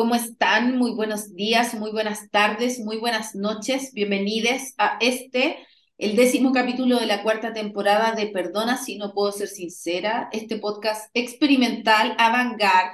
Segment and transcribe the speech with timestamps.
[0.00, 0.78] ¿cómo están?
[0.78, 3.92] Muy buenos días, muy buenas tardes, muy buenas noches.
[3.92, 5.58] Bienvenidos a este,
[5.98, 10.56] el décimo capítulo de la cuarta temporada de Perdona si no puedo ser sincera, este
[10.56, 12.92] podcast experimental, avant-garde,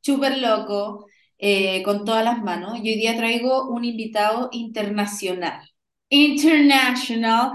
[0.00, 1.04] súper loco,
[1.36, 2.78] eh, con todas las manos.
[2.82, 5.60] Y hoy día traigo un invitado internacional.
[6.08, 7.50] International,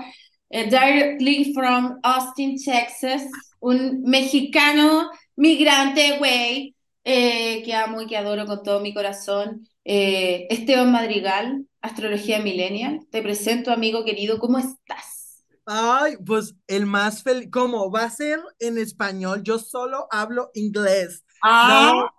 [0.51, 3.23] eh, directly from Austin, Texas,
[3.59, 9.67] un mexicano migrante, güey eh, que amo y que adoro con todo mi corazón.
[9.83, 13.07] Eh, Esteban Madrigal, Astrología Millennial.
[13.09, 15.43] Te presento, amigo querido, ¿cómo estás?
[15.65, 17.91] Ay, pues el más feliz, ¿cómo?
[17.91, 21.23] Va a ser en español, yo solo hablo inglés.
[21.43, 22.09] Ah.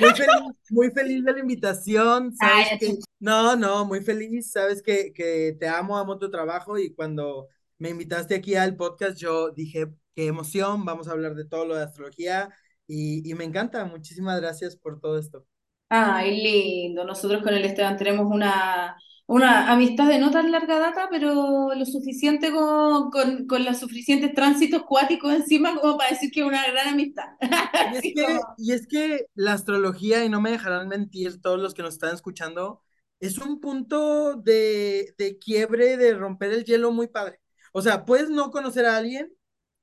[0.00, 5.12] muy feliz, muy feliz de la invitación, sabes que, no, no, muy feliz, sabes que,
[5.12, 9.86] que te amo, amo tu trabajo y cuando me invitaste aquí al podcast yo dije,
[10.14, 12.52] qué emoción, vamos a hablar de todo lo de astrología,
[12.88, 15.46] y, me encanta, muchísimas gracias por todo esto.
[15.90, 17.04] Ay, lindo.
[17.04, 21.84] Nosotros con el Esteban tenemos una, una amistad de no tan larga data, pero lo
[21.84, 26.66] suficiente con, con, con los suficientes tránsitos cuáticos encima como para decir que es una
[26.70, 27.28] gran amistad.
[27.92, 31.74] Y es, que, y es que la astrología, y no me dejarán mentir todos los
[31.74, 32.82] que nos están escuchando,
[33.20, 37.40] es un punto de, de quiebre, de romper el hielo muy padre.
[37.72, 39.32] O sea, puedes no conocer a alguien,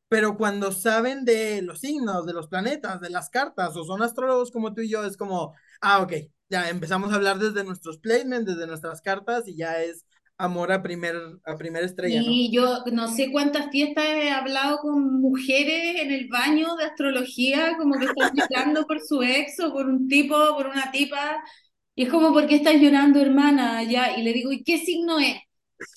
[0.08, 4.52] pero cuando saben de los signos, de los planetas, de las cartas, o son astrólogos
[4.52, 6.14] como tú y yo, es como, ah, ok,
[6.50, 10.06] ya empezamos a hablar desde nuestros placements, desde nuestras cartas, y ya es
[10.38, 11.16] amor a primer,
[11.46, 12.22] a primera estrella.
[12.24, 17.76] Y yo no sé cuántas fiestas he hablado con mujeres en el baño de astrología,
[17.78, 21.42] como que están llorando por su ex o por un tipo, por una tipa,
[21.96, 23.82] y es como, ¿por qué estás llorando, hermana?
[23.84, 25.38] Ya, y le digo, ¿y qué signo es?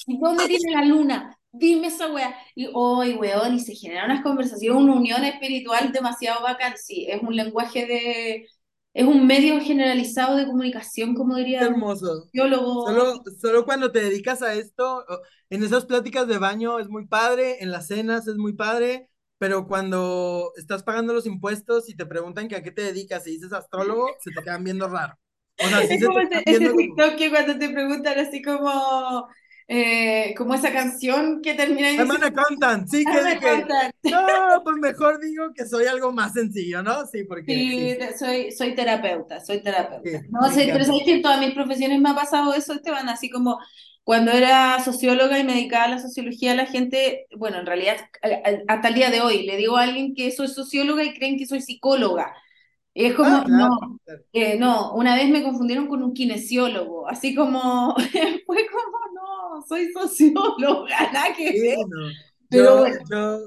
[0.06, 1.37] ¿Y dónde tiene la luna?
[1.52, 2.34] Dime esa wea.
[2.54, 6.74] Y hoy, weón, y se genera unas conversaciones, una unión espiritual demasiado bacán.
[6.76, 8.46] Sí, es un lenguaje de.
[8.94, 11.60] Es un medio generalizado de comunicación, como diría.
[11.60, 12.28] hermoso.
[12.34, 15.04] Solo, solo cuando te dedicas a esto,
[15.50, 19.68] en esas pláticas de baño es muy padre, en las cenas es muy padre, pero
[19.68, 23.52] cuando estás pagando los impuestos y te preguntan que a qué te dedicas y dices
[23.52, 25.14] astrólogo, se te quedan viendo raro.
[25.60, 29.28] O sea, es como ese, TikTok que cuando te preguntan así como,
[29.70, 32.00] eh, como esa canción que termina en...
[32.00, 37.04] Hermana Contant, sí, que, No, pues mejor digo que soy algo más sencillo, ¿no?
[37.06, 37.52] Sí, porque...
[37.52, 40.22] Sí, Soy, soy terapeuta, soy terapeuta.
[40.30, 43.28] no, sé, pero sabes que en todas mis profesiones me ha pasado eso, Esteban, así
[43.28, 43.58] como
[44.08, 47.96] cuando era socióloga y me dedicaba a la sociología, la gente, bueno, en realidad
[48.66, 51.44] hasta el día de hoy, le digo a alguien que soy socióloga y creen que
[51.44, 52.34] soy psicóloga.
[52.94, 53.68] Y es como, ah, no,
[54.32, 57.94] eh, no, una vez me confundieron con un kinesiólogo, así como,
[58.46, 59.27] fue como, no,
[59.66, 61.76] soy socióloga, nada que
[62.50, 62.86] Yo,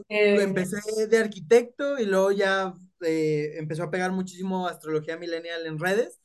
[0.10, 0.78] eh, empecé
[1.08, 6.20] de arquitecto y luego ya eh, empezó a pegar muchísimo astrología millennial en redes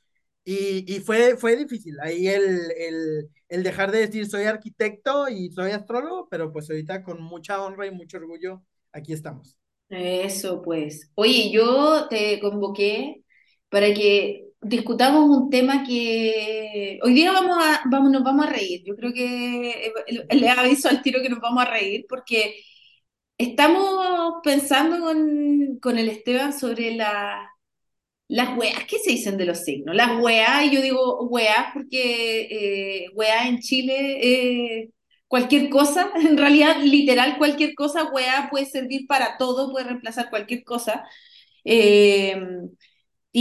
[0.45, 1.99] y, y fue, fue difícil.
[2.01, 7.03] Ahí el, el, el, dejar de decir soy arquitecto y soy astrólogo, pero pues ahorita
[7.03, 9.59] con mucha honra y mucho orgullo aquí estamos.
[9.89, 11.11] Eso pues.
[11.15, 13.23] Oye, yo te convoqué
[13.69, 18.83] para que discutamos un tema que hoy día vamos a, vamos, nos vamos a reír.
[18.85, 19.93] Yo creo que
[20.31, 22.57] le aviso al tiro que nos vamos a reír porque
[23.39, 27.51] estamos pensando con, con el Esteban sobre la,
[28.29, 29.95] las weas, ¿qué se dicen de los signos?
[29.97, 32.49] Las weas, y yo digo weas porque
[33.05, 34.19] eh, weas en Chile
[34.83, 34.91] eh,
[35.29, 40.65] cualquier cosa, en realidad literal cualquier cosa, weá puede servir para todo, puede reemplazar cualquier
[40.65, 41.05] cosa.
[41.65, 42.37] Eh,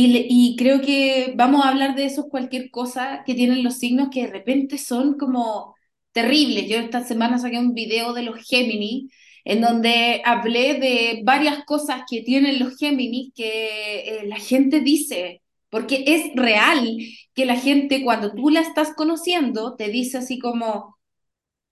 [0.03, 4.09] y, y, creo que vamos a hablar de esos cualquier cosa que tienen los signos
[4.11, 5.75] que de repente son como
[6.11, 6.67] terribles.
[6.69, 9.11] Yo esta semana saqué un video de los Géminis
[9.43, 15.43] en donde hablé de varias cosas que tienen los Géminis que eh, la gente dice,
[15.69, 16.97] porque es real
[17.33, 20.95] que la gente cuando tú la estás conociendo te dice así como,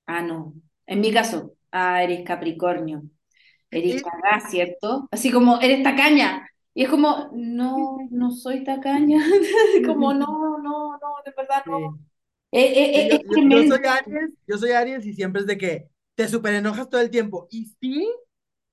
[0.06, 0.54] Ah, no.
[0.86, 3.04] En mi caso, ah, eres Capricornio.
[3.72, 5.08] Eres tacaña, ¿cierto?
[5.12, 6.48] Así como, eres tacaña.
[6.74, 9.24] Y es como, no, no soy tacaña.
[9.86, 12.00] como, no, no, no, de verdad no.
[12.52, 16.28] Eh, eh, eh, yo, soy Aries, yo soy Aries y siempre es de que te
[16.28, 17.48] super enojas todo el tiempo.
[17.52, 18.08] Y sí,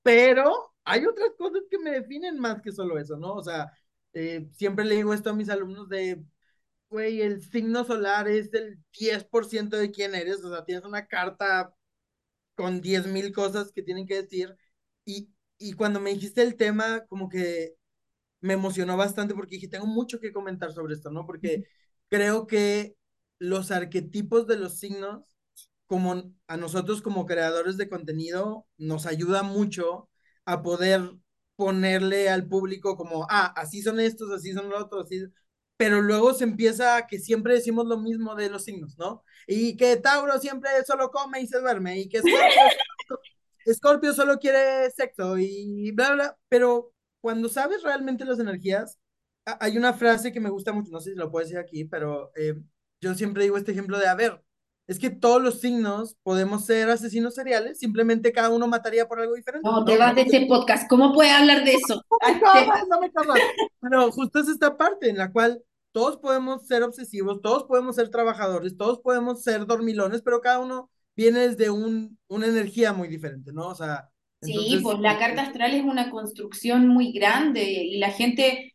[0.02, 3.34] pero hay otras cosas que me definen más que solo eso, ¿no?
[3.34, 3.72] O sea,
[4.52, 6.22] siempre le digo esto a mis alumnos de,
[6.90, 11.74] güey, el signo solar es el 10% de quién eres, o sea, tienes una carta
[12.54, 14.56] con 10 mil cosas que tienen que decir.
[15.04, 17.76] Y, y cuando me dijiste el tema, como que
[18.40, 21.26] me emocionó bastante porque dije, tengo mucho que comentar sobre esto, ¿no?
[21.26, 21.64] Porque
[22.08, 22.96] creo que
[23.38, 25.24] los arquetipos de los signos,
[25.86, 30.08] como a nosotros como creadores de contenido, nos ayuda mucho
[30.44, 31.16] a poder
[31.56, 35.24] ponerle al público como, ah, así son estos, así son los otros, así
[35.80, 39.24] pero luego se empieza a que siempre decimos lo mismo de los signos, ¿no?
[39.46, 42.60] Y que Tauro siempre solo come y se duerme, y que Scorpio,
[43.74, 48.98] Scorpio solo quiere sexo y bla, bla, pero cuando sabes realmente las energías,
[49.44, 52.30] hay una frase que me gusta mucho, no sé si lo puedo decir aquí, pero
[52.36, 52.54] eh,
[53.00, 54.42] yo siempre digo este ejemplo de, a ver,
[54.86, 59.34] es que todos los signos podemos ser asesinos seriales, simplemente cada uno mataría por algo
[59.34, 59.68] diferente.
[59.68, 62.02] No, te vas de este podcast, ¿cómo puedes hablar de eso?
[62.88, 63.40] No me no me
[63.80, 65.62] Pero justo es esta parte en la cual
[65.92, 70.90] todos podemos ser obsesivos, todos podemos ser trabajadores, todos podemos ser dormilones, pero cada uno
[71.16, 73.68] viene desde un, una energía muy diferente, ¿no?
[73.68, 74.10] O sea...
[74.42, 78.70] sí, pues la carta astral es una construcción muy grande y la gente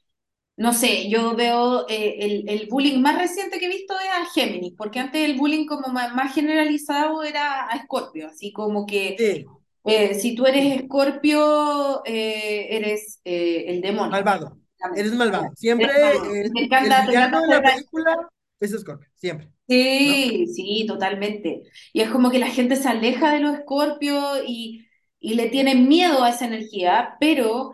[0.58, 4.32] no sé, yo veo eh, el, el, bullying más reciente que he visto es a
[4.34, 9.46] Géminis, porque antes el bullying como más, generalizado era a Escorpio, así como que
[9.84, 14.12] eh, si tú eres Escorpio, eh, eres el demonio.
[14.12, 14.58] Malvado,
[14.96, 15.52] eres malvado.
[15.56, 15.90] Siempre
[16.24, 18.30] el, me encanta, el villano de la película
[18.60, 19.52] es Escorpio, siempre.
[19.68, 21.64] Sí, sí, totalmente.
[21.92, 24.85] Y es como que la gente se aleja de los Escorpios y,
[25.26, 27.74] y le tienen miedo a esa energía, pero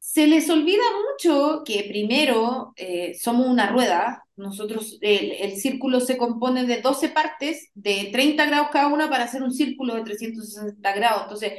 [0.00, 6.64] se les olvida mucho que primero eh, somos una rueda, nosotros, el, círculo se compone
[6.66, 11.22] de 12 partes de 30 grados cada una para hacer un círculo de 360 grados.
[11.22, 11.52] Entonces,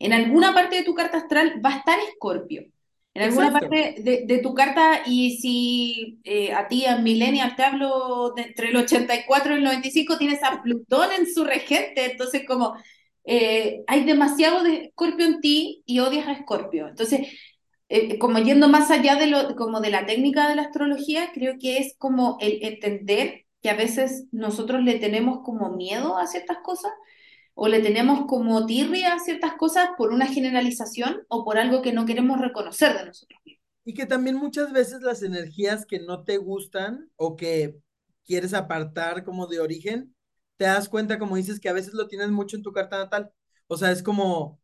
[0.00, 2.64] en alguna parte de tu carta astral va a estar Escorpio.
[3.14, 8.32] En alguna parte de, tu carta, y si eh, a ti, a Millennial, te hablo
[8.34, 12.74] de entre el 84 y el 95, tienes a Plutón en su regente, entonces como
[13.24, 16.88] eh, hay demasiado de Escorpio en ti y odias a Escorpio.
[16.88, 17.28] Entonces,
[17.88, 21.54] eh, como yendo más allá de, lo, como de la técnica de la astrología, creo
[21.60, 26.58] que es como el entender que a veces nosotros le tenemos como miedo a ciertas
[26.64, 26.92] cosas
[27.54, 31.92] o le tenemos como tirria a ciertas cosas por una generalización o por algo que
[31.92, 33.40] no queremos reconocer de nosotros.
[33.84, 37.76] Y que también muchas veces las energías que no te gustan o que
[38.24, 40.14] quieres apartar como de origen,
[40.56, 43.32] te das cuenta, como dices, que a veces lo tienes mucho en tu carta natal.
[43.68, 44.60] O sea, es como,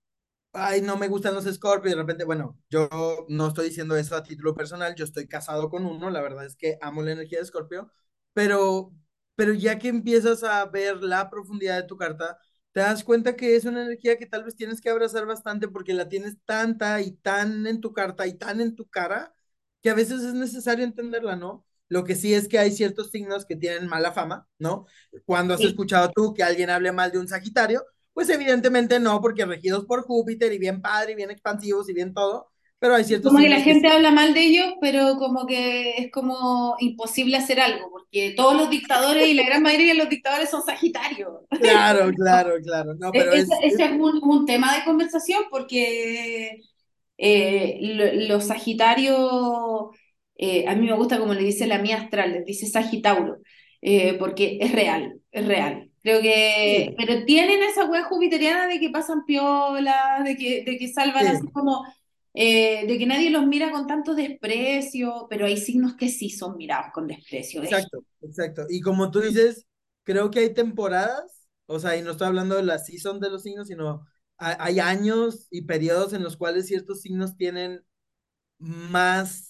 [0.53, 2.89] ay, no me gustan los Scorpio, y de repente, bueno, yo
[3.29, 6.57] no estoy diciendo eso a título personal, yo estoy casado con uno, la verdad es
[6.57, 7.91] que amo la energía de Scorpio,
[8.33, 8.93] pero,
[9.37, 12.39] pero ya que empiezas a ver la profundidad de tu carta,
[12.73, 15.95] te das cuenta que es una energía que tal vez tienes que abrazar bastante porque
[15.95, 19.35] la tienes tanta y tan en tu carta y tan en tu cara,
[19.83, 21.67] que a veces es necesario entenderla, ¿no?
[21.89, 24.87] Lo que sí es que hay ciertos signos que tienen mala fama, ¿no?
[25.25, 29.45] Cuando has escuchado tú que alguien hable mal de un Sagitario, pues evidentemente no, porque
[29.45, 32.51] regidos por Júpiter y bien padre y bien expansivos y bien todo,
[32.81, 33.33] pero hay ciertos...
[33.33, 37.61] Como que la gente habla mal de ellos, pero como que es como imposible hacer
[37.61, 41.31] algo, porque todos los dictadores y la gran mayoría de los dictadores son sagitarios.
[41.61, 42.95] Claro, claro, claro.
[42.99, 46.61] No, pero ese es, un, tema de conversación porque
[47.17, 49.91] eh, los sagitarios,
[50.39, 53.39] eh, a mí me gusta como le dice la mía astral, les dice sagitauro,
[53.83, 55.91] eh, porque es real, es real.
[56.01, 60.89] Creo que, pero tienen esa hueá jupiteriana de que pasan piola, de que, de que
[60.89, 61.85] salvan así como,
[62.35, 66.57] eh, de que nadie los mira con tanto desprecio, pero hay signos que sí son
[66.57, 67.63] mirados con desprecio.
[67.65, 68.67] Exacto, exacto.
[68.71, 69.67] Y como tú dices,
[70.05, 73.43] creo que hay temporadas, o sea, y no estoy hablando de la season de los
[73.43, 74.07] signos, sino
[74.39, 77.83] hay años y periodos en los cuales ciertos signos tienen
[78.59, 79.48] más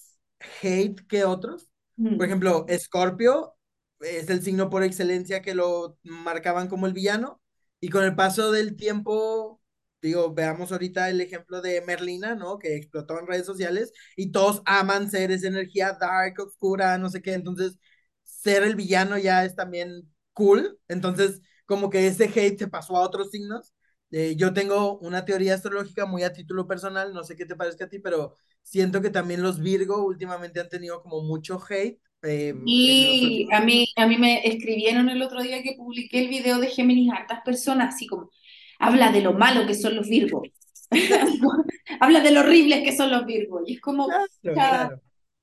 [0.62, 1.70] hate que otros.
[1.96, 2.22] Por mm.
[2.22, 3.56] ejemplo, Scorpio
[4.00, 7.40] es el signo por excelencia que lo marcaban como el villano.
[7.80, 9.60] Y con el paso del tiempo,
[10.02, 12.58] digo, veamos ahorita el ejemplo de Merlina, ¿no?
[12.58, 17.22] Que explotó en redes sociales y todos aman ser esa energía dark, oscura, no sé
[17.22, 17.34] qué.
[17.34, 17.78] Entonces,
[18.24, 20.78] ser el villano ya es también cool.
[20.88, 23.74] Entonces, como que ese hate se pasó a otros signos.
[24.10, 27.84] Eh, yo tengo una teoría astrológica muy a título personal, no sé qué te parezca
[27.84, 28.36] a ti, pero
[28.68, 33.86] siento que también los Virgo últimamente han tenido como mucho hate eh, y a mí,
[33.96, 37.94] a mí me escribieron el otro día que publiqué el video de Géminis hartas personas,
[37.94, 38.30] así como,
[38.78, 40.48] habla de lo malo que son los Virgos,
[42.00, 44.08] habla de lo horribles que son los Virgos, y es como,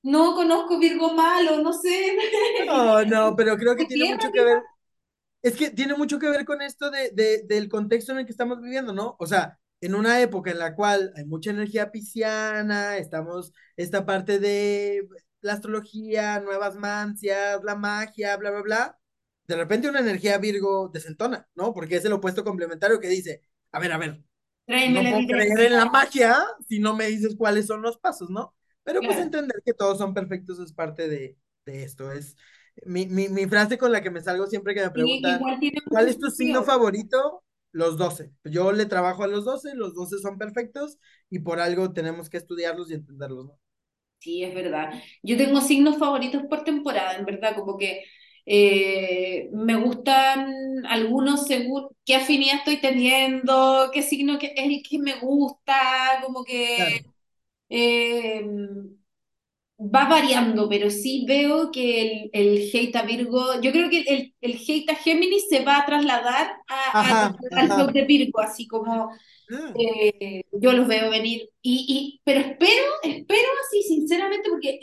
[0.02, 2.14] no conozco Virgo malo, no sé.
[2.66, 4.62] no, no, pero creo que tiene mucho que ver,
[5.42, 8.32] es que tiene mucho que ver con esto de, de, del contexto en el que
[8.32, 9.16] estamos viviendo, ¿no?
[9.18, 14.38] O sea, en una época en la cual hay mucha energía pisciana, estamos, esta parte
[14.38, 15.06] de
[15.40, 18.98] la astrología, nuevas mancias, la magia, bla, bla, bla,
[19.46, 21.72] de repente una energía Virgo desentona, ¿no?
[21.72, 24.22] Porque es el opuesto complementario que dice, a ver, a ver,
[24.66, 26.36] no puedo creer en la magia
[26.68, 28.54] si no me dices cuáles son los pasos, ¿no?
[28.82, 32.36] Pero pues entender que todos son perfectos es parte de, de esto, es
[32.84, 35.40] mi, mi, mi, frase con la que me salgo siempre que me preguntan,
[35.88, 37.42] ¿cuál es tu signo favorito?
[37.76, 38.32] Los 12.
[38.44, 40.98] Yo le trabajo a los 12, los 12 son perfectos
[41.30, 43.58] y por algo tenemos que estudiarlos y entenderlos, ¿no?
[44.18, 44.92] Sí, es verdad.
[45.22, 48.04] Yo tengo signos favoritos por temporada, en verdad, como que
[48.46, 50.52] eh, me gustan
[50.88, 56.44] algunos según qué afinidad estoy teniendo, qué signo que es el que me gusta, como
[56.44, 57.14] que Claro.
[57.70, 58.44] eh,
[59.78, 64.34] va variando, pero sí veo que el, el hate a Virgo, yo creo que el,
[64.40, 67.14] el hate a Géminis se va a trasladar a- al
[67.62, 67.92] ajá.
[67.92, 69.10] de Virgo, así como
[69.52, 71.48] Ah, eh, yo los veo venir.
[71.62, 74.80] Y, y, pero espero, espero así, sinceramente, porque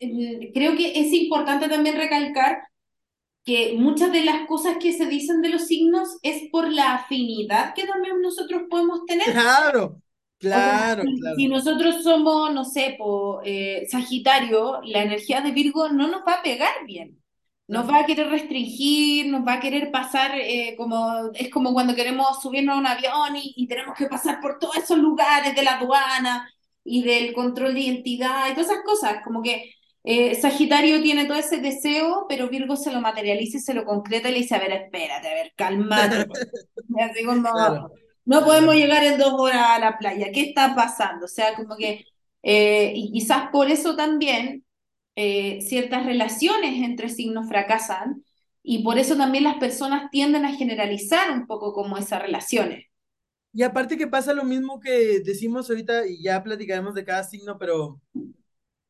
[0.00, 2.62] eh, creo que es importante también recalcar
[3.44, 7.74] que muchas de las cosas que se dicen de los signos es por la afinidad
[7.74, 9.24] que también nosotros podemos tener.
[9.24, 10.00] Claro,
[10.46, 11.48] O sea, claro, si, claro.
[11.48, 16.42] nosotros somos, no sé, po, eh, Sagitario, la energía de Virgo no nos va a
[16.42, 17.22] pegar bien.
[17.68, 17.90] Nos No.
[17.90, 22.40] va a querer restringir, nos va a querer pasar eh, como, es como cuando queremos
[22.42, 25.78] subirnos a un avión y, y tenemos que pasar por todos esos lugares de la
[25.78, 26.48] aduana
[26.84, 29.18] y del control de identidad y todas esas cosas.
[29.24, 29.70] Como que
[30.04, 34.28] eh, Sagitario tiene todo ese deseo, pero Virgo se lo materializa y se lo concreta
[34.30, 36.24] y le dice, a ver, espérate, a ver, cálmate.
[37.00, 37.92] Así como, Claro,
[38.28, 40.30] no podemos llegar en dos horas a la playa.
[40.32, 41.24] ¿Qué está pasando?
[41.24, 42.04] O sea, como que,
[42.42, 44.66] eh, y quizás por eso también
[45.16, 48.22] eh, ciertas relaciones entre signos fracasan
[48.62, 52.84] y por eso también las personas tienden a generalizar un poco como esas relaciones.
[53.54, 57.56] Y aparte que pasa lo mismo que decimos ahorita y ya platicaremos de cada signo,
[57.56, 57.98] pero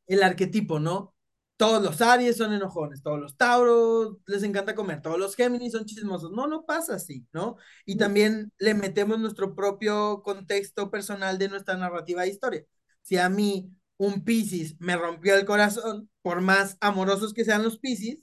[0.09, 1.15] el arquetipo, ¿no?
[1.59, 5.87] Todos los Aries son enojones, todos los Tauros les encanta comer, todos los Géminis son
[5.87, 6.31] chismosos.
[6.31, 7.57] No, no pasa así, ¿no?
[7.85, 12.65] Y también le metemos nuestro propio contexto personal de nuestra narrativa de historia.
[13.03, 17.81] Si a mí un Piscis me rompió el corazón, por más amorosos que sean los
[17.81, 18.23] Piscis,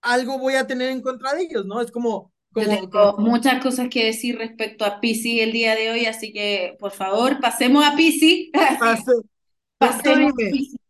[0.00, 1.82] algo voy a tener en contra de ellos, ¿no?
[1.82, 6.06] Es como, como, tengo muchas cosas que decir respecto a Piscis el día de hoy,
[6.06, 8.50] así que por favor pasemos a Piscis.
[9.78, 10.83] Pasemos a Piscis.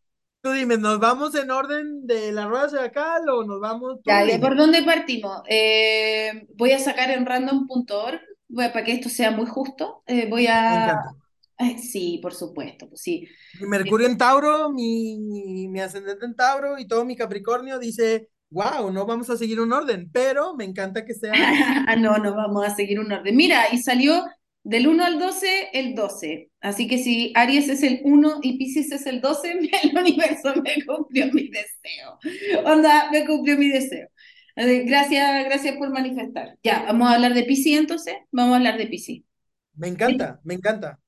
[0.44, 4.00] Tú dime, ¿nos vamos en orden de la rueda zodiacal o nos vamos?
[4.04, 5.40] ¿de por dónde partimos?
[5.48, 8.20] Eh, voy a sacar en random.org,
[8.54, 10.02] para que esto sea muy justo.
[10.06, 11.00] eh, voy a...
[11.56, 13.26] Ay, sí, por supuesto, pues sí.
[13.60, 18.92] Mi Mercurio en Tauro, mi, mi ascendente en Tauro y todo mi Capricornio dice, wow,
[18.92, 21.32] no vamos a seguir un orden, pero me encanta que sea.
[21.88, 23.34] Ah, no, no vamos a seguir un orden.
[23.34, 24.24] Mira, y salió
[24.64, 26.50] del uno al 12 el 12.
[26.60, 29.52] Así que si Aries es el uno y Piscis es el 12,
[29.84, 32.18] el universo me cumplió mi deseo.
[32.64, 34.08] Onda, me cumplió mi deseo.
[34.56, 36.56] Gracias, gracias por manifestar.
[36.62, 38.14] Ya, vamos a hablar de Piscis entonces.
[38.32, 39.22] Vamos a hablar de Piscis.
[39.76, 40.98] Me encanta, me encanta.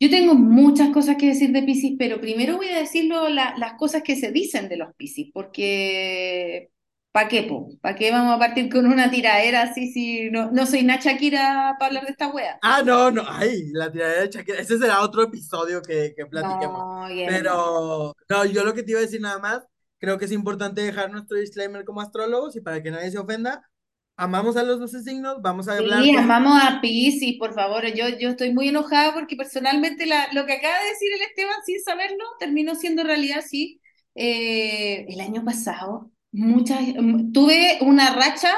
[0.00, 3.54] Yo tengo muchas cosas que decir de Piscis, pero primero voy a decir lo- la-
[3.58, 6.70] las cosas que se dicen de los Piscis, porque
[7.14, 7.70] ¿para qué, po?
[7.80, 11.76] ¿Para qué vamos a partir con una tiradera así si no, no soy Nacha Kira
[11.78, 12.62] para hablar de esta wea?
[12.66, 16.86] Ah, no, no, ay, la tiradera de Shakira, ese será otro episodio que, que platiquemos.
[16.86, 17.18] No.
[17.22, 19.62] Pero, no, yo lo que te iba a decir nada más,
[19.98, 23.68] creo que es importante dejar nuestro disclaimer como astrólogos y para que nadie se ofenda,
[24.16, 27.84] amamos a los 12 signos, vamos a hablar Sí, de amamos a Piscis, por favor.
[27.94, 31.56] Yo, yo estoy muy enojada porque personalmente la- lo que acaba de decir el Esteban
[31.66, 33.80] sin saberlo terminó siendo realidad, sí.
[34.14, 38.52] Eh, el año pasado, muchas, mm, tuve una racha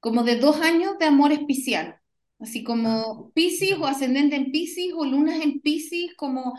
[0.00, 1.96] como de dos años de amores piscianos,
[2.40, 6.54] así Ah, como Piscis o ascendente en Piscis o lunas en Piscis, como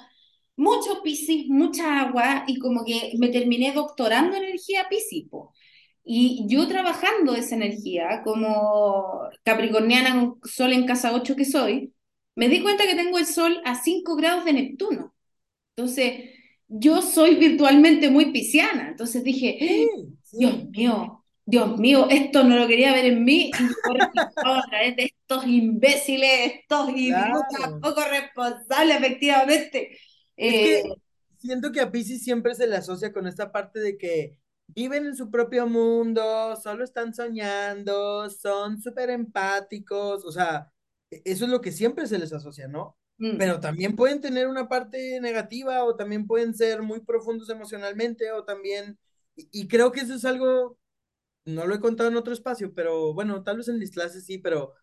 [0.58, 5.54] mucho Piscis, mucha agua y como que me terminé doctorando en energía Piscis, po.
[6.04, 11.94] Y yo trabajando esa energía como capricorniana sol en casa 8 que soy,
[12.36, 15.14] me di cuenta que tengo el sol a 5 grados de Neptuno.
[15.76, 16.32] Entonces,
[16.68, 18.90] yo soy virtualmente muy pisciana.
[18.90, 19.88] Entonces dije, sí,
[20.32, 23.76] Dios mío, Dios mío, esto no lo quería ver en mí y
[24.44, 27.82] a través de estos imbéciles, estos idiotas, claro.
[27.82, 29.98] poco responsables, efectivamente.
[30.42, 30.98] Es Eh, que
[31.38, 35.16] siento que a Pisces siempre se le asocia con esta parte de que viven en
[35.16, 40.72] su propio mundo, solo están soñando, son súper empáticos, o sea,
[41.12, 42.98] e- eso es lo que siempre se les asocia, ¿no?
[43.20, 48.32] mm, Pero también pueden tener una parte negativa o también pueden ser muy profundos emocionalmente
[48.32, 48.98] o también,
[49.52, 50.78] y, creo que eso es algo,
[51.46, 54.38] no lo he contado en otro espacio, pero bueno, tal vez en mis clases sí,
[54.40, 54.74] pero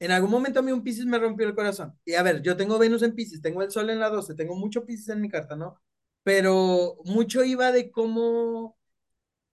[0.00, 1.98] en algún momento a mí un Piscis me rompió el corazón.
[2.04, 4.56] Y a ver, yo tengo Venus en Piscis, tengo el Sol en la 12, tengo
[4.56, 5.80] mucho Piscis en mi carta, ¿no?
[6.22, 8.76] Pero mucho iba de cómo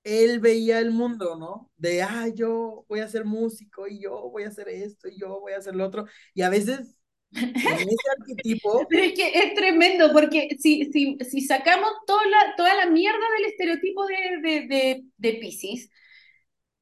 [0.04, 1.72] él veía el mundo, ¿no?
[1.78, 5.40] De, ah, yo voy a ser músico y yo voy a hacer esto y yo
[5.40, 6.06] voy a hacer lo otro.
[6.34, 7.03] Y a veces
[7.36, 12.56] en ese arquetipo, Pero es que es tremendo, porque si, si, si sacamos toda la,
[12.56, 15.90] toda la mierda del estereotipo de, de, de, de Piscis,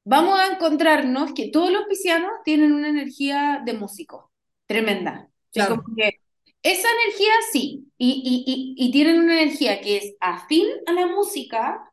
[0.03, 4.31] vamos a encontrarnos que todos los piscianos tienen una energía de músico,
[4.65, 5.29] tremenda.
[5.67, 6.20] Como que
[6.63, 8.10] esa energía sí, y,
[8.46, 11.90] y, y, y tienen una energía que es afín a la música,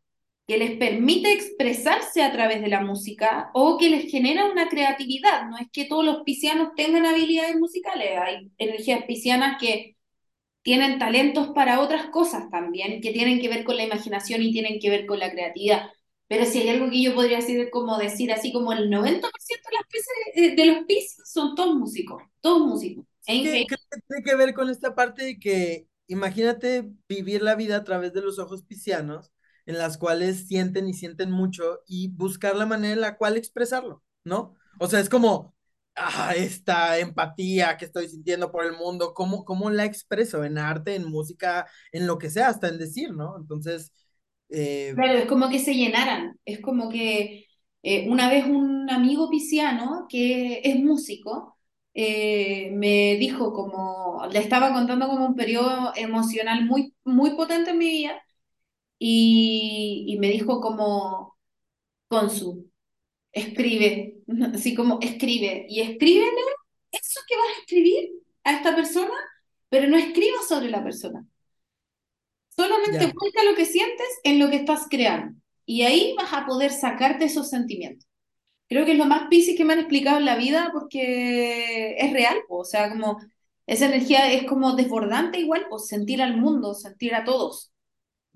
[0.49, 5.47] que les permite expresarse a través de la música o que les genera una creatividad.
[5.47, 9.97] No es que todos los piscianos tengan habilidades musicales, hay energías piscianas que
[10.63, 14.81] tienen talentos para otras cosas también, que tienen que ver con la imaginación y tienen
[14.81, 15.91] que ver con la creatividad.
[16.29, 19.21] Pero si hay algo que yo podría decir, como decir así como el 90%
[20.35, 23.05] de, las de los piscis son todos músicos, todos músicos.
[23.27, 23.77] ¿Qué, ¿Qué
[24.09, 28.23] tiene que ver con esta parte de que imagínate vivir la vida a través de
[28.23, 29.31] los ojos piscianos
[29.69, 34.03] en las cuales sienten y sienten mucho y buscar la manera en la cual expresarlo,
[34.25, 34.55] ¿no?
[34.81, 35.55] O sea, es como,
[35.95, 40.95] ah, esta empatía que estoy sintiendo por el mundo, ¿cómo, ¿cómo la expreso en arte,
[40.95, 43.37] en música, en lo que sea, hasta en decir, ¿no?
[43.39, 43.93] Entonces...
[44.49, 44.93] Eh...
[44.95, 47.45] Claro, es como que se llenaran, es como que
[47.83, 51.59] eh, una vez un amigo pisciano que es músico,
[51.93, 57.79] eh, me dijo como, le estaba contando como un periodo emocional muy, muy potente en
[57.79, 58.23] mi vida
[58.99, 61.37] y, me dijo como,
[62.09, 62.71] Consu,
[63.33, 64.19] escribe,
[64.55, 66.43] así como escribe, y escríbele
[66.93, 68.11] eso que vas a escribir
[68.45, 69.15] a esta persona,
[69.69, 71.25] pero no escribas sobre la persona.
[72.57, 75.39] Solamente busca lo que sientes en lo que estás creando.
[75.65, 78.09] Y ahí vas a poder sacarte esos sentimientos.
[78.69, 82.13] Creo que es lo más piscis que me han explicado en la vida porque es
[82.13, 83.19] real, o sea, como
[83.67, 87.71] esa energía es como desbordante igual, o sentir al mundo, sentir a todos.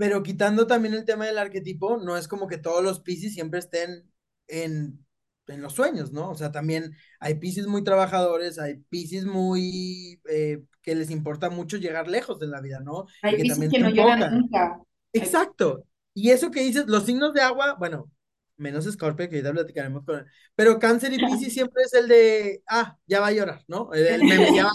[0.03, 3.61] Pero quitando también el tema del arquetipo, no es como que todos los Pisces siempre
[3.61, 4.11] estén
[4.49, 5.07] en,
[5.47, 6.29] en los sueños, ¿no?
[6.29, 11.77] O sea, también hay Pisces muy trabajadores, hay Pisces muy eh, que les importa mucho
[11.77, 13.07] llegar lejos de la vida, ¿no?
[13.23, 14.81] Hay Pisces que no lloran nunca.
[15.13, 15.87] Exacto.
[16.15, 18.11] Y eso que dices, los signos de agua, bueno,
[18.57, 22.65] menos Scorpio, que ahorita platicaremos con él, pero Cáncer y Pisces siempre es el de,
[22.69, 23.93] ah, ya va a llorar, ¿no?
[23.93, 24.73] El, meme, ya va,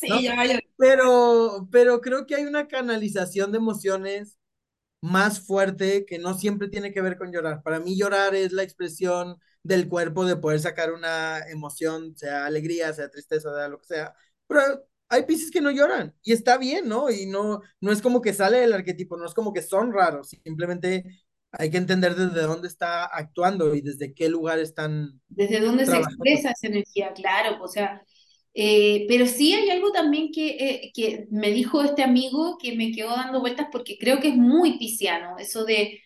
[0.00, 0.64] sí, ya va a llorar.
[0.76, 4.36] Pero, pero creo que hay una canalización de emociones
[5.06, 7.62] más fuerte que no siempre tiene que ver con llorar.
[7.62, 12.92] Para mí llorar es la expresión del cuerpo de poder sacar una emoción, sea alegría,
[12.92, 14.14] sea tristeza, sea lo que sea.
[14.46, 14.60] Pero
[15.08, 17.10] hay piscis que no lloran y está bien, ¿no?
[17.10, 20.30] Y no, no es como que sale del arquetipo, no es como que son raros,
[20.30, 21.04] simplemente
[21.52, 25.20] hay que entender desde dónde está actuando y desde qué lugar están.
[25.28, 28.02] Desde dónde se expresa esa energía, claro, o sea,
[28.58, 32.90] eh, pero sí hay algo también que, eh, que me dijo este amigo que me
[32.92, 36.00] quedó dando vueltas porque creo que es muy pisciano, eso de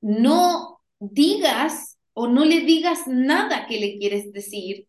[0.00, 4.86] no digas o no le digas nada que le quieres decir,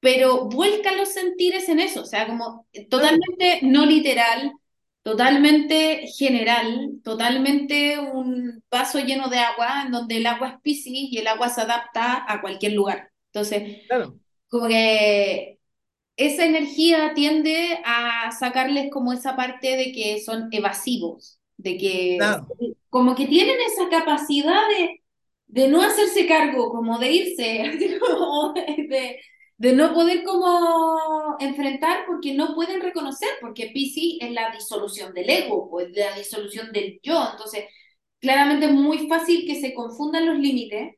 [0.00, 4.52] pero vuelca los sentires en eso, o sea, como totalmente no literal,
[5.02, 11.18] totalmente general, totalmente un vaso lleno de agua en donde el agua es piscis y
[11.18, 13.10] el agua se adapta a cualquier lugar.
[13.32, 13.78] Entonces,
[14.48, 15.58] como que
[16.16, 22.18] esa energía tiende a sacarles como esa parte de que son evasivos, de que
[22.90, 25.02] como que tienen esa capacidad de,
[25.46, 27.42] de no hacerse cargo, como de irse,
[28.88, 29.20] de,
[29.58, 35.30] de, no poder como enfrentar porque no pueden reconocer, porque PC es la disolución del
[35.30, 37.64] ego, pues la disolución del yo, entonces
[38.20, 40.97] claramente es muy fácil que se confundan los límites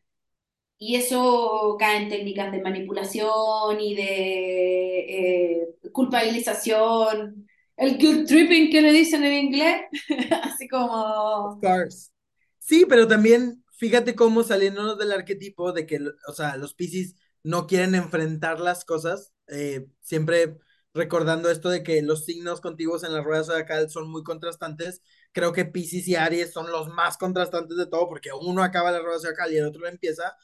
[0.82, 8.80] y eso cae en técnicas de manipulación y de eh, culpabilización, el guilt tripping que
[8.80, 9.82] le dicen en inglés,
[10.42, 11.58] así como...
[11.58, 12.12] Scars.
[12.58, 17.66] Sí, pero también fíjate cómo saliéndonos del arquetipo de que, o sea, los Pisces no
[17.66, 20.56] quieren enfrentar las cosas, eh, siempre
[20.94, 25.52] recordando esto de que los signos contiguos en la rueda zodiacal son muy contrastantes, creo
[25.52, 29.18] que Pisces y Aries son los más contrastantes de todo porque uno acaba la rueda
[29.18, 30.36] zodiacal y el otro la empieza.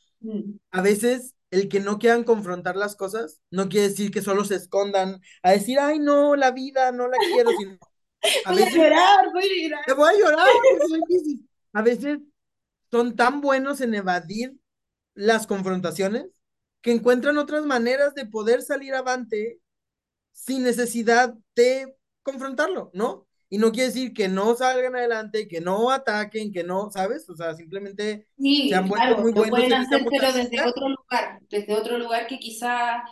[0.71, 4.57] A veces el que no quieran confrontar las cosas no quiere decir que solo se
[4.57, 7.79] escondan a decir, ay, no, la vida no la quiero, sino
[8.45, 9.85] a voy a llorar, voy a llorar.
[9.87, 10.49] Te voy a llorar
[11.73, 12.19] A veces
[12.91, 14.57] son tan buenos en evadir
[15.15, 16.27] las confrontaciones
[16.81, 19.61] que encuentran otras maneras de poder salir avante
[20.33, 23.26] sin necesidad de confrontarlo, ¿no?
[23.49, 27.29] Y no quiere decir que no salgan adelante, que no ataquen, que no, ¿sabes?
[27.31, 29.51] O sea, simplemente sí, se muy buenos.
[29.51, 33.05] Pueden hacer, pero desde otro lugar, desde otro lugar que quizá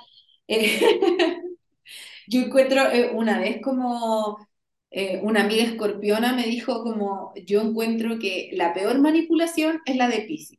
[0.49, 0.81] eh,
[2.27, 4.39] yo encuentro eh, una vez como
[4.91, 10.09] eh, una amiga escorpiona me dijo como yo encuentro que la peor manipulación es la
[10.09, 10.59] de Pisces.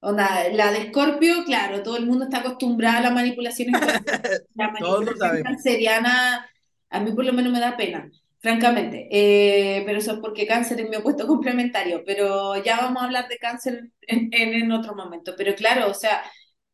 [0.00, 3.72] Onda, la de Escorpio, claro, todo el mundo está acostumbrado a la manipulación.
[3.72, 6.46] la manipulación canceriana,
[6.90, 8.10] a mí por lo menos me da pena
[8.46, 9.08] francamente.
[9.10, 13.28] Eh, pero eso es porque cáncer es mi opuesto complementario, pero ya vamos a hablar
[13.28, 15.34] de cáncer en, otro momento.
[15.36, 16.22] Pero claro, o sea,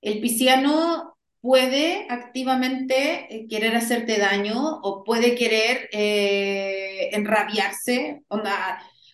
[0.02, 8.22] el pisciano puede activamente eh, querer hacerte daño o puede querer eh, enrabiarse.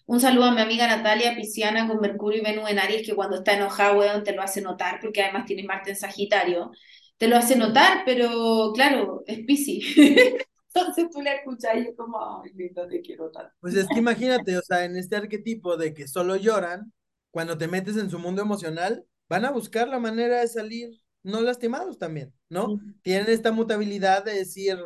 [0.06, 3.36] un saludo a mi amiga Natalia Pisciana con Mercurio y Venus en Aries, que cuando
[3.36, 6.72] está enojada, te lo hace notar, porque además tiene Marte en Sagitario.
[7.18, 9.96] Te lo hace notar, pero claro, es Piscis.
[10.78, 13.52] Entonces tú le escuchas y es como, ay, linda, te quiero tanto.
[13.60, 16.92] Pues es que imagínate, o sea, en este arquetipo de que solo lloran,
[17.30, 20.90] cuando te metes en su mundo emocional, van a buscar la manera de salir
[21.22, 22.80] no lastimados también, ¿no?
[23.02, 24.78] Tienen esta mutabilidad de decir,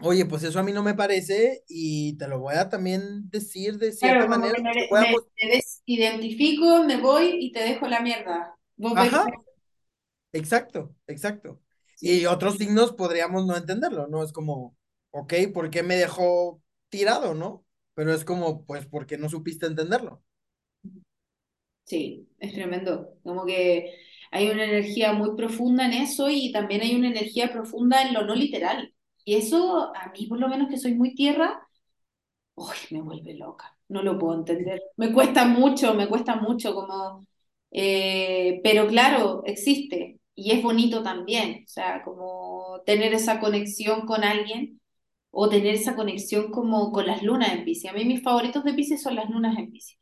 [0.00, 3.78] oye, pues eso a mí no me parece y te lo voy a también decir
[3.78, 4.60] de cierta manera.
[4.60, 8.56] Me, me, identifico, me voy y te dejo la mierda.
[8.94, 9.24] Ajá.
[10.32, 11.63] Exacto, exacto.
[12.06, 14.22] Y otros signos podríamos no entenderlo, ¿no?
[14.22, 14.76] Es como,
[15.10, 17.64] ok, ¿por qué me dejó tirado, no?
[17.94, 20.22] Pero es como, pues, ¿por qué no supiste entenderlo?
[21.84, 23.14] Sí, es tremendo.
[23.22, 23.94] Como que
[24.30, 28.24] hay una energía muy profunda en eso y también hay una energía profunda en lo
[28.24, 28.94] no literal.
[29.24, 31.66] Y eso, a mí por lo menos que soy muy tierra,
[32.54, 33.76] uy, me vuelve loca.
[33.88, 34.82] No lo puedo entender.
[34.96, 37.26] Me cuesta mucho, me cuesta mucho como...
[37.72, 41.64] Eh, pero claro, existe y es bonito también.
[41.64, 44.80] O sea, como tener esa conexión con alguien
[45.30, 47.90] o tener esa conexión como con las lunas en Pisces.
[47.90, 49.98] A mí mis favoritos de Pisces son las lunas en Pisces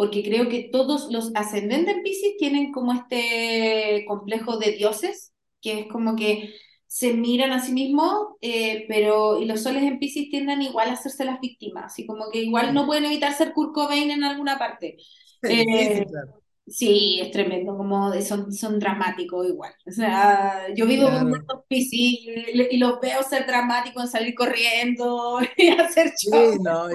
[0.00, 5.80] porque creo que todos los ascendentes en Pisces tienen como este complejo de dioses, que
[5.80, 6.54] es como que
[6.86, 10.94] se miran a sí mismos, eh, pero y los soles en Pisces tienden igual a
[10.94, 14.58] hacerse las víctimas, y como que igual no pueden evitar ser Kurt Cobain en alguna
[14.58, 14.96] parte.
[15.42, 16.40] sí, eh, claro.
[16.66, 19.72] Sí, es tremendo, como son, son dramáticos igual.
[19.86, 25.68] O sea, yo vivo con muchos PC y, los veo ser dramáticos, salir corriendo y
[25.68, 26.52] hacer show.
[26.52, 26.88] Sí, no,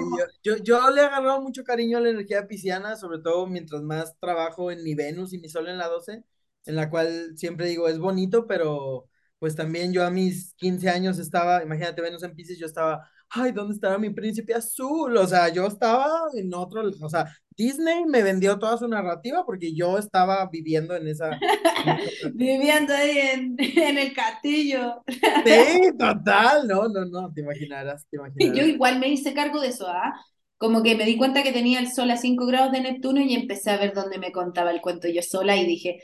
[0.43, 4.17] yo, yo, le he agarrado mucho cariño a la energía pisciana, sobre todo mientras más
[4.19, 6.23] trabajo en mi Venus y mi Sol en la 12,
[6.65, 11.19] en la cual siempre digo, es bonito, pero pues también yo a mis 15 años
[11.19, 15.15] estaba, imagínate, Venus en Pisces, yo estaba ay, ¿dónde estaba mi príncipe azul?
[15.17, 17.25] O sea, yo estaba en otro, o sea,
[17.57, 21.31] Disney me vendió toda su narrativa porque yo estaba viviendo en esa...
[22.33, 25.03] viviendo ahí en, en, el castillo.
[25.07, 28.57] sí, total, no, no, no, te imaginarás, te imaginarás.
[28.57, 30.13] Yo igual me hice cargo de eso, ¿ah?
[30.57, 33.33] Como que me di cuenta que tenía el sol a 5 grados de Neptuno y
[33.33, 35.99] empecé a ver dónde me contaba el cuento yo sola y dije,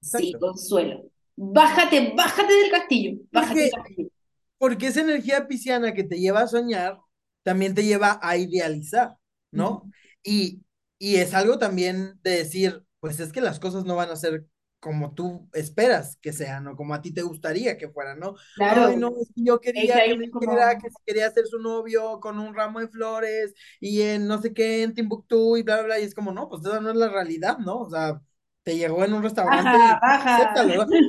[0.00, 4.08] sí, Consuelo, bájate, bájate del castillo, bájate del castillo.
[4.58, 6.98] Porque esa energía pisciana que te lleva a soñar,
[7.42, 9.16] también te lleva a idealizar,
[9.50, 9.90] ¿no?
[10.22, 10.62] y,
[10.98, 14.46] y es algo también de decir, pues es que las cosas no van a ser
[14.80, 18.36] como tú esperas que sean, o como a ti te gustaría que fueran, ¿no?
[18.54, 18.86] Claro.
[18.88, 22.78] Ay, no, yo quería que me dijera que quería ser su novio con un ramo
[22.80, 26.14] de flores y en no sé qué, en Timbuktu y bla, bla, bla, y es
[26.14, 27.80] como, no, pues esa no es la realidad, ¿no?
[27.80, 28.20] O sea,
[28.62, 30.54] te llegó en un restaurante baja, baja.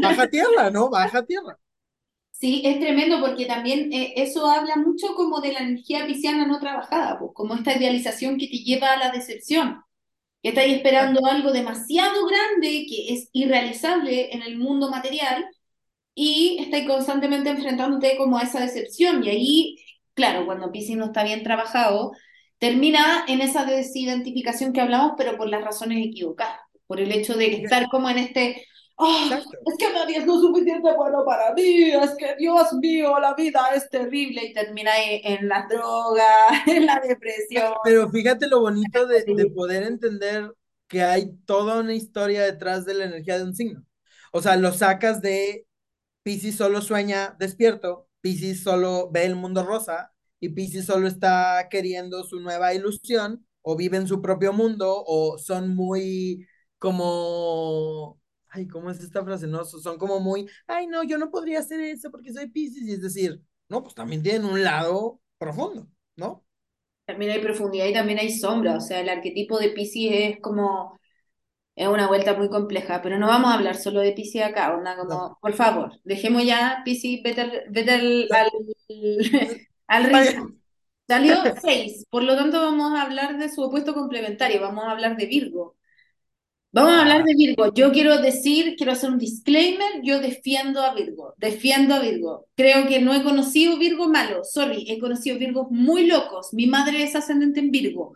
[0.02, 0.90] baja tierra, ¿no?
[0.90, 1.58] Baja tierra.
[2.40, 6.60] Sí, es tremendo porque también eh, eso habla mucho como de la energía pisciana no
[6.60, 9.82] trabajada, pues, como esta idealización que te lleva a la decepción,
[10.44, 15.46] que estás esperando algo demasiado grande que es irrealizable en el mundo material
[16.16, 19.24] y estás constantemente enfrentándote como a esa decepción.
[19.24, 19.78] Y ahí,
[20.16, 22.14] claro, cuando Piscis no está bien trabajado,
[22.60, 27.64] termina en esa desidentificación que hablamos, pero por las razones equivocadas, por el hecho de
[27.64, 28.66] estar como en este
[29.02, 33.34] Oh, es que nadie es lo suficiente bueno para mí, es que Dios mío, la
[33.34, 36.26] vida es terrible y termina en la droga,
[36.68, 37.74] en la depresión.
[37.86, 40.52] Pero fíjate lo bonito de, de poder entender
[40.90, 43.86] que hay toda una historia detrás de la energía de un signo.
[44.34, 45.66] O sea, lo sacas de
[46.24, 52.24] Pisces solo sueña despierto, Pisces solo ve el mundo rosa y Pisces solo está queriendo
[52.26, 56.48] su nueva ilusión o vive en su propio mundo o son muy
[56.80, 58.19] como
[58.50, 59.48] ay, ¿cómo es esta frase?
[59.48, 62.94] No, son como muy, ay, no, yo no podría hacer eso porque soy Pisces, y
[62.94, 66.46] es decir, no, pues también tienen un lado profundo, ¿no?
[67.06, 71.00] También hay profundidad y también hay sombra, o sea, el arquetipo de Pisces es como,
[71.76, 74.96] es una vuelta muy compleja, pero no vamos a hablar solo de Pisces acá, onda,
[74.96, 77.42] como, por favor, dejemos ya Pisces, vete,
[77.92, 78.28] al,
[79.88, 80.60] al, ritmo.
[81.08, 85.18] Salió seis, por lo tanto vamos a hablar de su opuesto complementario, vamos a hablar
[85.18, 85.76] de Virgo.
[86.72, 87.74] Vamos a hablar de Virgo.
[87.74, 92.46] Yo quiero decir, quiero hacer un disclaimer, yo defiendo a Virgo, defiendo a Virgo.
[92.56, 96.54] Creo que no he conocido Virgo malo, sorry, he conocido Virgos muy locos.
[96.54, 98.16] Mi madre es ascendente en Virgo.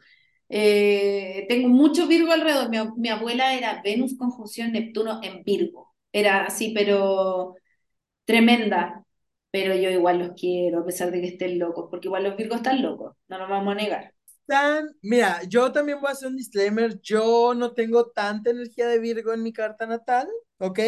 [0.49, 2.69] Eh, tengo mucho Virgo alrededor.
[2.69, 5.93] Mi, mi, abuela era Venus conjunción Neptuno en Virgo.
[6.11, 7.55] Era así, pero
[8.25, 9.03] tremenda.
[9.51, 12.57] Pero yo igual los quiero, a pesar de que estén locos, porque igual los Virgos
[12.57, 14.13] están locos, no nos vamos a negar
[15.01, 19.33] mira, yo también voy a hacer un disclaimer, yo no tengo tanta energía de Virgo
[19.33, 20.27] en mi carta natal,
[20.59, 20.79] ¿ok?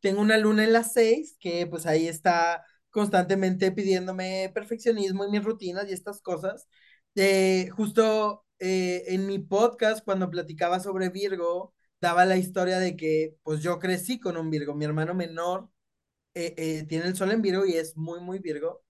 [0.00, 5.44] Tengo una luna en las seis, que pues ahí está constantemente pidiéndome perfeccionismo y mis
[5.44, 6.68] rutinas y estas cosas.
[7.14, 13.36] Eh, justo eh, en mi podcast, cuando platicaba sobre Virgo, daba la historia de que
[13.42, 15.68] pues yo crecí con un Virgo, mi hermano menor
[16.34, 18.82] eh, eh, tiene el sol en Virgo y es muy, muy Virgo.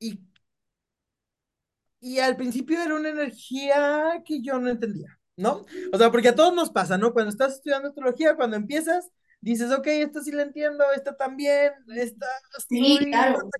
[0.00, 0.20] Y,
[2.06, 5.66] y al principio era una energía que yo no entendía, ¿no?
[5.92, 7.12] O sea, porque a todos nos pasa, ¿no?
[7.12, 12.26] Cuando estás estudiando astrología, cuando empiezas, dices, ok, esta sí la entiendo, esta también, esta
[12.68, 13.50] Sí, estoy, claro.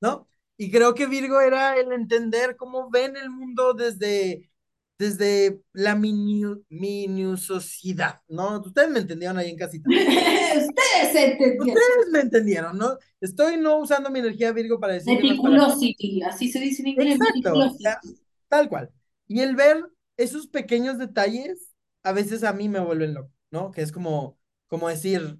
[0.00, 0.28] ¿no?
[0.56, 4.52] Y creo que Virgo era el entender cómo ven el mundo desde,
[4.96, 8.60] desde la minu, minuciosidad, ¿no?
[8.60, 9.90] Ustedes me entendieron ahí en casita.
[10.70, 11.68] Ustedes entendieron.
[11.68, 12.98] Ustedes me entendieron, ¿no?
[13.20, 15.14] Estoy no usando mi energía Virgo para decir.
[15.14, 17.82] Meticulosity, así se dice en inglés, Exacto, o meticulosity.
[17.82, 18.00] sea,
[18.48, 18.90] tal cual.
[19.26, 19.84] Y el ver
[20.16, 23.70] esos pequeños detalles, a veces a mí me vuelven loco, ¿no?
[23.70, 25.38] Que es como, como decir,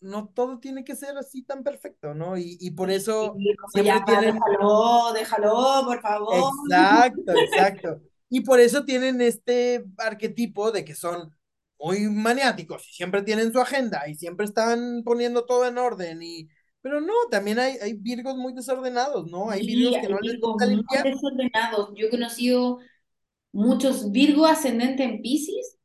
[0.00, 2.36] no todo tiene que ser así tan perfecto, ¿no?
[2.36, 6.34] Y, y por eso Sí, como ya, siempre tienen, déjalo, déjalo, por favor.
[6.68, 8.00] exacto, exacto.
[8.28, 11.34] Y por eso tienen este arquetipo de que son
[11.80, 16.48] muy maniáticos y siempre tienen su agenda y siempre están poniendo todo en orden y...
[16.82, 19.50] Pero no, también hay, hay virgos muy desordenados, ¿no?
[19.50, 21.04] Hay Sí, virgos que hay no les Virgos gusta limpiar.
[21.04, 21.90] desordenados.
[21.96, 22.78] Yo he conocido
[23.52, 25.78] muchos Virgo ascendente en Piscis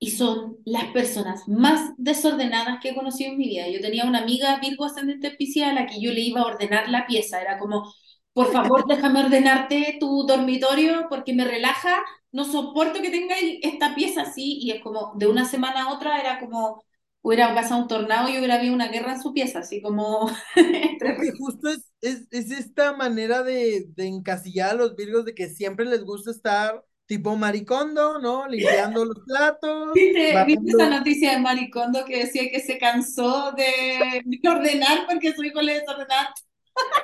[0.00, 3.68] y son las personas más desordenadas que he conocido en mi vida.
[3.70, 6.46] Yo tenía una amiga Virgo ascendente en Piscis a la que yo le iba a
[6.46, 7.40] ordenar la pieza.
[7.42, 7.92] Era como,
[8.34, 12.02] por favor, déjame ordenarte tu dormitorio porque me relaja.
[12.34, 14.58] No soporto que tengáis esta pieza así.
[14.60, 16.82] Y es como, de una semana a otra era como,
[17.22, 20.28] hubiera pasado un tornado y hubiera habido una guerra en su pieza, así como...
[20.98, 25.48] Porque justo es, es, es esta manera de, de encasillar a los virgos de que
[25.48, 28.48] siempre les gusta estar tipo maricondo, ¿no?
[28.48, 34.22] Limpiando los platos, ¿Viste, ¿Viste esa noticia de Maricondo que decía que se cansó de,
[34.24, 36.34] de ordenar porque su hijo le desordenaba?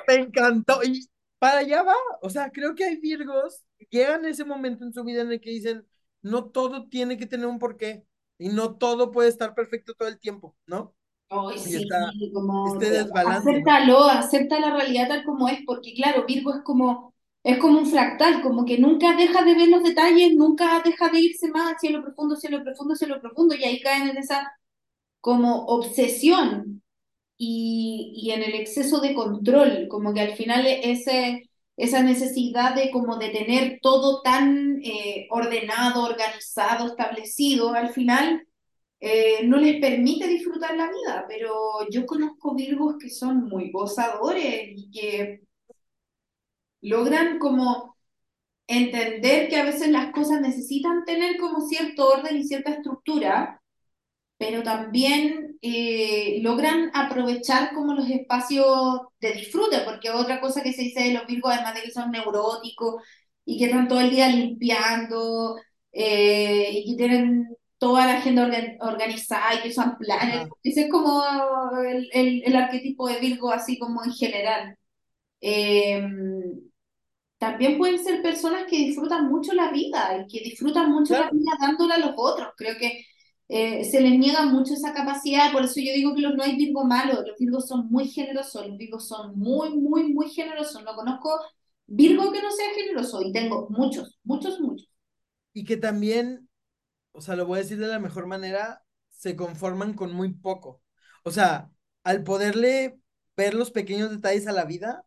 [0.07, 0.83] Me encantó.
[0.83, 1.07] Y
[1.39, 1.95] para allá va.
[2.21, 5.41] O sea, creo que hay virgos llegan a ese momento en su vida en el
[5.41, 5.87] que dicen,
[6.23, 8.05] no todo tiene que tener un porqué
[8.39, 10.95] y no todo puede estar perfecto todo el tiempo, ¿no?
[11.29, 11.97] Ay, Y sí, está
[12.33, 13.75] como este desbalance, ¿no?
[13.75, 17.85] acéptalo, acepta la realidad tal como es, porque claro, Virgo es como, es como un
[17.87, 21.91] fractal, como que nunca deja de ver los detalles, nunca deja de irse más hacia
[21.91, 24.51] lo profundo, hacia lo profundo, hacia lo profundo, y ahí caen en esa
[25.21, 26.83] como obsesión
[27.37, 32.91] y, y en el exceso de control, como que al final ese, esa necesidad de
[32.91, 38.47] como de tener todo tan eh, ordenado, organizado, establecido, al final
[38.99, 44.69] eh, no les permite disfrutar la vida, pero yo conozco Virgos que son muy gozadores
[44.75, 45.41] y que
[46.81, 47.97] logran como
[48.67, 53.60] entender que a veces las cosas necesitan tener como cierto orden y cierta estructura
[54.41, 60.83] pero también eh, logran aprovechar como los espacios de disfrute, porque otra cosa que se
[60.83, 63.03] dice de los Virgos, además de que son neuróticos
[63.45, 65.57] y que están todo el día limpiando
[65.91, 70.49] eh, y que tienen toda la agenda organ- organizada y que usan planes, Ajá.
[70.63, 71.23] ese es como
[71.87, 74.77] el, el, el arquetipo de Virgo así como en general.
[75.41, 76.01] Eh,
[77.37, 81.31] también pueden ser personas que disfrutan mucho la vida y que disfrutan mucho la Claro.
[81.31, 82.49] vida dándola a los otros.
[82.57, 83.05] Creo que
[83.53, 86.55] eh, se les niega mucho esa capacidad, por eso yo digo que los, no hay
[86.55, 90.81] Virgo malos, los Virgos son muy generosos, los Virgos son muy, muy, muy generosos.
[90.85, 91.37] No conozco
[91.85, 94.89] Virgo que no sea generoso y tengo muchos, muchos, muchos.
[95.51, 96.47] Y que también,
[97.11, 100.81] o sea, lo voy a decir de la mejor manera, se conforman con muy poco.
[101.25, 101.69] O sea,
[102.05, 103.01] al poderle
[103.35, 105.05] ver los pequeños detalles a la vida,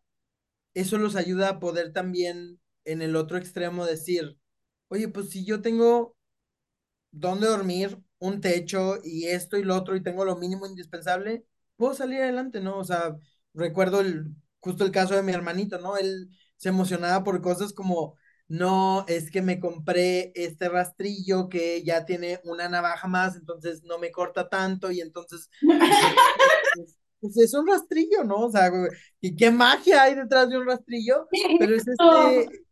[0.75, 4.37] eso los ayuda a poder también en el otro extremo decir,
[4.89, 6.15] oye, pues si yo tengo
[7.09, 11.93] dónde dormir, un techo y esto y lo otro y tengo lo mínimo indispensable, puedo
[11.93, 12.77] salir adelante, ¿no?
[12.77, 13.15] O sea,
[13.53, 14.27] recuerdo el,
[14.59, 15.97] justo el caso de mi hermanito, ¿no?
[15.97, 18.15] Él se emocionaba por cosas como,
[18.47, 23.99] no, es que me compré este rastrillo que ya tiene una navaja más, entonces no
[23.99, 25.79] me corta tanto y entonces dices,
[26.75, 28.37] pues, pues es un rastrillo, ¿no?
[28.37, 28.71] O sea,
[29.19, 31.27] ¿y qué magia hay detrás de un rastrillo?
[31.59, 32.65] Pero es este,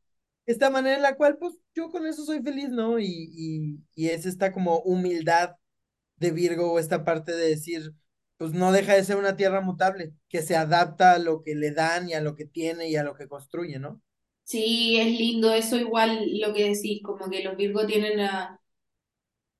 [0.46, 3.00] esta manera en la cual, pues, yo con eso soy feliz, ¿no?
[3.00, 5.56] Y, y, y es esta como humildad
[6.18, 7.94] de Virgo esta parte de decir,
[8.38, 11.72] pues no deja de ser una tierra mutable, que se adapta a lo que le
[11.72, 14.02] dan y a lo que tiene y a lo que construye, ¿no?
[14.46, 18.60] Sí, es lindo eso igual lo que decís, como que los Virgos tienen ah,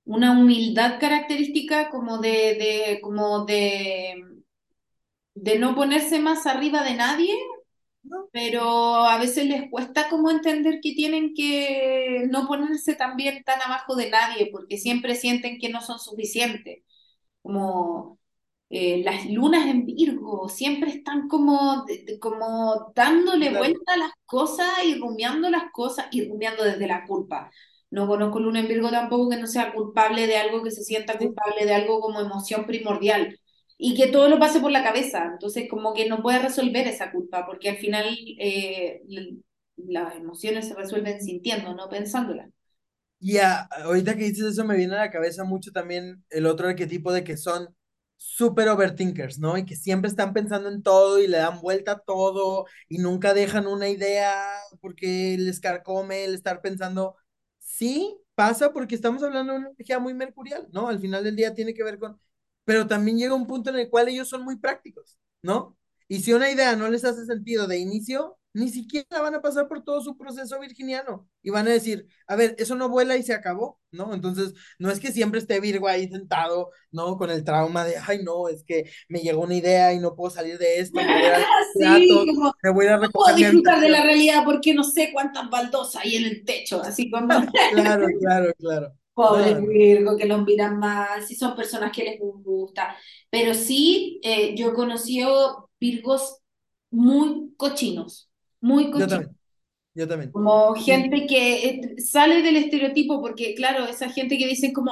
[0.06, 4.16] una humildad característica como de, de, como de,
[5.36, 7.34] de no ponerse más arriba de nadie.
[8.32, 13.96] Pero a veces les cuesta como entender que tienen que no ponerse también tan abajo
[13.96, 16.84] de nadie, porque siempre sienten que no son suficientes.
[17.42, 18.20] Como
[18.70, 21.86] eh, las lunas en Virgo siempre están como,
[22.22, 27.52] como dándole vuelta a las cosas y rumiando las cosas y rumiando desde la culpa.
[27.92, 31.18] No conozco luna en Virgo tampoco que no sea culpable de algo, que se sienta
[31.20, 33.40] culpable de algo como emoción primordial
[33.86, 35.26] y que todo lo pase por la cabeza.
[35.34, 39.02] Entonces, como que no puede resolver esa culpa, porque al final eh,
[39.76, 42.50] las emociones se resuelven sintiendo, no pensándolas.
[43.20, 47.12] Y ahorita que dices eso me viene a la cabeza mucho también el otro arquetipo
[47.12, 47.76] de que son
[48.16, 49.58] súper overthinkers, ¿no?
[49.58, 53.34] Y que siempre están pensando en todo y le dan vuelta a todo y nunca
[53.34, 54.46] dejan una idea
[54.80, 57.18] porque les carcome el estar pensando.
[57.60, 60.88] Sí, pasa porque estamos hablando de una energía muy mercurial, ¿no?
[60.88, 62.18] Al final del día tiene que ver con...
[62.66, 65.78] Pero también llega un punto en el cual ellos son muy prácticos, ¿no?
[66.08, 69.68] Y si una idea no les hace sentido de inicio, ni siquiera van a pasar
[69.68, 73.24] por todo su proceso virginiano y van a decir, a ver, eso no vuela y
[73.24, 74.14] se acabó, ¿no?
[74.14, 77.18] Entonces, no es que siempre esté Virgo ahí sentado, ¿no?
[77.18, 80.30] Con el trauma de, ay, no, es que me llegó una idea y no puedo
[80.30, 81.38] salir de esto, me voy a,
[81.98, 82.08] sí,
[82.62, 83.02] me voy a recoger.
[83.02, 86.80] No puedo disfrutar de la realidad porque no sé cuántas baldosas hay en el techo,
[86.82, 87.28] así como.
[87.74, 88.94] claro, claro, claro.
[89.14, 92.96] Pobre Virgo, que los miran mal, si son personas que les gusta.
[93.30, 96.40] Pero sí, eh, yo he conocido Virgos
[96.90, 98.30] muy cochinos
[98.64, 99.38] muy Yo también.
[99.94, 100.32] Yo también.
[100.32, 104.92] Como gente que eh, sale del estereotipo, porque claro, esa gente que dicen como,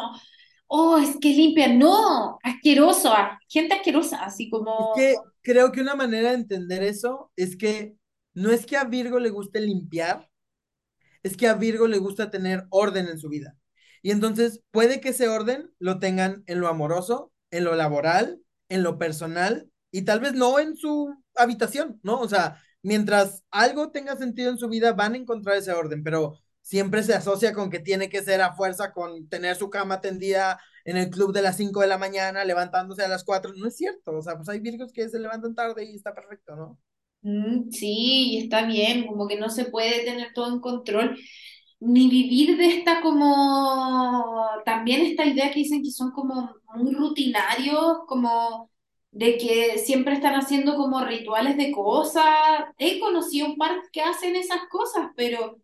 [0.67, 3.11] oh, es que limpia, no, asqueroso,
[3.47, 4.93] gente asquerosa, así como...
[4.95, 7.95] Es que creo que una manera de entender eso es que
[8.33, 10.29] no es que a Virgo le guste limpiar,
[11.23, 13.57] es que a Virgo le gusta tener orden en su vida.
[14.01, 18.83] Y entonces puede que ese orden lo tengan en lo amoroso, en lo laboral, en
[18.83, 22.19] lo personal y tal vez no en su habitación, ¿no?
[22.19, 26.39] O sea, mientras algo tenga sentido en su vida, van a encontrar ese orden, pero
[26.61, 30.59] siempre se asocia con que tiene que ser a fuerza con tener su cama tendida
[30.85, 33.53] en el club de las 5 de la mañana, levantándose a las 4.
[33.55, 36.55] No es cierto, o sea, pues hay virgos que se levantan tarde y está perfecto,
[36.55, 36.79] ¿no?
[37.23, 41.17] Mm, sí, está bien, como que no se puede tener todo en control,
[41.81, 47.99] ni vivir de esta como, también esta idea que dicen que son como muy rutinarios,
[48.07, 48.69] como
[49.11, 52.25] de que siempre están haciendo como rituales de cosas.
[52.77, 55.57] He conocido un par que hacen esas cosas, pero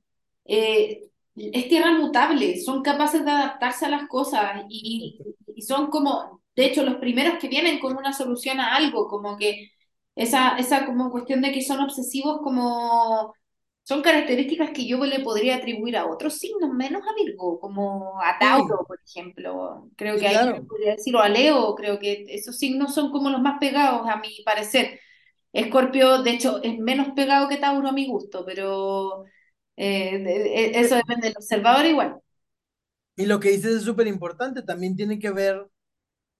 [0.45, 5.19] eh, es tierra mutable, son capaces de adaptarse a las cosas y,
[5.55, 9.37] y, son como, de hecho, los primeros que vienen con una solución a algo, como
[9.37, 9.71] que
[10.15, 13.33] esa, esa como cuestión de que son obsesivos como
[13.87, 18.37] son características que yo le podría atribuir a otros signos, menos a Virgo, como a
[18.37, 19.89] Tauro, por ejemplo.
[19.95, 23.41] Creo que ahí podría decir, o a Leo, creo que esos signos son como los
[23.41, 24.99] más pegados, a mi parecer.
[25.53, 29.23] Escorpio, de hecho, es menos pegado que Tauro a mi gusto, pero
[29.77, 32.17] eh, e, eso depende del observador igual.
[33.15, 35.65] Y lo que dices es súper importante, también tiene que ver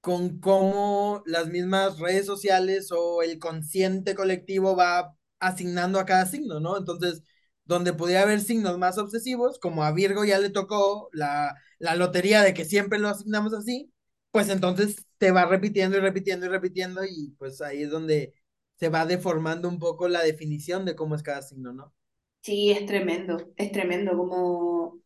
[0.02, 6.60] con cómo las mismas redes sociales o el consciente colectivo va asignando a cada signo,
[6.60, 6.78] ¿no?
[6.78, 7.24] Entonces,
[7.68, 12.42] donde podía haber signos más obsesivos, como a Virgo ya le tocó la, la lotería
[12.44, 13.92] de que siempre lo asignamos así,
[14.32, 18.34] pues entonces te va repitiendo y repitiendo y repitiendo y pues ahí es donde
[18.76, 21.94] se va deformando un poco la definición de cómo es cada signo, ¿no?
[22.42, 25.00] Sí, es tremendo, es tremendo, como,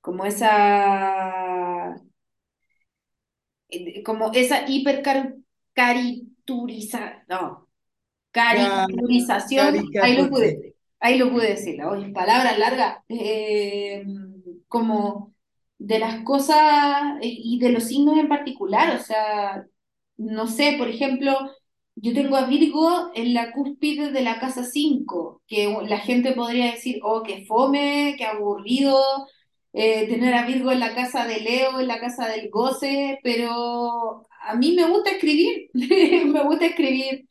[0.00, 1.94] como esa,
[3.68, 7.68] eh, como esa hipercariturización, no,
[8.32, 14.04] caricaturización, ahí lo pude, ahí lo pude decir, oye, palabras largas, eh,
[14.68, 15.34] como
[15.78, 19.66] de las cosas y de los signos en particular, o sea,
[20.16, 21.36] no sé, por ejemplo,
[21.96, 26.72] yo tengo a Virgo en la cúspide de la casa 5, que la gente podría
[26.72, 29.02] decir, oh, qué fome, qué aburrido,
[29.72, 34.26] eh, tener a Virgo en la casa de Leo, en la casa del goce, pero
[34.42, 35.70] a mí me gusta escribir,
[36.26, 37.25] me gusta escribir,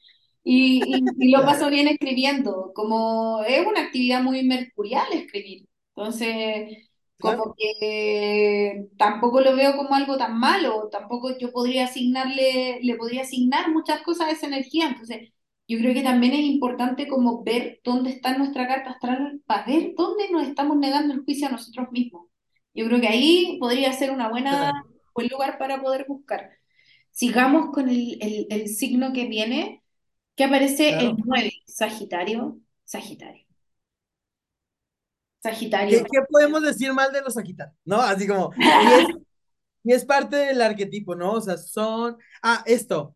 [0.45, 5.67] y, lo paso bien escribiendo, como es una actividad muy mercurial escribir.
[5.95, 6.89] Entonces,
[7.19, 13.21] como que tampoco lo veo como algo tan malo, tampoco yo podría asignarle, le podría
[13.23, 14.87] asignar muchas cosas a esa energía.
[14.89, 15.31] Entonces,
[15.67, 19.93] yo creo que también es importante como ver dónde está nuestra carta astral para ver
[19.97, 22.27] dónde nos estamos negando el juicio a nosotros mismos.
[22.73, 24.73] Yo creo que ahí podría ser una buena,
[25.15, 26.51] buen lugar para poder buscar.
[27.11, 29.81] Sigamos con el, el, el signo que viene,
[30.35, 33.45] que aparece el 9, Sagitario, Sagitario.
[35.41, 36.03] Sagitario.
[36.03, 37.75] ¿Qué, podemos decir mal de los Sagitarios?
[37.85, 38.01] ¿No?
[38.01, 38.51] Así como,
[39.83, 41.33] y es, parte del arquetipo, ¿no?
[41.33, 43.15] O sea, son, ah, esto,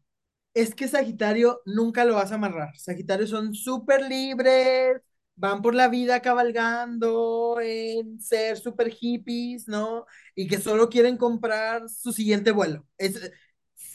[0.53, 2.78] es que Sagitario nunca lo vas a amarrar.
[2.78, 5.01] Sagitario son súper libres,
[5.36, 10.05] van por la vida cabalgando en ser súper hippies, ¿no?
[10.36, 12.86] Y que solo quieren comprar su siguiente vuelo.
[12.97, 13.32] Es,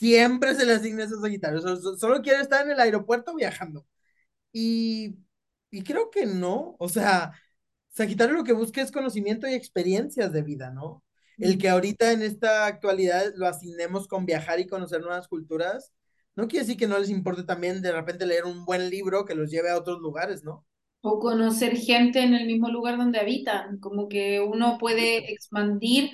[0.04, 1.62] siempre se le asigna esos Sagitarios.
[1.62, 3.86] Solo, solo quiere estar en el aeropuerto viajando.
[4.52, 5.16] Y,
[5.70, 6.76] y creo que no.
[6.78, 7.32] O sea,
[7.90, 11.04] Sagitario lo que busca es conocimiento y experiencias de vida, ¿no?
[11.38, 15.92] El que ahorita en esta actualidad lo asignemos con viajar y conocer nuevas culturas,
[16.36, 19.34] no quiere decir que no les importe también de repente leer un buen libro que
[19.34, 20.66] los lleve a otros lugares, ¿no?
[21.02, 26.10] O conocer gente en el mismo lugar donde habitan, como que uno puede expandir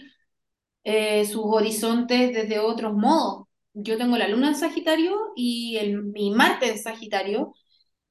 [0.84, 3.46] eh, sus horizontes desde otros modos.
[3.82, 7.52] Yo tengo la luna en Sagitario y el, mi Marte en Sagitario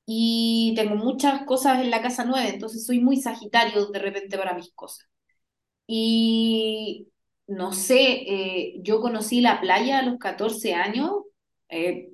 [0.05, 4.53] y tengo muchas cosas en la casa 9, entonces soy muy Sagitario de repente para
[4.55, 5.07] mis cosas.
[5.87, 7.09] Y
[7.47, 7.97] no sé,
[8.27, 11.11] eh, yo conocí la playa a los 14 años.
[11.69, 12.09] Eh,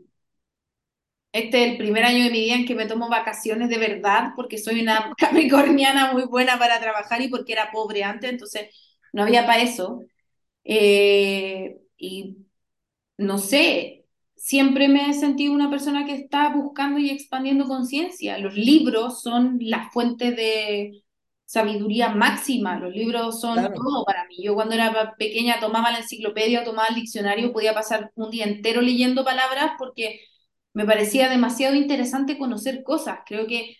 [1.32, 4.30] este es el primer año de mi vida en que me tomo vacaciones de verdad,
[4.36, 8.70] porque soy una capricorniana muy buena para trabajar y porque era pobre antes, entonces
[9.14, 10.02] no había para eso.
[10.66, 12.45] Eh, y
[13.18, 14.06] no sé,
[14.36, 18.38] siempre me he sentido una persona que está buscando y expandiendo conciencia.
[18.38, 21.04] Los libros son la fuente de
[21.46, 24.38] sabiduría máxima, los libros son todo para mí.
[24.44, 28.82] Yo cuando era pequeña tomaba la enciclopedia tomaba el diccionario, podía pasar un día entero
[28.82, 30.22] leyendo palabras porque
[30.74, 33.20] me parecía demasiado interesante conocer cosas.
[33.26, 33.78] Creo que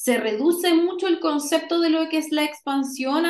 [0.00, 3.24] se reduce mucho el concepto de lo que es la expansión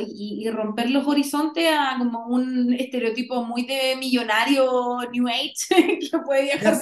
[0.00, 5.54] y, romper los horizontes a como un estereotipo muy de millonario New Age
[6.10, 6.76] que puede viajar.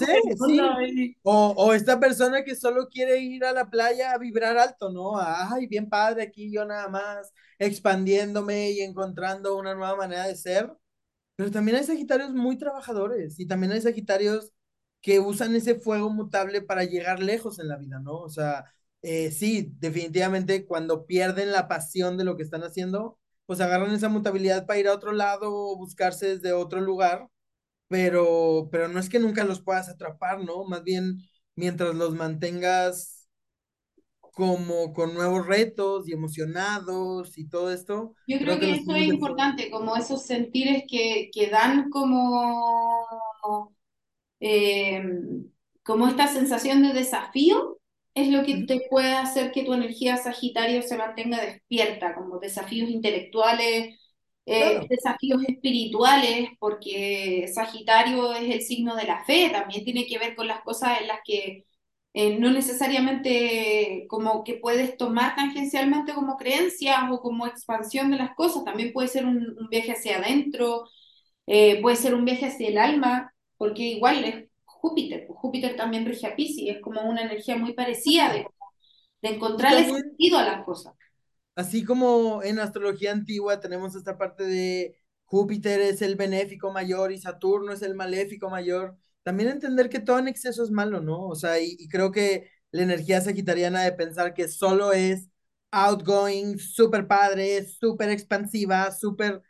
[1.22, 5.20] o, o, esta persona que solo quiere ir a la playa a vibrar alto, ¿no?
[5.20, 10.72] Ay, bien padre, aquí yo nada más expandiéndome y encontrando una nueva manera de ser.
[11.37, 14.51] Pero también hay Sagitarios muy trabajadores y también hay Sagitarios
[15.03, 18.14] que usan ese fuego mutable para llegar lejos en la vida, ¿no?
[18.14, 18.64] O sea,
[19.09, 24.09] eh, sí, definitivamente cuando pierden la pasión de lo que están haciendo, pues agarran esa
[24.09, 27.28] mutabilidad para ir a otro lado o buscarse desde otro lugar,
[27.86, 30.64] pero, pero no es que nunca los puedas atrapar, ¿no?
[30.64, 31.18] Más bien
[31.54, 33.28] mientras los mantengas
[34.20, 38.12] como con nuevos retos y emocionados y todo esto.
[38.26, 43.72] Yo creo, que, eso es importante, como esos sentires que, que dan como,
[44.40, 45.00] eh,
[45.84, 47.75] como esta sensación de desafío
[48.16, 52.88] es lo que te puede hacer que tu energía Sagitario se mantenga despierta, como desafíos
[52.90, 54.00] intelectuales,
[54.46, 60.34] eh, desafíos espirituales, porque Sagitario es el signo de la fe, también tiene que ver
[60.34, 61.66] con las cosas en las que
[62.14, 68.34] eh, no necesariamente como que puedes tomar tangencialmente como creencias o como expansión de las
[68.34, 70.88] cosas, también puede ser un, viaje hacia adentro,
[71.46, 74.46] eh, puede ser un viaje hacia el alma, porque igual es
[74.89, 75.24] Júpiter.
[75.26, 78.47] Pues Júpiter también rige a Pisces, es como una energía muy parecida de,
[79.22, 80.95] de encontrarle sentido a las cosas.
[81.55, 87.18] Así como en astrología antigua tenemos esta parte de Júpiter es el benéfico mayor y
[87.18, 91.26] Saturno es el maléfico mayor, también entender que todo en exceso es malo, ¿no?
[91.26, 95.28] O sea, y, y creo que la energía sagitariana de pensar que solo es
[95.70, 99.43] outgoing, súper padre, súper expansiva, súper...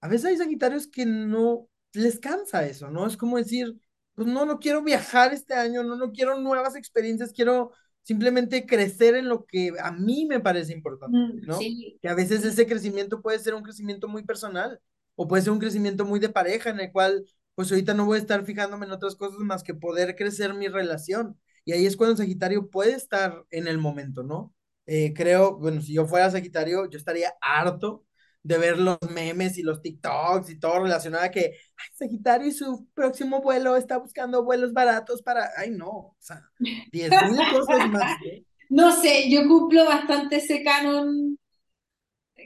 [0.00, 3.06] A veces hay sagitarios que no les cansa eso, ¿no?
[3.06, 3.74] Es como decir,
[4.14, 9.14] pues no, no quiero viajar este año, no, no quiero nuevas experiencias, quiero simplemente crecer
[9.14, 11.58] en lo que a mí me parece importante, mm, ¿no?
[11.58, 14.78] Que a veces ese crecimiento puede ser un crecimiento muy personal
[15.16, 18.18] o puede ser un crecimiento muy de pareja en el cual pues ahorita no voy
[18.18, 21.38] a estar fijándome en otras cosas más que poder crecer mi relación.
[21.64, 24.52] Y ahí es cuando Sagitario puede estar en el momento, ¿no?
[24.86, 28.04] Eh, creo, bueno, si yo fuera Sagitario, yo estaría harto
[28.44, 32.52] de ver los memes y los TikToks y todo relacionado a que ay, Sagitario y
[32.52, 35.50] su próximo vuelo está buscando vuelos baratos para.
[35.56, 36.42] Ay, no, o sea,
[36.92, 38.16] diez mil cosas más.
[38.26, 38.44] ¿eh?
[38.68, 41.38] No sé, yo cumplo bastante ese canon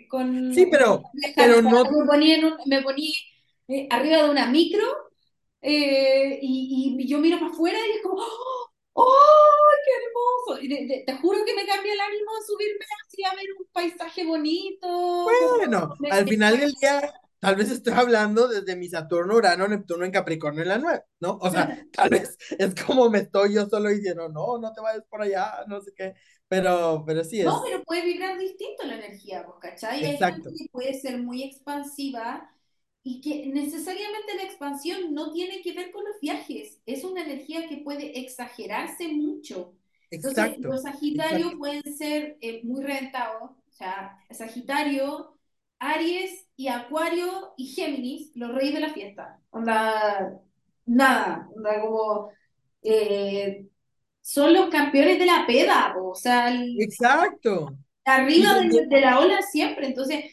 [0.09, 0.55] con.
[0.55, 1.03] Sí, pero,
[1.35, 1.85] pero no.
[1.85, 2.37] Me poní,
[2.67, 3.13] me poní
[3.67, 4.85] eh, arriba de una micro
[5.61, 8.23] eh, y, y, yo miro para afuera y es como.
[8.23, 8.68] ¡Oh,
[9.85, 10.63] qué hermoso!
[10.63, 14.27] Y te juro que me cambia el ánimo de subirme así a ver un paisaje
[14.27, 15.25] bonito.
[15.25, 20.13] Bueno, al final del día, tal vez estoy hablando desde mi Saturno, Urano, Neptuno en
[20.13, 21.39] Capricornio en la nueve, ¿no?
[21.41, 25.05] O sea, tal vez es como me estoy yo solo diciendo, no, no te vayas
[25.09, 26.15] por allá, no sé qué.
[26.49, 27.47] Pero, pero sí es.
[27.47, 30.03] No, pero puede vibrar distinto la energía, ¿cachai?
[30.05, 30.51] Exacto.
[30.73, 32.51] puede ser muy expansiva
[33.09, 37.67] y que necesariamente la expansión no tiene que ver con los viajes, es una energía
[37.67, 39.73] que puede exagerarse mucho.
[40.11, 45.39] Entonces, los Sagitarios pueden ser eh, muy reventados, o sea, Sagitario,
[45.79, 49.41] Aries y Acuario y Géminis, los reyes de la fiesta.
[49.51, 50.39] Onda,
[50.85, 52.31] nada, onda como...
[52.83, 53.65] Eh,
[54.21, 57.75] son los campeones de la peda, o sea, exacto.
[58.05, 60.27] Arriba de, de, la ola siempre, entonces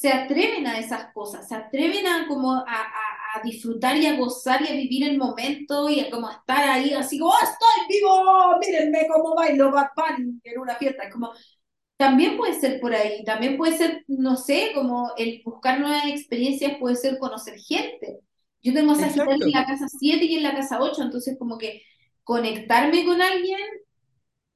[0.00, 4.62] se atreven a esas cosas, se atreven a como a, a, disfrutar y a gozar
[4.62, 8.58] y a vivir el momento y a como estar ahí así como, ¡Oh, estoy vivo!
[8.58, 11.04] Mírenme cómo bailo Bad Bunny en una fiesta.
[11.04, 11.32] Es como,
[11.98, 16.78] también puede ser por ahí, también puede ser, no sé, como el buscar nuevas experiencias
[16.78, 18.20] puede ser conocer gente.
[18.62, 21.82] Yo tengo Sagitario en la casa 7 y en la casa 8, entonces como que
[22.24, 23.60] conectarme con alguien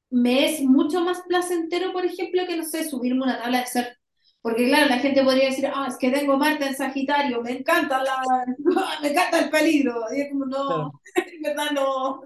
[0.09, 3.99] me es mucho más placentero, por ejemplo, que, no sé, subirme una tabla de ser
[4.45, 8.03] porque claro, la gente podría decir, ah, es que tengo Marte en Sagitario, me encanta,
[8.03, 8.45] la,
[9.01, 10.05] me encanta el peligro.
[10.15, 12.21] Y es como, no, en verdad no.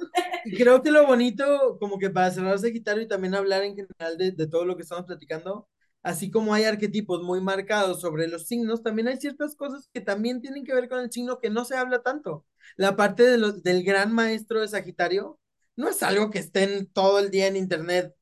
[0.44, 4.18] Y creo que lo bonito, como que para cerrar Sagitario y también hablar en general
[4.18, 5.68] de, de todo lo que estamos platicando,
[6.02, 10.40] así como hay arquetipos muy marcados sobre los signos, también hay ciertas cosas que también
[10.40, 12.44] tienen que ver con el signo que no se habla tanto.
[12.74, 15.38] La parte de los, del gran maestro de Sagitario
[15.76, 18.12] no es algo que estén todo el día en internet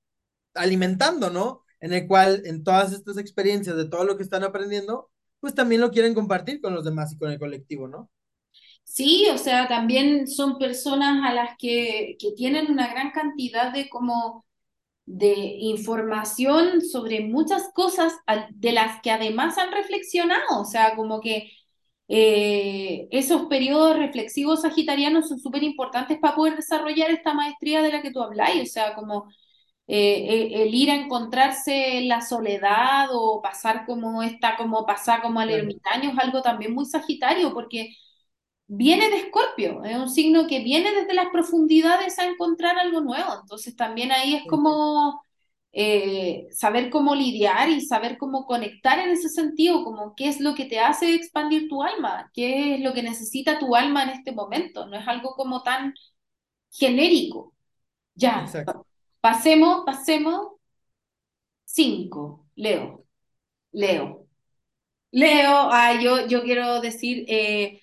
[0.55, 1.66] alimentando, ¿no?
[1.81, 5.11] En el cual en todas estas experiencias de todo lo que están aprendiendo,
[5.41, 8.11] pues también lo quieren compartir con los demás y con el colectivo, ¿no?
[8.85, 13.89] Sí, o sea, también son personas a las que, que tienen una gran cantidad de
[13.89, 14.45] como
[15.07, 18.15] de información sobre muchas cosas
[18.51, 21.51] de las que además han reflexionado, o sea, como que
[22.09, 28.03] eh, esos periodos reflexivos sagitarianos son súper importantes para poder desarrollar esta maestría de la
[28.03, 29.29] que tú habláis, o sea, como
[29.89, 35.51] eh, el ir a encontrarse la soledad o pasar como esta, como pasar como al
[35.51, 37.91] ermitaño es algo también muy sagitario porque
[38.67, 43.33] viene de Escorpio, es un signo que viene desde las profundidades a encontrar algo nuevo,
[43.43, 45.23] entonces también ahí es como
[45.73, 50.55] eh, saber cómo lidiar y saber cómo conectar en ese sentido, como qué es lo
[50.55, 54.33] que te hace expandir tu alma, qué es lo que necesita tu alma en este
[54.33, 55.95] momento, no es algo como tan
[56.71, 57.55] genérico.
[58.15, 58.86] Ya, Exacto.
[59.27, 60.53] Pasemos, pasemos.
[61.65, 62.47] Cinco.
[62.55, 63.05] Leo.
[63.73, 64.29] Leo.
[65.11, 67.83] Leo, ah, yo, yo quiero decir, eh,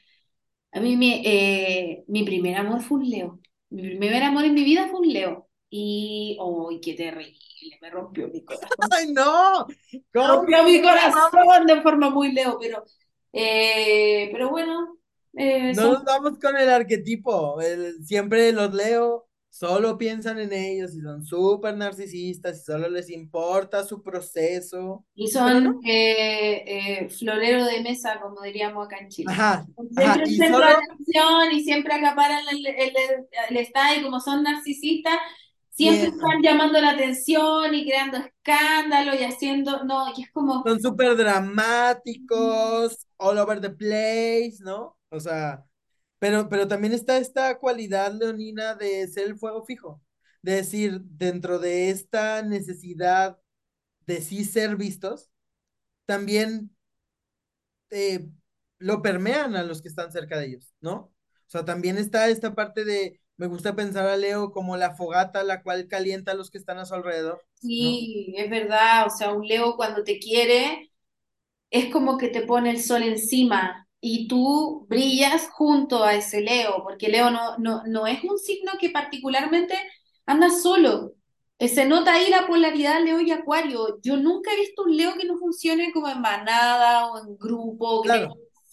[0.71, 3.41] a mí mi, eh, mi primer amor fue un Leo.
[3.71, 5.49] Mi primer amor en mi vida fue un Leo.
[5.69, 7.37] Y, ¡ay, qué terrible!
[7.81, 8.69] Me rompió mi corazón.
[8.91, 9.67] ¡Ay, no!
[10.13, 12.85] Rompió mi corazón de forma muy Leo, pero,
[13.33, 14.97] eh, pero bueno.
[15.33, 17.59] no nos vamos con el arquetipo.
[18.01, 23.83] siempre los Leo solo piensan en ellos y son súper narcisistas y solo les importa
[23.83, 25.05] su proceso.
[25.13, 29.31] Y son eh, eh, florero de mesa, como diríamos acá en Chile.
[29.31, 29.63] Ajá,
[29.95, 30.65] siempre y solo...
[30.65, 32.93] atención y siempre acaparan el, el,
[33.49, 35.19] el, estadio, y como son narcisistas,
[35.69, 40.63] siempre están llamando la atención y creando escándalo y haciendo, no, y es como...
[40.63, 44.97] Son súper dramáticos, all over the place, ¿no?
[45.09, 45.63] O sea...
[46.23, 50.01] Pero, pero también está esta cualidad leonina de ser el fuego fijo,
[50.41, 53.37] de decir, dentro de esta necesidad
[54.07, 55.31] de sí ser vistos,
[56.05, 56.71] también
[57.89, 58.29] eh,
[58.79, 60.95] lo permean a los que están cerca de ellos, ¿no?
[60.95, 65.43] O sea, también está esta parte de, me gusta pensar a Leo como la fogata
[65.43, 67.41] la cual calienta a los que están a su alrededor.
[67.55, 70.91] Sí, es verdad, o sea, un Leo cuando te quiere
[71.71, 76.83] es como que te pone el sol encima, y tú brillas junto a ese Leo,
[76.83, 79.75] porque Leo no, no, no es un signo que particularmente
[80.25, 81.13] anda solo.
[81.57, 83.99] Eh, se nota ahí la polaridad Leo y Acuario.
[84.01, 88.01] Yo nunca he visto un Leo que no funcione como en manada o en grupo,
[88.01, 88.27] que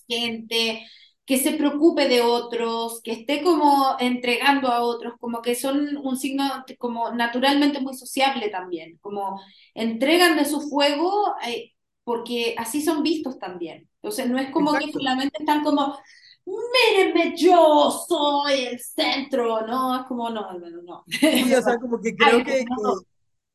[0.09, 0.85] gente,
[1.25, 6.17] que se preocupe de otros, que esté como entregando a otros, como que son un
[6.17, 9.41] signo como naturalmente muy sociable también, como
[9.75, 11.73] entregan de su fuego eh,
[12.03, 13.90] porque así son vistos también.
[14.03, 15.99] Entonces no es como que solamente están como,
[16.47, 21.05] mírenme, yo soy el centro, no, es como, no, no, no.
[21.07, 22.65] Sí, o sea, como que creo que,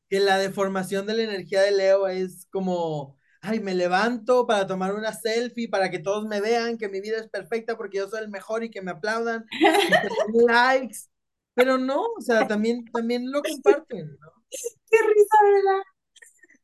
[0.08, 4.94] que, la deformación de la energía de Leo es como, ay, me levanto para tomar
[4.94, 8.20] una selfie, para que todos me vean que mi vida es perfecta porque yo soy
[8.20, 11.08] el mejor y que me aplaudan, y likes.
[11.54, 14.32] Pero no, o sea, también, también lo comparten, ¿no?
[14.50, 15.82] Qué risa, ¿verdad?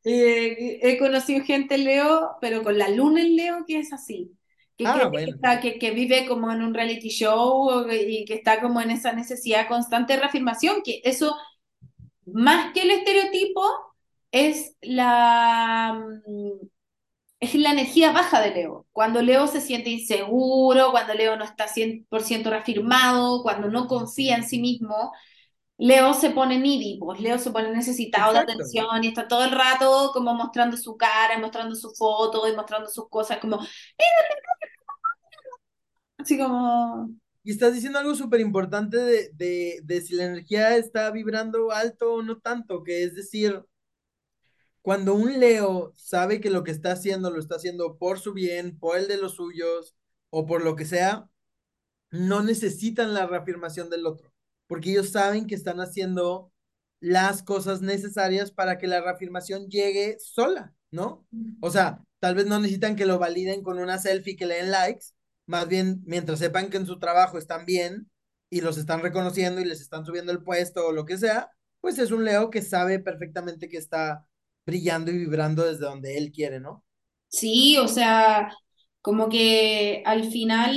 [0.03, 4.31] Eh, he conocido gente Leo, pero con la luna en Leo que es así.
[4.77, 8.89] Que, ah, que, que, vive como en un reality show y que está como en
[8.89, 11.35] esa necesidad constante de reafirmación, que eso,
[12.25, 13.63] más que el estereotipo,
[14.31, 15.93] es la,
[16.25, 16.67] mm,
[17.39, 18.87] es la energía baja de Leo.
[18.91, 24.43] Cuando Leo se siente inseguro, cuando Leo no está 100% reafirmado, cuando no confía en
[24.43, 25.11] sí mismo,
[25.77, 29.51] Leo se pone needy, pues Leo se pone necesitado de atención y está todo el
[29.51, 33.59] rato como mostrando su cara, mostrando su foto y mostrando sus cosas, como,
[36.17, 37.09] así como...
[37.43, 42.13] Y estás diciendo algo súper importante de, de, de si la energía está vibrando alto
[42.13, 43.61] o no tanto, que es decir,
[44.81, 48.77] cuando un Leo sabe que lo que está haciendo lo está haciendo por su bien,
[48.77, 49.95] por el de los suyos
[50.29, 51.29] o por lo que sea,
[52.11, 54.32] no necesitan la reafirmación del otro,
[54.73, 56.51] porque ellos saben que están haciendo
[56.99, 61.27] las cosas necesarias para que la reafirmación llegue sola, ¿no?
[61.61, 64.71] O sea, tal vez no necesitan que lo validen con una selfie que le den
[64.71, 65.09] likes,
[65.45, 68.09] más bien mientras sepan que en su trabajo están bien
[68.49, 71.99] y los están reconociendo y les están subiendo el puesto o lo que sea, pues
[71.99, 74.25] es un Leo que sabe perfectamente que está
[74.65, 76.83] brillando y vibrando desde donde él quiere, ¿no?
[77.27, 78.51] Sí, o sea,
[79.03, 80.75] como que al final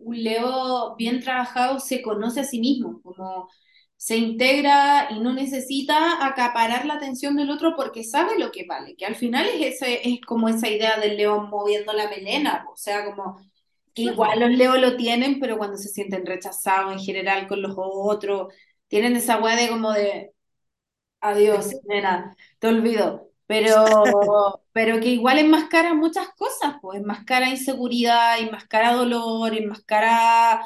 [0.00, 3.50] un Leo bien trabajado se conoce a sí mismo, como
[3.96, 8.96] se integra y no necesita acaparar la atención del otro porque sabe lo que vale,
[8.96, 12.76] que al final es, ese, es como esa idea del león moviendo la melena, o
[12.76, 13.38] sea, como
[13.94, 17.74] que igual los leos lo tienen, pero cuando se sienten rechazados en general con los
[17.76, 18.54] otros,
[18.88, 20.32] tienen esa weá de como de,
[21.20, 23.84] adiós, nena, te olvido, pero,
[24.72, 30.62] pero que igual enmascara muchas cosas, pues enmascara inseguridad, enmascara dolor, enmascara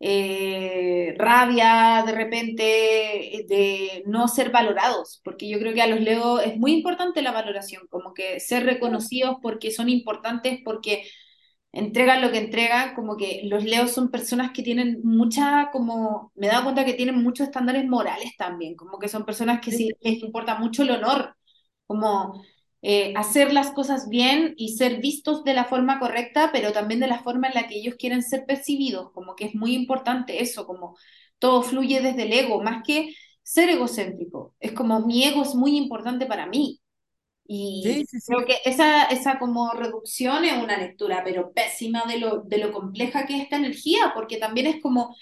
[0.00, 6.00] eh, rabia de repente eh, de no ser valorados, porque yo creo que a los
[6.00, 11.04] Leo es muy importante la valoración, como que ser reconocidos porque son importantes, porque
[11.72, 16.46] entregan lo que entregan, como que los Leos son personas que tienen mucha, como, me
[16.48, 19.90] he dado cuenta que tienen muchos estándares morales también, como que son personas que sí.
[20.00, 21.36] les importa mucho el honor,
[21.86, 22.42] como
[22.82, 27.06] eh, hacer las cosas bien y ser vistos de la forma correcta, pero también de
[27.08, 30.66] la forma en la que ellos quieren ser percibidos, como que es muy importante eso,
[30.66, 30.96] como
[31.38, 35.76] todo fluye desde el ego, más que ser egocéntrico, es como mi ego es muy
[35.76, 36.80] importante para mí.
[37.46, 42.58] Y creo que esa, esa como reducción es una lectura, pero pésima de lo, de
[42.58, 45.14] lo compleja que es esta energía, porque también es como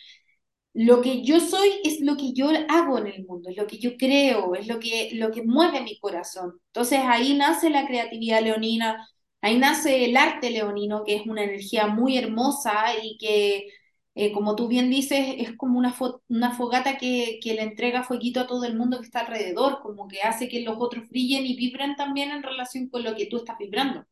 [0.75, 3.79] lo que yo soy es lo que yo hago en el mundo, es lo que
[3.79, 6.61] yo creo, es lo que, lo que mueve mi corazón.
[6.69, 9.07] Entonces ahí nace la creatividad leonina,
[9.43, 13.67] ahí nace el arte leonino, que es una energía muy hermosa y que,
[14.15, 15.95] eh, como tú bien dices, es como una,
[16.29, 20.09] una fogata que, que le entrega fueguito a todo el mundo que está alrededor, como
[20.09, 23.39] que hace que los otros brillen y vibren también en relación con lo que tú
[23.39, 24.05] estás vibrando.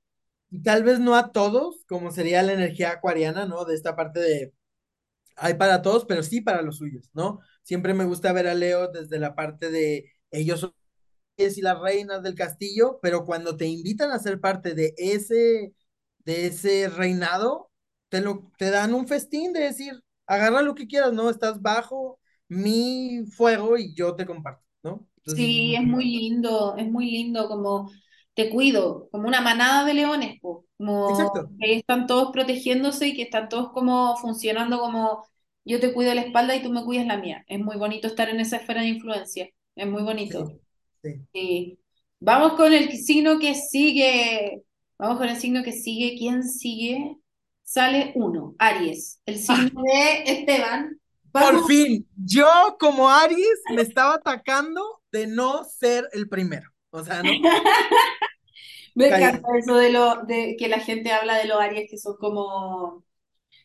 [0.65, 3.65] Tal vez no a todos, como sería la energía acuariana, ¿no?
[3.65, 4.53] De esta parte de
[5.41, 7.41] hay para todos, pero sí para los suyos, ¿no?
[7.63, 10.75] Siempre me gusta ver a Leo desde la parte de ellos son
[11.39, 15.75] y las reinas del castillo, pero cuando te invitan a ser parte de ese,
[16.19, 17.71] de ese reinado,
[18.11, 21.31] te, lo, te dan un festín de decir, agarra lo que quieras, ¿no?
[21.31, 22.19] Estás bajo
[22.49, 25.07] mi fuego y yo te comparto, ¿no?
[25.25, 27.91] sí, es muy lindo, es muy lindo como
[28.35, 30.69] te cuido, como una manada de leones, como
[31.59, 35.25] que están todos protegiéndose y que están todos como funcionando como
[35.65, 37.45] yo te cuido la espalda y tú me cuidas la mía.
[37.47, 40.59] Es muy bonito estar en esa esfera de influencia, es muy bonito.
[41.03, 41.79] Sí,
[42.23, 44.63] Vamos con el signo que sigue,
[44.99, 47.17] vamos con el signo que sigue, ¿quién sigue?
[47.63, 49.83] Sale uno, Aries, el signo ah.
[49.83, 51.01] de Esteban.
[51.33, 56.69] Por fin, yo como Aries me estaba atacando de no ser el primero.
[56.91, 57.31] O sea, no.
[58.95, 62.17] Me encanta eso de lo de que la gente habla de los Aries que son
[62.17, 63.05] como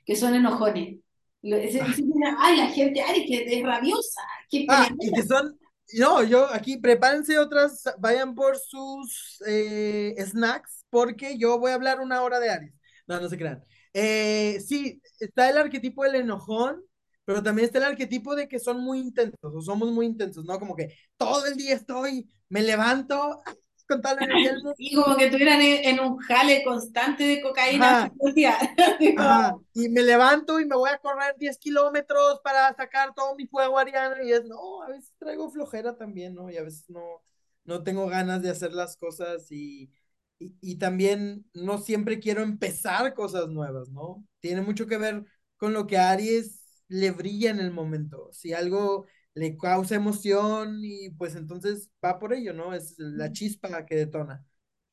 [0.05, 0.99] que son enojones.
[1.43, 1.95] Ah.
[2.39, 4.21] Ay, la gente Aries que es rabiosa.
[4.69, 5.57] ah, y que son
[5.93, 11.99] no, yo aquí prepárense otras, vayan por sus eh, snacks, porque yo voy a hablar
[11.99, 12.73] una hora de Aries.
[13.07, 13.63] No, no se crean.
[13.93, 16.81] Eh, sí, está el arquetipo del enojón,
[17.23, 20.59] pero también está el arquetipo de que son muy intensos, o somos muy intensos, ¿no?
[20.59, 23.41] Como que todo el día estoy me levanto
[23.87, 28.11] con tal energía Y como que estuvieran en, un jale constante de cocaína.
[29.73, 33.77] Y me levanto y me voy a correr 10 kilómetros para sacar todo mi fuego
[33.77, 36.49] ariano y es, no, a veces traigo flojera también, ¿no?
[36.49, 37.21] Y a veces no,
[37.65, 39.91] no tengo ganas de hacer las cosas y,
[40.39, 44.25] y, y también no siempre quiero empezar cosas nuevas, ¿no?
[44.39, 45.25] Tiene mucho que ver
[45.57, 48.29] con lo que a Aries le brilla en el momento.
[48.31, 52.73] Si algo le causa emoción y pues entonces va por ello, ¿no?
[52.73, 54.43] Es la chispa que detona.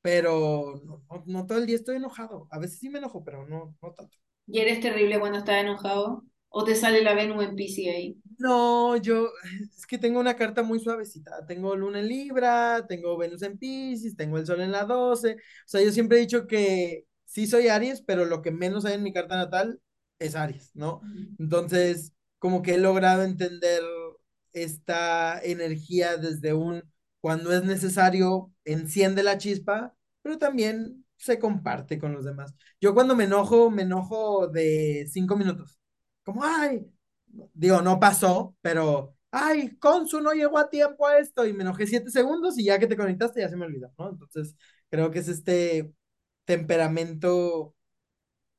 [0.03, 0.83] Pero
[1.27, 2.49] no, todo el día estoy enojado.
[2.51, 4.19] A veces sí me enojo, pero no, no tanto.
[4.49, 6.25] ¿Y eres terrible cuando estás enojado?
[6.49, 8.17] ¿O te sale la Venus en Pisces ahí?
[8.39, 9.29] No, yo
[9.77, 11.47] es que tengo una carta muy suavecita.
[11.47, 15.35] Tengo Luna en Libra, tengo Venus en Pisces, tengo el Sol en la 12.
[15.35, 15.39] O
[15.69, 19.03] sea, yo siempre he dicho que sí soy Aries, pero lo que menos hay en
[19.05, 19.81] mi carta natal
[20.19, 21.01] es Aries, ¿no?
[21.39, 23.83] Entonces, como que he logrado entender
[24.53, 26.83] esta energía desde un,
[27.21, 32.55] cuando es necesario, enciende la chispa, pero también se comparte con los demás.
[32.81, 35.79] Yo cuando me enojo, me enojo de cinco minutos.
[36.25, 36.87] Como, ay,
[37.55, 41.87] digo, no pasó, pero, ay, Consu no llegó a tiempo a esto y me enojé
[41.87, 44.11] siete segundos y ya que te conectaste ya se me olvidó, ¿no?
[44.11, 44.57] Entonces,
[44.91, 45.93] creo que es este
[46.45, 47.75] temperamento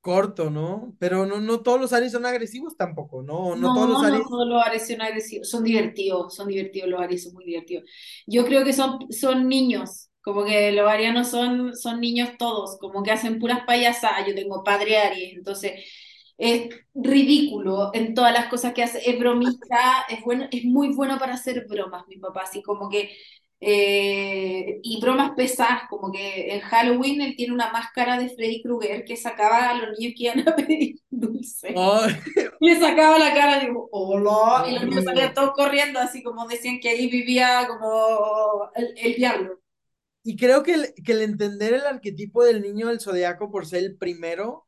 [0.04, 0.95] corto, ¿no?
[0.99, 3.58] Pero no, no todos los Aries son agresivos tampoco, ¿no?
[3.58, 4.28] No todos los No, no Aries.
[4.28, 7.84] todos los Aries son agresivos, son divertidos, son divertidos los Aries, son muy divertidos.
[8.26, 13.04] Yo creo que son, son niños, como que los arianos son, son niños todos, como
[13.04, 14.26] que hacen puras payasadas.
[14.28, 15.74] Yo tengo padre Aries, entonces
[16.38, 19.78] es ridículo en todas las cosas que hace, es bromista,
[20.10, 23.12] es bueno, es muy bueno para hacer bromas, mi papá, así como que
[23.66, 29.05] eh, y bromas pesadas, como que en Halloween él tiene una máscara de Freddy Krueger
[29.05, 31.74] que sacaba a los niños que iban a pedir dulce.
[31.76, 32.05] Oh,
[32.59, 36.80] le sacaba la cara digo, hola, y los niños salían todos corriendo, así como decían
[36.80, 39.59] que ahí vivía como el, el diablo.
[40.24, 43.84] Y creo que el, que el entender el arquetipo del niño del zodiaco por ser
[43.84, 44.68] el primero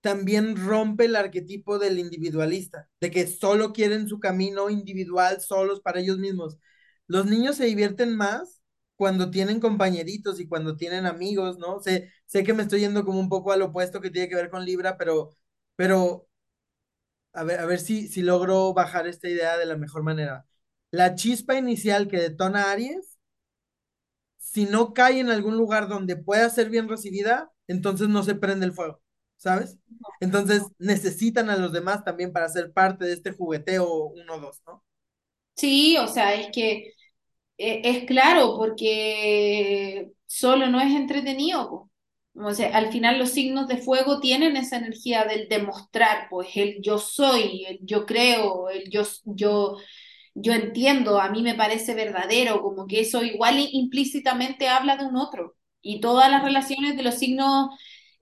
[0.00, 6.00] también rompe el arquetipo del individualista, de que solo quieren su camino individual, solos para
[6.00, 6.58] ellos mismos.
[7.06, 8.62] Los niños se divierten más
[8.96, 11.80] cuando tienen compañeritos y cuando tienen amigos, ¿no?
[11.80, 14.50] Sé, sé que me estoy yendo como un poco al opuesto que tiene que ver
[14.50, 15.30] con Libra, pero,
[15.76, 16.28] pero
[17.32, 20.46] a ver, a ver si, si logro bajar esta idea de la mejor manera.
[20.90, 23.18] La chispa inicial que detona Aries
[24.38, 28.66] si no cae en algún lugar donde pueda ser bien recibida, entonces no se prende
[28.66, 29.02] el fuego,
[29.36, 29.78] ¿sabes?
[30.20, 34.84] Entonces necesitan a los demás también para ser parte de este jugueteo uno dos ¿no?
[35.56, 36.92] Sí, o sea, es que
[37.58, 41.90] eh, es claro, porque solo no es entretenido.
[42.34, 46.82] O sea, al final los signos de fuego tienen esa energía del demostrar, pues el
[46.82, 49.76] yo soy, el yo creo, el yo, yo,
[50.34, 55.16] yo entiendo, a mí me parece verdadero, como que eso igual implícitamente habla de un
[55.16, 55.56] otro.
[55.82, 57.70] Y todas las relaciones de los signos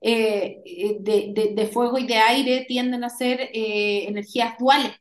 [0.01, 4.93] eh, eh, de, de- de fuego y de aire tienden a ser energías duales,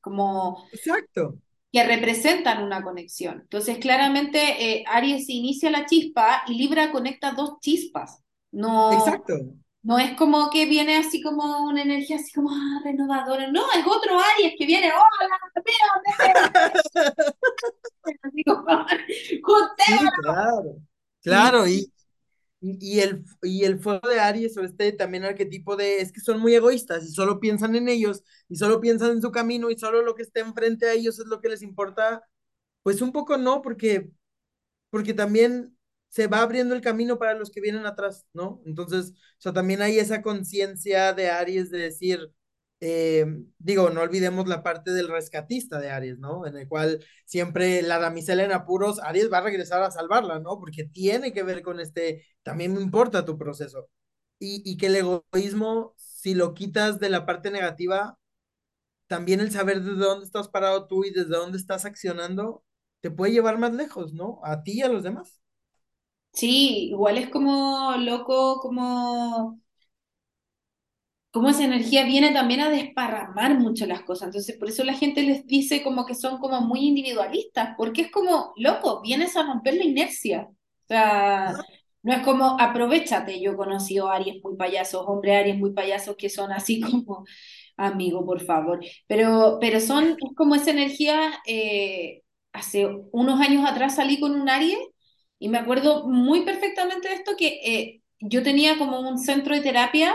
[0.00, 1.38] como Exacto,
[1.72, 3.40] que representan una conexión.
[3.42, 8.22] Entonces, claramente, eh, Aries inicia la chispa y Libra conecta dos chispas.
[8.50, 9.34] No, exacto.
[9.82, 13.52] no es como que viene así como una energía así como ah, renovadora.
[13.52, 15.76] No, es otro Aries que viene, hola, mira,
[20.24, 20.74] claro.
[21.20, 21.92] Claro, y,
[22.60, 26.40] y, el, y el fuego de Aries o este también arquetipo de es que son
[26.40, 30.02] muy egoístas y solo piensan en ellos y solo piensan en su camino y solo
[30.02, 32.22] lo que esté enfrente a ellos es lo que les importa.
[32.82, 34.10] Pues un poco no, porque
[34.90, 35.76] porque también
[36.08, 38.62] se va abriendo el camino para los que vienen atrás, ¿no?
[38.66, 42.32] Entonces, o sea, también hay esa conciencia de Aries de decir,
[42.80, 43.26] eh,
[43.58, 46.46] digo, no olvidemos la parte del rescatista de Aries, ¿no?
[46.46, 50.58] En el cual siempre la damisela en apuros, Aries va a regresar a salvarla, ¿no?
[50.60, 53.88] Porque tiene que ver con este, también me importa tu proceso.
[54.38, 58.18] Y, y que el egoísmo, si lo quitas de la parte negativa,
[59.06, 62.64] también el saber desde dónde estás parado tú y desde dónde estás accionando,
[63.00, 64.40] te puede llevar más lejos, ¿no?
[64.44, 65.40] A ti y a los demás.
[66.32, 69.60] sí, igual es como loco, como
[71.38, 74.26] cómo esa energía viene también a desparramar mucho las cosas.
[74.28, 78.10] Entonces, por eso la gente les dice como que son como muy individualistas, porque es
[78.10, 80.48] como, loco, vienes a romper la inercia.
[80.50, 81.54] O sea,
[82.02, 83.40] no es como, aprovechate.
[83.40, 87.24] Yo he conocido a Aries muy payasos, hombres Aries muy payasos que son así como,
[87.76, 88.80] amigo, por favor.
[89.06, 92.22] Pero, pero son, es como esa energía, eh,
[92.52, 94.78] hace unos años atrás salí con un Aries
[95.38, 97.46] y me acuerdo muy perfectamente de esto que...
[97.64, 100.12] eh, yo tenía como un centro de terapia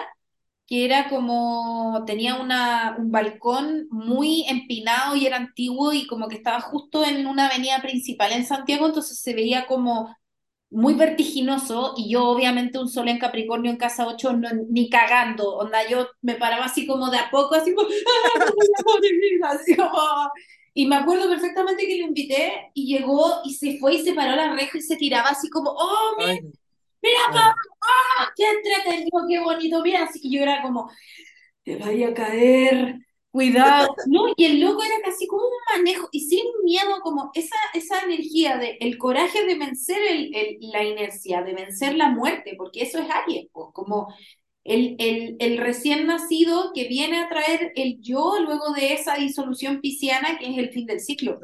[0.74, 6.36] que era como, tenía una, un balcón muy empinado y era antiguo y como que
[6.38, 10.16] estaba justo en una avenida principal en Santiago, entonces se veía como
[10.72, 15.56] muy vertiginoso y yo obviamente un sol en Capricornio en casa 8 no, ni cagando,
[15.58, 17.90] onda yo me paraba así como de a poco, así como,
[19.50, 20.32] así como-
[20.74, 24.36] y me acuerdo perfectamente que lo invité y llegó y se fue y se paró
[24.36, 26.34] la reja y se tiraba así como, oh, mira,
[27.04, 27.60] mira, ay, no.
[28.36, 30.90] qué entretenido, qué bonito, mira, así que yo era como,
[31.64, 33.00] te vaya a caer,
[33.32, 34.26] cuidado, ¿no?
[34.36, 38.58] Y el loco era casi como un manejo, y sin miedo, como esa, esa energía
[38.58, 43.00] de el coraje de vencer el, el- la inercia, de vencer la muerte, porque eso
[43.00, 44.14] es Aries, pues, como
[44.64, 49.82] el, el, el recién nacido que viene a traer el yo luego de esa disolución
[49.82, 51.40] pisciana que es el fin del ciclo.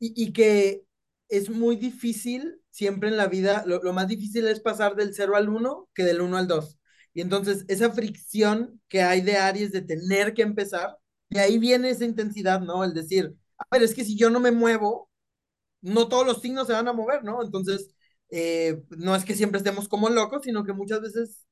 [0.00, 0.84] Y, y que
[1.28, 5.36] es muy difícil siempre en la vida, lo, lo más difícil es pasar del cero
[5.36, 6.78] al uno que del uno al dos.
[7.14, 10.96] Y entonces esa fricción que hay de Aries de tener que empezar,
[11.30, 12.84] de ahí viene esa intensidad, ¿no?
[12.84, 15.10] El decir, a ver, es que si yo no me muevo,
[15.80, 17.42] no todos los signos se van a mover, ¿no?
[17.42, 17.94] Entonces,
[18.30, 21.46] eh, no es que siempre estemos como locos, sino que muchas veces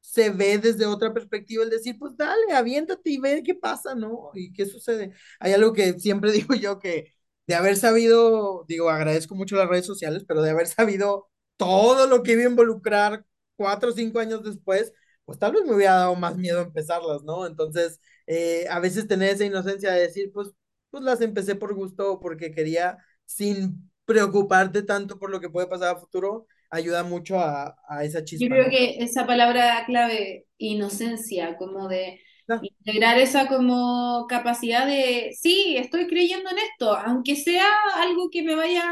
[0.00, 4.30] se ve desde otra perspectiva el decir, pues dale, aviéntate y ve qué pasa, ¿no?
[4.34, 5.12] Y qué sucede.
[5.40, 7.14] Hay algo que siempre digo yo que
[7.48, 11.28] de haber sabido, digo, agradezco mucho las redes sociales, pero de haber sabido
[11.58, 13.26] todo lo que iba a involucrar
[13.56, 14.94] cuatro o cinco años después,
[15.26, 17.46] pues tal vez me hubiera dado más miedo empezarlas, ¿no?
[17.46, 20.50] Entonces, eh, a veces tener esa inocencia de decir, pues,
[20.90, 25.66] pues las empecé por gusto o porque quería, sin preocuparte tanto por lo que puede
[25.66, 28.46] pasar a futuro, ayuda mucho a, a esa chispa.
[28.46, 32.68] Yo creo que esa palabra clave, inocencia, como de no.
[32.80, 38.54] integrar esa como capacidad de, sí, estoy creyendo en esto, aunque sea algo que me
[38.54, 38.82] vaya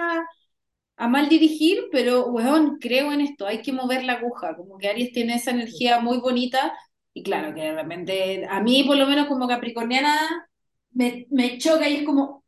[0.96, 4.88] a mal dirigir, pero, weón, creo en esto, hay que mover la aguja, como que
[4.88, 6.74] Aries tiene esa energía muy bonita,
[7.14, 10.48] y claro, que de repente, a mí por lo menos como capricorniana,
[10.92, 12.44] me, me choca y es como,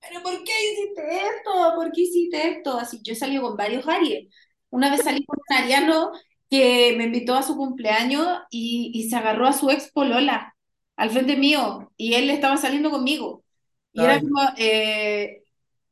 [0.00, 1.74] pero ¿por qué hiciste esto?
[1.76, 2.78] ¿Por qué hiciste esto?
[2.78, 4.28] Así, yo he salido con varios Aries,
[4.70, 6.12] una vez salí con un ariano
[6.50, 10.54] que me invitó a su cumpleaños y, y se agarró a su ex polola
[10.96, 13.44] al frente mío, y él estaba saliendo conmigo.
[13.92, 14.06] Y Ay.
[14.06, 15.42] era como, eh,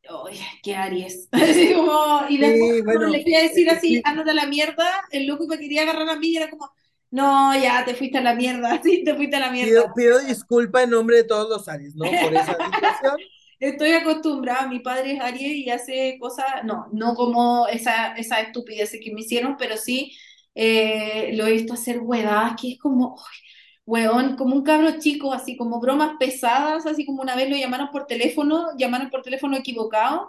[0.08, 1.28] Oye, qué Aries.
[1.32, 4.02] Así como, y después sí, bueno, le quería decir así, sí.
[4.04, 6.70] ándate a la mierda, el loco me quería agarrar a mí y era como,
[7.10, 9.70] no, ya te fuiste a la mierda, sí, te fuiste a la mierda.
[9.70, 12.04] Pido, pido disculpa en nombre de todos los Aries, ¿no?
[12.04, 13.16] Por esa situación.
[13.58, 18.92] Estoy acostumbrada, mi padre es Aries y hace cosas, no, no como esa, esa estupidez
[19.02, 20.12] que me hicieron, pero sí
[20.56, 25.56] eh, lo he visto hacer huevadas que es como, oh, como un cabro chico, así
[25.56, 30.28] como bromas pesadas, así como una vez lo llamaron por teléfono, llamaron por teléfono equivocado,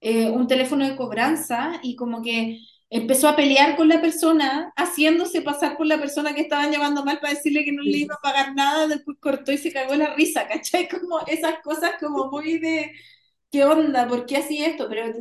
[0.00, 2.60] eh, un teléfono de cobranza, y como que
[2.90, 7.18] empezó a pelear con la persona, haciéndose pasar por la persona que estaban llamando mal
[7.20, 10.14] para decirle que no le iba a pagar nada, después cortó y se cagó la
[10.14, 10.88] risa, ¿cachai?
[10.88, 12.92] Como esas cosas como muy de,
[13.50, 14.08] ¿qué onda?
[14.08, 14.88] ¿Por qué así esto?
[14.88, 15.12] Pero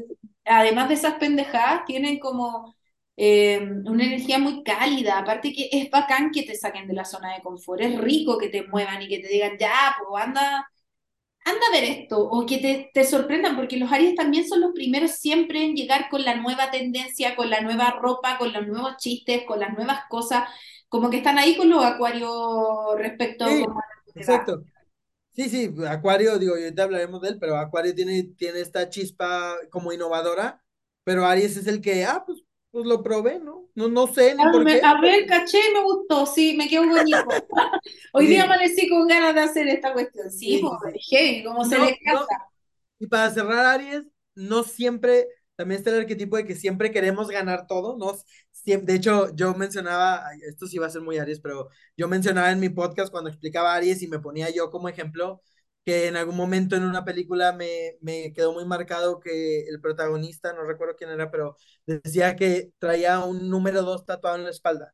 [0.46, 2.76] además de esas pendejadas, tienen como
[3.18, 7.34] eh, una energía muy cálida, aparte que es bacán que te saquen de la zona
[7.34, 10.70] de confort, es rico que te muevan y que te digan, ya, pues anda,
[11.45, 14.74] anda a ver esto, o que te, te, sorprendan, porque los Aries también son los
[14.74, 18.97] primeros siempre en llegar con la nueva tendencia, con la nueva ropa, con los nuevos
[18.97, 20.49] chistes, con las nuevas cosas,
[20.89, 22.32] como que están ahí con los acuarios
[22.97, 24.20] respecto sí, a...
[24.20, 24.63] Exacto.
[25.34, 29.91] Sí, sí, Acuario, digo, ahorita hablaremos de él, pero Acuario tiene, tiene esta chispa como
[29.91, 30.63] innovadora,
[31.03, 32.45] pero Aries es el que, ah, pues
[32.76, 33.69] pues lo probé, ¿no?
[33.73, 34.86] No, no sé ni a, por me, qué.
[34.86, 37.17] A ver, caché y me gustó, sí, me quedó bonito.
[38.11, 38.32] Hoy sí.
[38.34, 41.15] día amanecí con ganas de hacer esta cuestión, sí, sí, sí.
[41.15, 41.97] Hey, como no, se le.
[42.05, 42.26] No.
[42.99, 44.03] Y para cerrar, Aries,
[44.36, 48.13] no siempre, también está el arquetipo de que siempre queremos ganar todo, ¿no?
[48.51, 52.51] Siempre, de hecho, yo mencionaba, esto sí va a ser muy Aries, pero yo mencionaba
[52.51, 55.41] en mi podcast cuando explicaba Aries y me ponía yo como ejemplo
[55.86, 60.51] que en algún momento en una película me, me, quedó muy marcado que el protagonista,
[60.53, 64.93] no recuerdo quién era, pero decía que traía un número 2 tatuado en la espalda.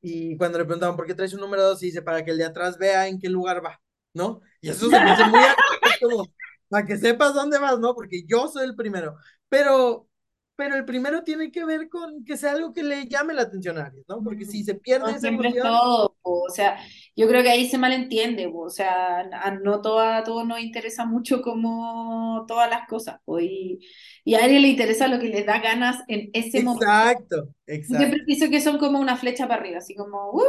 [0.00, 2.44] Y cuando le preguntaban por qué traes un número 2, dice para que el de
[2.44, 3.80] atrás vea en qué lugar va,
[4.12, 4.42] ¿no?
[4.60, 5.40] Y eso se me hace muy
[6.02, 6.26] como,
[6.68, 7.94] para que sepas dónde vas, ¿no?
[7.94, 9.16] Porque yo soy el primero.
[9.48, 10.06] Pero,
[10.54, 13.78] pero el primero tiene que ver con que sea algo que le llame la atención
[13.78, 14.22] a alguien, ¿no?
[14.22, 15.66] Porque si se pierde no, esa emoción...
[15.66, 16.78] todo, o sea,
[17.16, 21.06] yo creo que ahí se malentiende, o sea, a no todo, a todos nos interesa
[21.06, 23.78] mucho como todas las cosas, y,
[24.22, 26.84] y, a alguien le interesa lo que les da ganas en ese exacto, momento.
[26.86, 27.96] Exacto, exacto.
[27.98, 30.42] Siempre pienso que son como una flecha para arriba, así como, uh,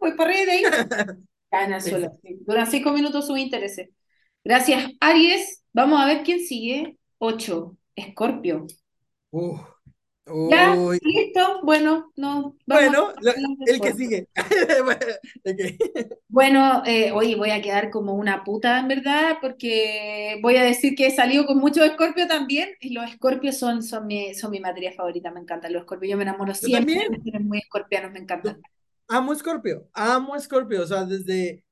[0.00, 0.62] voy para arriba de ahí,
[1.50, 2.10] caen al suelo.
[2.40, 3.80] Durante cinco minutos su interés.
[4.42, 5.62] Gracias, Aries.
[5.72, 6.96] Vamos a ver quién sigue.
[7.18, 8.66] Ocho, Escorpio.
[9.30, 9.58] Uh,
[10.50, 12.56] ya, listo, bueno, no.
[12.66, 13.32] Bueno, lo,
[13.66, 14.28] el que sigue.
[15.44, 15.78] okay.
[16.28, 20.94] Bueno, eh, oye, voy a quedar como una puta, en verdad, porque voy a decir
[20.94, 24.60] que he salido con muchos escorpios también, y los escorpios son, son, mi, son mi
[24.60, 27.48] materia favorita, me encantan los escorpios, yo me enamoro siempre, también.
[27.48, 28.60] muy escorpianos, me encantan.
[29.08, 31.64] Amo escorpio, amo escorpio, o sea, desde,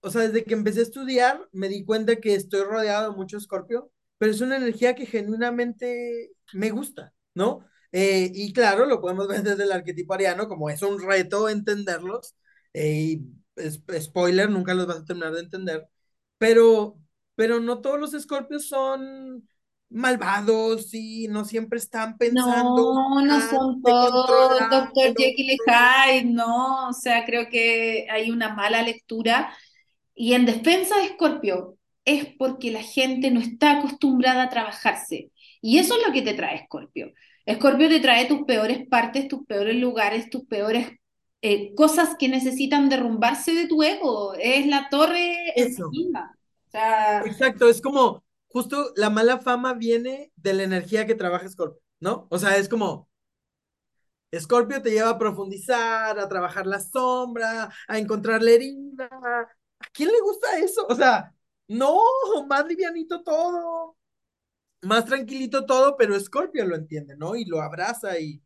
[0.00, 3.36] o sea, desde que empecé a estudiar, me di cuenta que estoy rodeado de mucho
[3.36, 7.12] escorpio, pero es una energía que genuinamente me gusta.
[7.34, 7.66] ¿No?
[7.92, 12.34] Eh, y claro, lo podemos ver desde el arquetipo ariano, como es un reto entenderlos,
[12.72, 13.22] eh, y
[13.56, 15.88] es, spoiler, nunca los vas a terminar de entender,
[16.38, 16.98] pero,
[17.34, 19.48] pero no todos los escorpios son
[19.90, 22.94] malvados y no siempre están pensando.
[22.94, 28.54] No, no son todos Doctor Jekyll y Hyde, no, o sea, creo que hay una
[28.54, 29.52] mala lectura.
[30.14, 35.30] Y en defensa de Escorpio, es porque la gente no está acostumbrada a trabajarse.
[35.60, 37.12] Y eso es lo que te trae Escorpio.
[37.46, 40.88] Escorpio te trae tus peores partes, tus peores lugares, tus peores
[41.42, 44.34] eh, cosas que necesitan derrumbarse de tu ego.
[44.34, 45.86] Es la torre Eso.
[45.86, 46.36] encima.
[46.68, 51.48] O sea, Exacto, es como justo la mala fama viene de la energía que trabaja
[51.48, 52.26] Scorpio, ¿no?
[52.30, 53.08] O sea, es como
[54.38, 59.08] Scorpio te lleva a profundizar, a trabajar la sombra, a encontrar la herida.
[59.80, 60.86] ¿A quién le gusta eso?
[60.88, 61.34] O sea,
[61.68, 62.00] no,
[62.48, 63.96] más livianito todo
[64.82, 67.36] más tranquilito todo, pero Scorpio lo entiende, ¿no?
[67.36, 68.42] Y lo abraza y...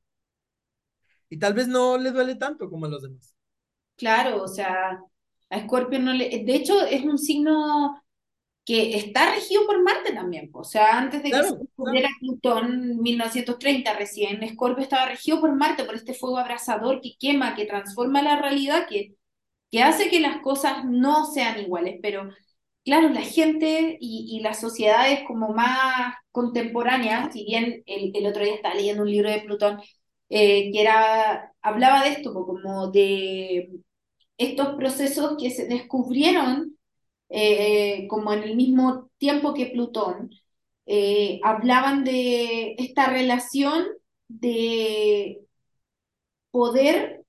[1.28, 3.34] y tal vez no le duele tanto como a los demás.
[3.96, 5.00] Claro, o sea,
[5.50, 6.44] a Escorpio no le...
[6.44, 8.02] De hecho, es un signo
[8.64, 10.50] que está regido por Marte también.
[10.54, 15.54] O sea, antes de que se descubriera Plutón en 1930 recién, Escorpio estaba regido por
[15.54, 19.14] Marte, por este fuego abrasador que quema, que transforma la realidad, que,
[19.70, 21.98] que hace que las cosas no sean iguales.
[22.02, 22.30] Pero
[22.84, 28.74] claro, la gente y, las sociedades como más contemporáneas, si bien el, otro día estaba
[28.74, 29.80] leyendo un libro de Plutón
[30.28, 33.70] eh, que era, hablaba de esto, como de
[34.38, 36.76] estos procesos que se descubrieron
[37.28, 40.30] eh, como en el mismo tiempo que Plutón,
[40.86, 43.86] eh, hablaban de esta relación
[44.28, 45.40] de
[46.50, 47.24] poder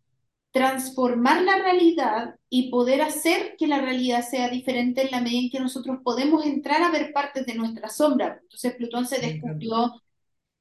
[0.52, 5.50] transformar la realidad y poder hacer que la realidad sea diferente en la medida en
[5.50, 8.40] que nosotros podemos entrar a ver partes de nuestra sombra.
[8.44, 10.02] Entonces Plutón se descubrió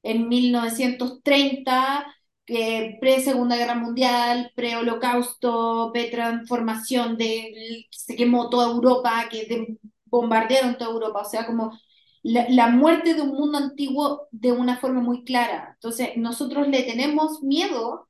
[0.03, 2.05] en 1930
[2.45, 11.29] pre-Segunda Guerra Mundial, pre-Holocausto, pre-transformación, de, se quemó toda Europa, que bombardearon toda Europa, o
[11.29, 11.79] sea, como
[12.23, 15.71] la, la, muerte de un mundo antiguo de una forma muy clara.
[15.75, 18.09] Entonces, nosotros le tenemos miedo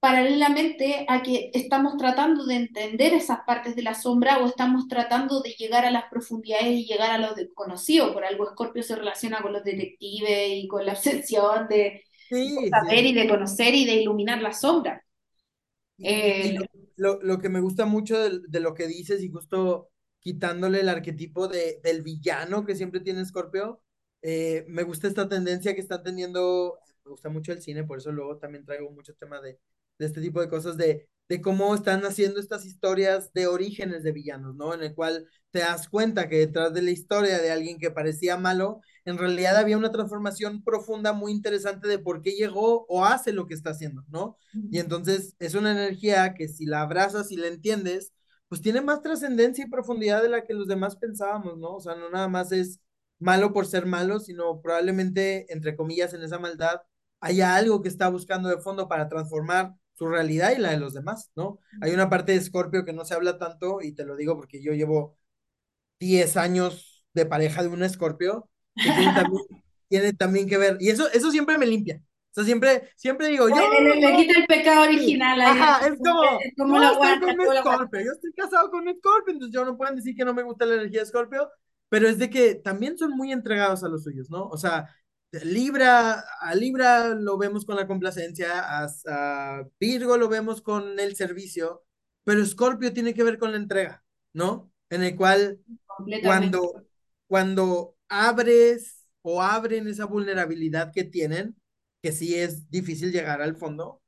[0.00, 5.40] paralelamente a que estamos tratando de entender esas partes de la sombra o estamos tratando
[5.40, 8.12] de llegar a las profundidades y llegar a lo desconocido.
[8.12, 13.04] Por algo Scorpio se relaciona con los detectives y con la obsesión de de saber
[13.04, 15.04] y de conocer y de iluminar la sombra.
[15.98, 16.56] Eh,
[16.96, 19.90] lo, lo, que me gusta mucho de, de, lo que dices y justo
[20.20, 23.80] quitándole el arquetipo de, del villano que siempre tiene Scorpio,
[24.22, 28.12] eh, me gusta esta tendencia que están teniendo, me gusta mucho el cine, por eso
[28.12, 29.58] luego también traigo muchos temas de,
[29.98, 34.12] de este tipo de cosas, de, de cómo están haciendo estas historias de orígenes de
[34.12, 34.74] villanos, ¿no?
[34.74, 38.36] En el cual te das cuenta que detrás de la historia de alguien que parecía
[38.36, 43.32] malo, en realidad había una transformación profunda muy interesante de por qué llegó o hace
[43.32, 44.36] lo que está haciendo, ¿no?
[44.70, 48.12] Y entonces es una energía que si la abrazas y la entiendes,
[48.48, 51.76] pues tiene más trascendencia y profundidad de la que los demás pensábamos, ¿no?
[51.76, 52.80] O sea, no nada más es
[53.18, 56.82] malo por ser malo, sino probablemente, entre comillas, en esa maldad
[57.20, 60.92] haya algo que está buscando de fondo para transformar su realidad y la de los
[60.92, 61.58] demás, ¿no?
[61.80, 64.62] Hay una parte de Scorpio que no se habla tanto, y te lo digo porque
[64.62, 65.18] yo llevo
[66.00, 68.82] 10 años de pareja de un Scorpio, que
[69.88, 71.96] tiene también, que ver, y eso, eso siempre me limpia.
[71.96, 73.56] O sea, siempre, siempre digo, yo...
[73.56, 75.40] Le, quita el pecado original.
[75.40, 78.94] Ahí, Ajá, es como, es como la estoy con Scorpio, yo estoy casado con un
[78.98, 81.48] Scorpio, entonces yo no pueden decir que no me gusta la energía de Scorpio,
[81.88, 84.46] pero es de que también son muy entregados a los suyos, ¿no?
[84.48, 84.94] O sea,
[85.44, 91.84] Libra, a Libra lo vemos con la complacencia, a, Virgo lo vemos con el servicio,
[92.24, 94.70] pero Scorpio tiene que ver con la entrega, ¿no?
[94.90, 95.60] En el cual
[96.22, 96.86] cuando,
[97.26, 101.56] cuando abres o abren esa vulnerabilidad que tienen,
[102.02, 104.02] que sí es difícil llegar al fondo,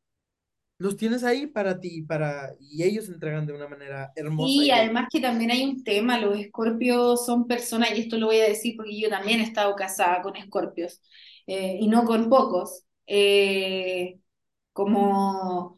[0.79, 4.63] los tienes ahí para ti, para, y ellos entregan de una manera hermosa.
[4.63, 8.39] Y además que también hay un tema, los escorpios son personas, y esto lo voy
[8.41, 11.03] a decir porque yo también he estado casada con escorpios,
[11.47, 14.19] eh, y no con pocos, eh,
[14.73, 15.78] como,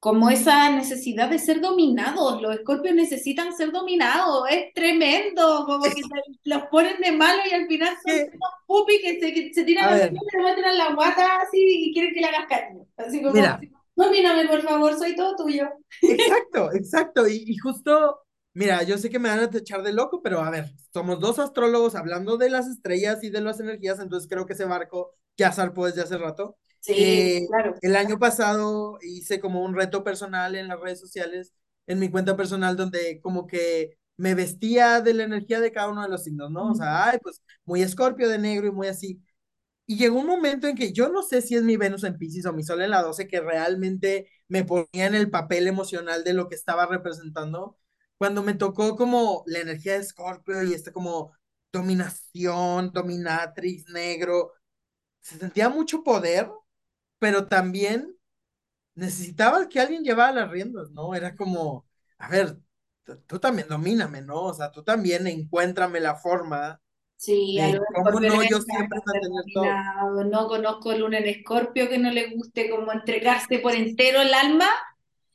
[0.00, 6.00] como esa necesidad de ser dominados, los escorpios necesitan ser dominados, es tremendo, como que
[6.44, 9.98] los ponen de malo y al final son unos pupis que se, se tiran a
[9.98, 12.86] se meten a la guata así y quieren que le hagas cariño.
[12.96, 13.60] Así como, Mira.
[13.96, 15.68] domíname por favor, soy todo tuyo.
[16.00, 18.20] Exacto, exacto, y, y, justo,
[18.54, 21.40] mira, yo sé que me van a echar de loco, pero a ver, somos dos
[21.40, 25.50] astrólogos hablando de las estrellas y de las energías, entonces creo que ese barco ya
[25.50, 26.56] zarpó desde hace rato.
[26.80, 27.74] Sí, eh, claro.
[27.82, 31.52] El año pasado hice como un reto personal en las redes sociales,
[31.86, 36.02] en mi cuenta personal, donde como que me vestía de la energía de cada uno
[36.02, 36.70] de los signos, ¿no?
[36.72, 39.22] O sea, ay, pues muy escorpio de negro y muy así.
[39.86, 42.46] Y llegó un momento en que yo no sé si es mi Venus en Pisces
[42.46, 46.34] o mi Sol en la 12 que realmente me ponía en el papel emocional de
[46.34, 47.78] lo que estaba representando.
[48.18, 51.32] Cuando me tocó como la energía de Escorpio y este como
[51.72, 54.52] dominación, dominatrix, negro,
[55.20, 56.50] se sentía mucho poder,
[57.18, 58.14] pero también
[58.94, 61.14] necesitaba que alguien llevara las riendas, ¿no?
[61.14, 61.86] Era como,
[62.18, 62.58] a ver,
[63.26, 64.42] tú también domíname, ¿no?
[64.42, 66.80] O sea, tú también encuéntrame la forma.
[67.16, 69.00] Sí, a lo mejor no, yo siempre
[69.52, 70.24] todo.
[70.24, 74.66] No conozco luna en escorpio que no le guste como entregarse por entero el alma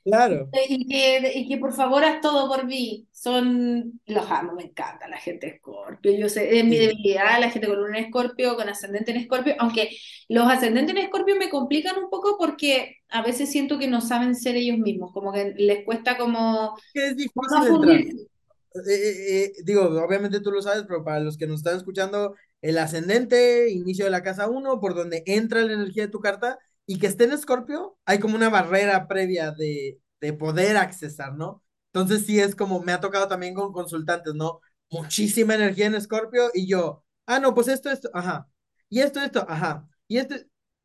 [0.03, 0.49] Claro.
[0.69, 3.07] Y que, y que por favor haz todo por mí.
[3.11, 6.11] Son, los amo, me encanta la gente escorpio.
[6.17, 9.95] Yo sé, es mi debilidad, la gente con un escorpio, con ascendente en escorpio, aunque
[10.27, 14.35] los ascendentes en escorpio me complican un poco porque a veces siento que no saben
[14.35, 16.77] ser ellos mismos, como que les cuesta como...
[16.93, 18.27] Es difícil
[18.75, 22.35] eh, eh, eh, digo, obviamente tú lo sabes, pero para los que nos están escuchando,
[22.61, 26.57] el ascendente, inicio de la casa 1, por donde entra la energía de tu carta,
[26.85, 31.63] y que esté en Escorpio, hay como una barrera previa de, de poder accesar, ¿no?
[31.93, 34.61] Entonces sí es como, me ha tocado también con consultantes, ¿no?
[34.89, 38.47] Muchísima energía en Escorpio y yo, ah, no, pues esto, esto, ajá,
[38.89, 40.35] y esto, esto, ajá, y esto,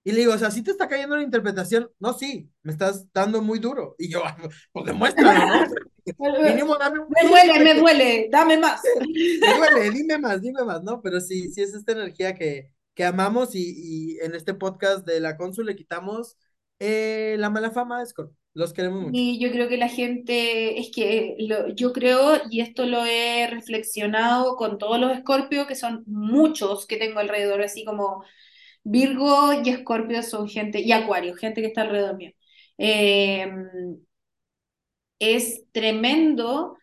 [0.08, 3.12] y le digo, o sea, si te está cayendo la interpretación, no, sí, me estás
[3.12, 3.94] dando muy duro.
[3.98, 4.22] Y yo,
[4.72, 5.66] pues demuéstralo, ¿no?
[6.42, 8.80] Mínimo, dame un me duele, me duele, dame más.
[9.40, 11.02] me duele, dime más, dime más, ¿no?
[11.02, 15.20] Pero sí, sí es esta energía que, que amamos y, y en este podcast de
[15.20, 16.36] la cónsul le quitamos
[16.80, 18.36] eh, la mala fama a Scorpio.
[18.54, 19.12] Los queremos mucho.
[19.12, 23.46] Y yo creo que la gente, es que lo, yo creo, y esto lo he
[23.46, 28.24] reflexionado con todos los escorpios, que son muchos que tengo alrededor, así como
[28.82, 32.32] Virgo y Escorpio son gente, y Acuario, gente que está alrededor mío.
[32.78, 33.48] Eh,
[35.20, 36.76] es tremendo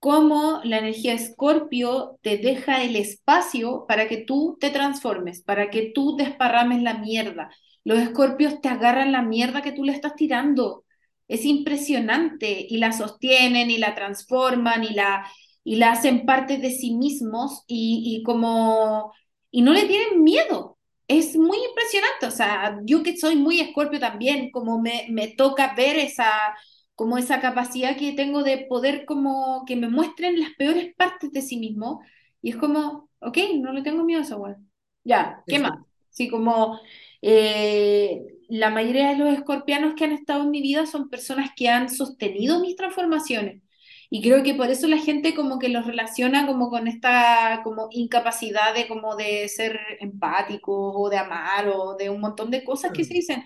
[0.00, 5.92] cómo la energía Escorpio te deja el espacio para que tú te transformes, para que
[5.94, 7.50] tú desparrames la mierda.
[7.84, 10.84] Los escorpios te agarran la mierda que tú le estás tirando.
[11.28, 15.26] Es impresionante y la sostienen y la transforman y la,
[15.64, 19.12] y la hacen parte de sí mismos y, y como
[19.50, 20.78] y no le tienen miedo
[21.08, 25.74] es muy impresionante, o sea, yo que soy muy escorpio también, como me, me toca
[25.74, 26.30] ver esa,
[27.00, 31.40] como esa capacidad que tengo de poder como que me muestren las peores partes de
[31.40, 32.02] sí mismo,
[32.42, 34.58] y es como, ok, no le tengo miedo a esa weá.
[35.02, 35.78] Ya, ¿qué más?
[36.10, 36.78] Sí, como
[37.22, 38.20] eh,
[38.50, 41.88] la mayoría de los escorpianos que han estado en mi vida son personas que han
[41.88, 43.62] sostenido mis transformaciones.
[44.10, 47.88] Y creo que por eso la gente como que los relaciona como con esta como
[47.92, 52.92] incapacidad de como de ser empático o de amar o de un montón de cosas
[52.92, 53.42] que se dicen.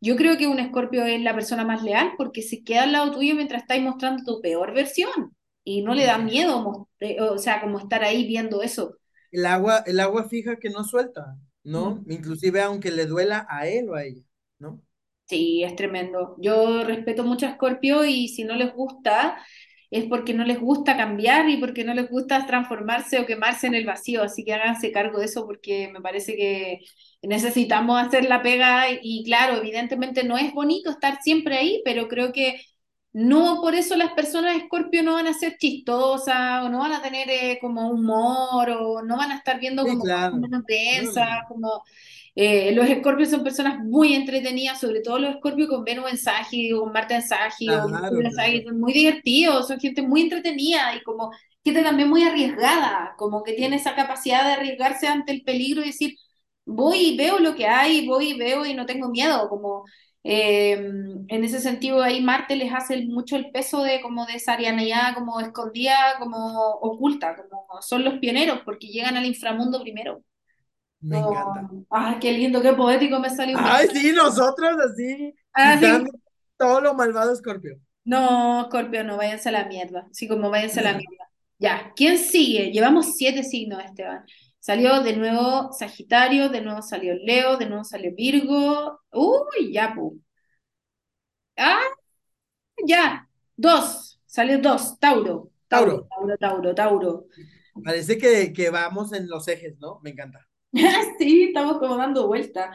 [0.00, 3.12] Yo creo que un escorpio es la persona más leal porque se queda al lado
[3.12, 5.34] tuyo mientras estáis mostrando tu peor versión
[5.64, 6.88] y no le da miedo,
[7.20, 8.96] o sea, como estar ahí viendo eso.
[9.30, 12.02] El agua, el agua fija que no suelta, ¿no?
[12.08, 14.22] Inclusive aunque le duela a él o a ella,
[14.58, 14.82] ¿no?
[15.26, 16.36] Sí, es tremendo.
[16.38, 19.36] Yo respeto mucho a Scorpio y si no les gusta,
[19.90, 23.74] es porque no les gusta cambiar y porque no les gusta transformarse o quemarse en
[23.74, 24.22] el vacío.
[24.22, 26.80] Así que háganse cargo de eso porque me parece que
[27.22, 32.32] necesitamos hacer la pega y claro, evidentemente no es bonito estar siempre ahí, pero creo
[32.32, 32.60] que
[33.12, 36.92] no por eso las personas de Escorpio no van a ser chistosas o no van
[36.92, 40.64] a tener eh, como humor o no van a estar viendo como menos
[41.48, 41.82] como
[42.40, 46.82] eh, los escorpios son personas muy entretenidas, sobre todo los escorpios con Venus en Sagitario,
[46.82, 51.32] con Marte en Sagitario, son muy divertidos, son gente muy entretenida y como
[51.64, 55.86] gente también muy arriesgada, como que tiene esa capacidad de arriesgarse ante el peligro y
[55.86, 56.14] decir,
[56.68, 59.84] voy y veo lo que hay, voy y veo y no tengo miedo, como
[60.22, 64.52] eh, en ese sentido ahí Marte les hace mucho el peso de como de esa
[64.52, 66.36] arianidad como escondida, como
[66.80, 70.22] oculta, como son los pioneros porque llegan al inframundo primero.
[71.00, 71.70] Me encanta.
[71.90, 73.56] Ay, qué lindo, qué poético me salió.
[73.60, 75.78] Ay, sí, nosotros así, ah,
[76.56, 77.78] todo lo malvado Scorpio.
[78.04, 80.08] No, Scorpio, no, váyanse a la mierda.
[80.10, 81.30] Sí, como váyanse a la mierda.
[81.58, 82.70] Ya, ¿quién sigue?
[82.72, 84.24] Llevamos siete signos, Esteban.
[84.68, 89.00] Salió de nuevo Sagitario, de nuevo salió Leo, de nuevo salió Virgo.
[89.10, 90.20] Uy, ya, pu.
[91.56, 91.80] Ah,
[92.84, 93.26] ya.
[93.56, 94.20] Dos.
[94.26, 94.98] Salió dos.
[94.98, 95.50] Tauro.
[95.68, 97.26] Tauro, Tauro, Tauro, Tauro.
[97.82, 100.00] Parece que, que vamos en los ejes, ¿no?
[100.02, 100.46] Me encanta.
[101.18, 102.70] sí, estamos como dando vuelta.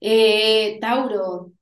[0.00, 1.52] Eh, Tauro.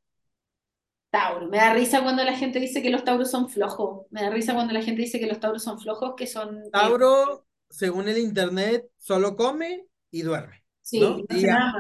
[1.11, 1.49] Tauro.
[1.49, 4.07] Me da risa cuando la gente dice que los tauros son flojos.
[4.11, 6.61] Me da risa cuando la gente dice que los tauros son flojos, que son...
[6.65, 7.46] Eh, Tauro,
[7.77, 10.65] según el internet, solo come y duerme.
[10.81, 11.19] Sí, ¿no?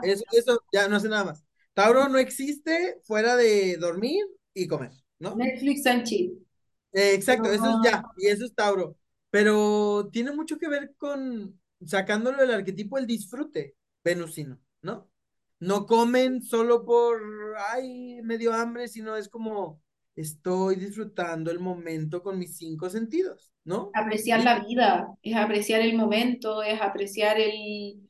[0.02, 1.44] Eso, ya no hace nada más.
[1.73, 5.35] Tauro no existe fuera de dormir y comer, ¿no?
[5.36, 6.47] Netflix and chill.
[6.93, 8.98] Eh, exacto, eso es ya, y eso es Tauro.
[9.31, 13.74] Pero tiene mucho que ver con sacándolo del arquetipo el disfrute
[14.05, 15.10] venusino, ¿no?
[15.60, 17.23] No comen solo por,
[17.70, 19.82] ay, medio hambre, sino es como,
[20.14, 23.90] estoy disfrutando el momento con mis cinco sentidos, ¿no?
[23.93, 28.09] Apreciar la vida, es apreciar el momento, es apreciar el,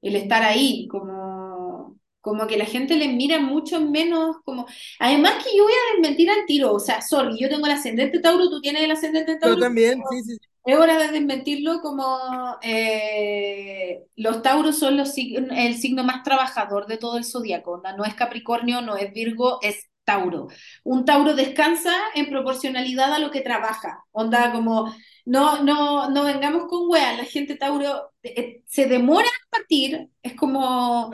[0.00, 4.66] el estar ahí, como, como que la gente le mira mucho menos, como,
[4.98, 8.20] además que yo voy a desmentir al tiro, o sea, sorry, yo tengo el ascendente
[8.20, 9.56] Tauro, tú tienes el ascendente Tauro.
[9.56, 15.76] Yo también, sí, sí es hora de desmentirlo como eh, los Tauros son los, el
[15.76, 17.82] signo más trabajador de todo el zodiaco.
[17.96, 20.48] No es Capricornio, no es Virgo, es Tauro.
[20.84, 24.04] Un Tauro descansa en proporcionalidad a lo que trabaja.
[24.12, 24.94] Onda como,
[25.24, 30.34] no, no, no vengamos con weas, la gente Tauro eh, se demora en partir, es
[30.34, 31.10] como,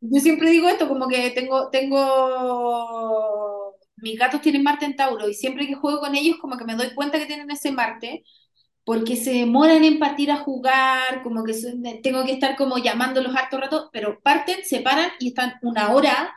[0.00, 5.34] yo siempre digo esto, como que tengo, tengo, mis gatos tienen Marte en Tauro y
[5.34, 8.24] siempre que juego con ellos como que me doy cuenta que tienen ese Marte
[8.84, 11.54] porque se demoran en partir a jugar, como que
[12.02, 16.34] tengo que estar como llamándolos harto rato, pero parten, se paran y están una hora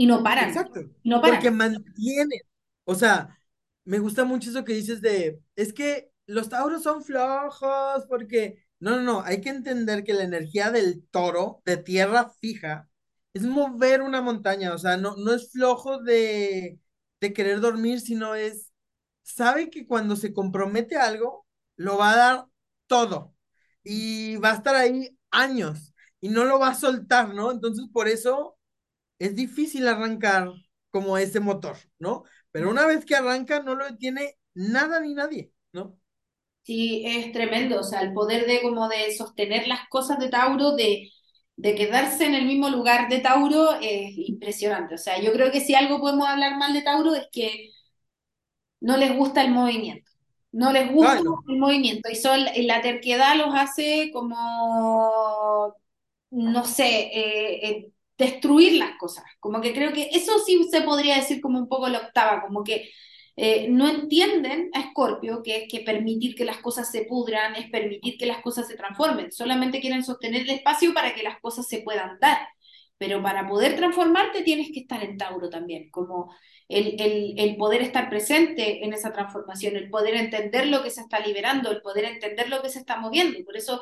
[0.00, 0.48] Y no paran.
[0.48, 0.80] Exacto.
[1.04, 1.36] No paran.
[1.36, 2.40] Porque mantienen.
[2.84, 3.38] O sea,
[3.84, 8.96] me gusta mucho eso que dices de, es que los tauros son flojos porque, no,
[8.96, 12.88] no, no, hay que entender que la energía del toro de tierra fija
[13.34, 16.80] es mover una montaña, o sea, no, no es flojo de,
[17.20, 18.72] de querer dormir, sino es,
[19.22, 21.46] sabe que cuando se compromete a algo,
[21.76, 22.46] lo va a dar
[22.86, 23.34] todo
[23.84, 27.50] y va a estar ahí años y no lo va a soltar, ¿no?
[27.52, 28.56] Entonces, por eso
[29.20, 30.50] es difícil arrancar
[30.90, 32.24] como ese motor, ¿no?
[32.50, 36.00] Pero una vez que arranca, no lo detiene nada ni nadie, ¿no?
[36.62, 40.72] Sí, es tremendo, o sea, el poder de como de sostener las cosas de Tauro,
[40.76, 41.10] de,
[41.56, 44.94] de quedarse en el mismo lugar de Tauro, es impresionante.
[44.94, 47.70] O sea, yo creo que si algo podemos hablar mal de Tauro es que
[48.80, 50.10] no les gusta el movimiento.
[50.52, 51.18] No les gusta
[51.48, 55.74] el movimiento y son, la terquedad los hace como,
[56.30, 59.24] no sé, eh, eh, destruir las cosas.
[59.40, 62.62] Como que creo que eso sí se podría decir como un poco la octava, como
[62.62, 62.90] que
[63.36, 67.70] eh, no entienden a Escorpio que es que permitir que las cosas se pudran, es
[67.70, 69.32] permitir que las cosas se transformen.
[69.32, 72.38] Solamente quieren sostener el espacio para que las cosas se puedan dar.
[72.98, 76.34] Pero para poder transformarte tienes que estar en Tauro también, como
[76.68, 81.00] el, el, el, poder estar presente en esa transformación, el poder entender lo que se
[81.00, 83.42] está liberando, el poder entender lo que se está moviendo.
[83.44, 83.80] Por eso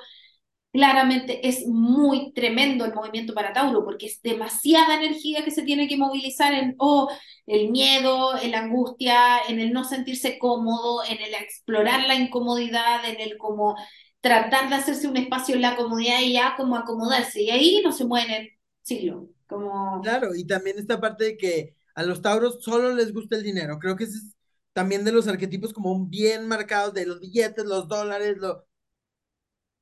[0.72, 5.88] claramente es muy tremendo el movimiento para Tauro, porque es demasiada energía que se tiene
[5.88, 7.10] que movilizar en oh,
[7.46, 13.04] el miedo, en la angustia, en el no sentirse cómodo, en el explorar la incomodidad,
[13.08, 13.76] en el como
[14.20, 17.42] tratar de hacerse un espacio en la comodidad y ya como acomodarse.
[17.42, 18.48] Y ahí no se mueren
[18.82, 19.28] siglo.
[19.46, 20.00] Como...
[20.02, 23.78] Claro, y también esta parte de que a los Tauros solo les gusta el dinero.
[23.78, 24.34] Creo que es
[24.72, 28.67] también de los arquetipos como bien marcados de los billetes, los dólares, lo,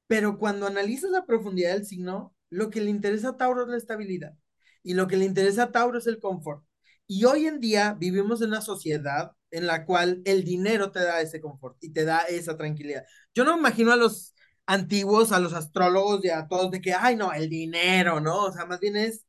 [0.07, 3.77] pero cuando analizas la profundidad del signo, lo que le interesa a Tauro es la
[3.77, 4.35] estabilidad
[4.83, 6.65] y lo que le interesa a Tauro es el confort.
[7.09, 11.21] Y hoy en día vivimos en una sociedad en la cual el dinero te da
[11.21, 13.05] ese confort y te da esa tranquilidad.
[13.35, 14.35] Yo no me imagino a los
[14.67, 18.45] antiguos, a los astrólogos y a todos de que, ay, no, el dinero, ¿no?
[18.45, 19.25] O sea, más bien es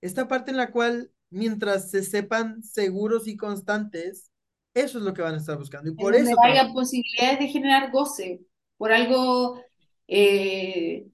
[0.00, 4.30] esta parte en la cual mientras se sepan seguros y constantes,
[4.74, 5.90] eso es lo que van a estar buscando.
[5.90, 6.34] Y por eso...
[6.44, 8.40] haya posibilidades de generar goce.
[8.76, 9.60] Por algo
[10.08, 11.06] eh,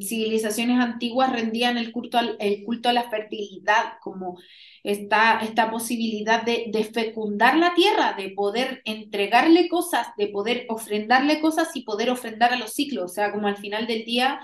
[0.00, 4.38] civilizaciones antiguas rendían el culto, al, el culto a la fertilidad, como
[4.84, 11.40] esta, esta posibilidad de, de, fecundar la tierra, de poder entregarle cosas, de poder ofrendarle
[11.40, 13.10] cosas y poder ofrendar a los ciclos.
[13.10, 14.40] O sea, como al final del día,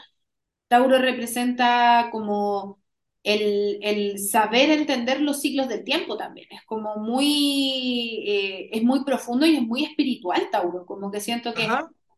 [0.69, 2.81] Tauro representa como
[3.23, 6.49] el, el saber entender los ciclos del tiempo también.
[6.51, 11.55] Es como muy, eh, es muy profundo y es muy espiritual, Tauro, como que siento
[11.55, 11.69] que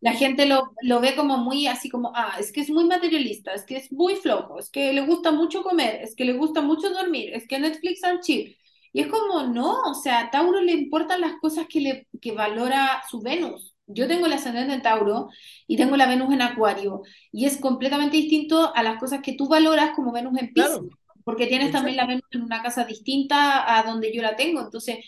[0.00, 3.52] la gente lo, lo, ve como muy así como, ah, es que es muy materialista,
[3.52, 6.62] es que es muy flojo, es que le gusta mucho comer, es que le gusta
[6.62, 8.56] mucho dormir, es que Netflix and chill.
[8.92, 12.32] Y es como, no, o sea, a Tauro le importan las cosas que, le, que
[12.32, 13.74] valora su Venus.
[13.86, 15.28] Yo tengo el ascendente en Tauro
[15.66, 17.02] y tengo la Venus en Acuario
[17.32, 20.80] y es completamente distinto a las cosas que tú valoras como Venus en Piscis,
[21.24, 24.60] porque tienes también la Venus en una casa distinta a donde yo la tengo.
[24.60, 24.98] Entonces,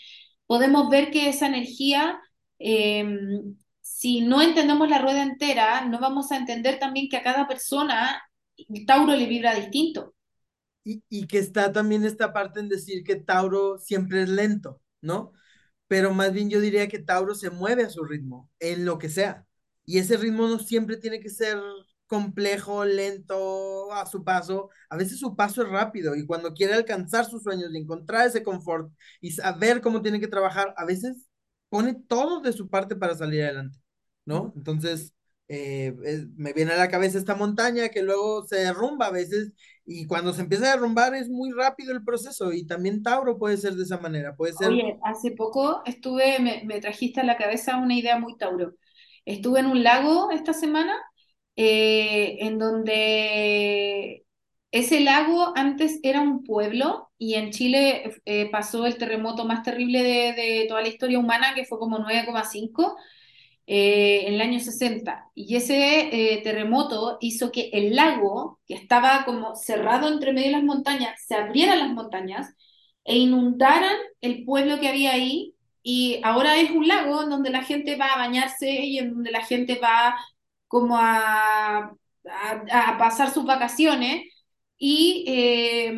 [0.45, 2.19] podemos ver que esa energía
[2.59, 3.05] eh,
[4.03, 8.21] si no entendemos la rueda entera, no vamos a entender también que a cada persona
[8.85, 10.13] Tauro le vibra distinto.
[10.83, 15.31] Y, que está también esta parte en decir que Tauro siempre es lento, ¿no?
[15.87, 19.07] Pero más bien yo diría que Tauro se mueve a su ritmo, en lo que
[19.07, 19.45] sea.
[19.85, 21.57] Y ese ritmo no siempre tiene que ser
[22.05, 24.69] complejo, lento, a su paso.
[24.89, 28.43] A veces su paso es rápido y cuando quiere alcanzar sus sueños y encontrar ese
[28.43, 31.29] confort y saber cómo tiene que trabajar, a veces
[31.69, 33.82] pone todo de su parte para salir adelante.
[34.25, 34.53] ¿No?
[34.55, 35.13] Entonces,
[35.49, 35.93] eh,
[36.35, 39.51] me viene a la cabeza esta montaña que luego se derrumba a veces
[39.85, 43.57] y cuando se empieza a derrumbar es muy rápido el proceso y también Tauro puede
[43.57, 44.69] ser de esa manera, puede ser...
[44.69, 48.73] Oye, hace poco estuve, me, trajiste a la cabeza una idea muy Tauro.
[49.25, 50.95] Estuve en un lago esta semana
[51.55, 54.25] eh, en donde
[54.71, 60.01] ese lago antes era un pueblo y en Chile eh, pasó el terremoto más terrible
[60.01, 62.95] de, de toda la historia humana que fue como 9,5
[63.65, 65.31] eh, en el año 60.
[65.35, 70.53] Y ese eh, terremoto hizo que el lago, que estaba como cerrado entre medio de
[70.53, 72.55] las montañas, se abrieran las montañas
[73.05, 75.55] e inundaran el pueblo que había ahí.
[75.81, 79.31] Y ahora es un lago en donde la gente va a bañarse y en donde
[79.31, 80.15] la gente va
[80.67, 81.95] como a,
[82.71, 84.23] a, pasar sus vacaciones.
[84.77, 85.93] Y eh,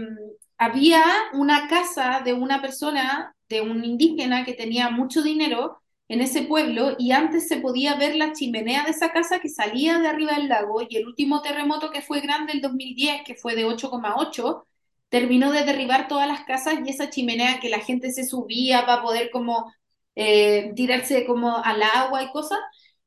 [0.58, 6.44] había una casa de una persona, de un indígena que tenía mucho dinero, en ese
[6.44, 10.34] pueblo y antes se podía ver la chimenea de esa casa que salía de arriba
[10.34, 14.64] del lago y el último terremoto que fue grande, el 2010, que fue de 8,8,
[15.10, 19.02] terminó de derribar todas las casas y esa chimenea que la gente se subía para
[19.02, 19.72] poder como
[20.16, 22.60] eh, tirarse como al agua y cosas,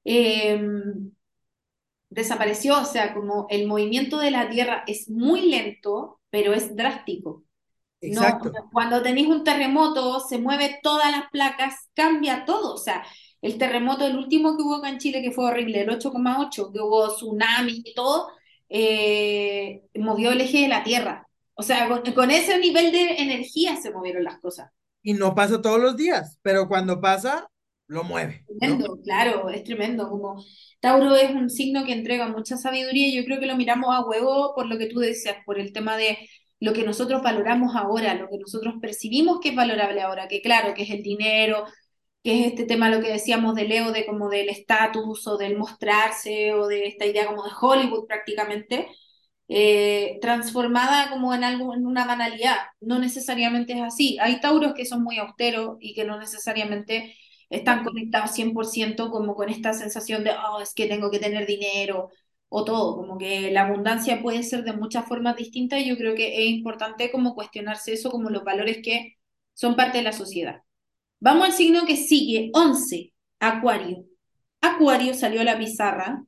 [0.04, 0.60] eh,
[2.10, 2.80] desapareció.
[2.80, 7.44] O sea, como el movimiento de la Tierra es muy lento, pero es drástico.
[8.00, 8.52] No, Exacto.
[8.72, 12.74] cuando tenéis un terremoto, se mueve todas las placas, cambia todo.
[12.74, 13.04] O sea,
[13.42, 16.80] el terremoto, el último que hubo acá en Chile, que fue horrible, el 8,8, que
[16.80, 18.28] hubo tsunami y todo,
[18.68, 21.28] eh, movió el eje de la Tierra.
[21.54, 24.70] O sea, con, con ese nivel de energía se movieron las cosas.
[25.02, 27.48] Y no pasa todos los días, pero cuando pasa,
[27.88, 28.78] lo mueve, ¿no?
[28.78, 30.08] Tremendo, claro, es tremendo.
[30.08, 30.42] Como
[30.80, 34.04] Tauro es un signo que entrega mucha sabiduría y yo creo que lo miramos a
[34.04, 36.18] huevo por lo que tú decías, por el tema de
[36.60, 40.74] lo que nosotros valoramos ahora, lo que nosotros percibimos que es valorable ahora, que claro,
[40.74, 41.64] que es el dinero,
[42.22, 45.56] que es este tema lo que decíamos de Leo, de como del estatus o del
[45.56, 48.88] mostrarse o de esta idea como de Hollywood prácticamente,
[49.48, 52.56] eh, transformada como en algo, en una banalidad.
[52.80, 54.18] No necesariamente es así.
[54.20, 57.14] Hay tauros que son muy austeros y que no necesariamente
[57.50, 62.10] están conectados 100% como con esta sensación de, oh, es que tengo que tener dinero
[62.48, 66.14] o todo, como que la abundancia puede ser de muchas formas distintas y yo creo
[66.14, 69.16] que es importante como cuestionarse eso como los valores que
[69.54, 70.62] son parte de la sociedad.
[71.20, 74.04] Vamos al signo que sigue, 11, Acuario.
[74.62, 76.24] Acuario salió a la pizarra.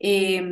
[0.00, 0.42] Eh,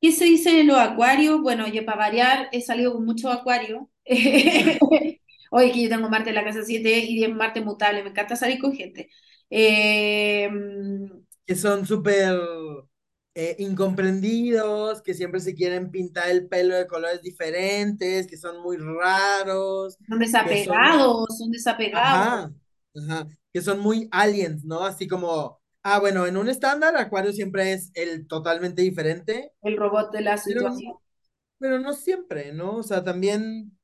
[0.00, 1.40] ¿Qué se dice de los acuarios?
[1.40, 3.82] Bueno, yo para variar he salido con muchos acuarios.
[5.50, 8.36] Oye, que yo tengo Marte en la casa 7 y 10 Marte mutable, me encanta
[8.36, 9.08] salir con gente.
[9.50, 10.50] Eh,
[11.46, 12.34] Que son súper
[13.34, 18.76] eh, incomprendidos, que siempre se quieren pintar el pelo de colores diferentes, que son muy
[18.78, 22.46] raros, son que son, desapegados, son desapegados.
[22.46, 22.54] ajá,
[22.96, 24.84] ajá, que son muy aliens, ¿no?
[24.84, 30.12] Así como, ah, bueno, en un estándar, Acuario siempre es el totalmente diferente, El robot
[30.12, 30.94] de la pero, situación.
[31.58, 32.76] pero no siempre, ¿no?
[32.76, 33.78] O sea, también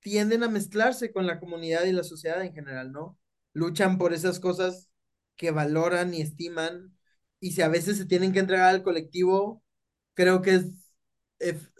[0.00, 3.18] tienden a mezclarse con la comunidad y la sociedad en general, ¿no?
[3.54, 4.90] Luchan por esas cosas
[5.36, 6.96] que valoran y estiman,
[7.42, 9.62] y si a veces se tienen que entregar al colectivo,
[10.14, 10.66] creo que es,
[11.40, 11.70] es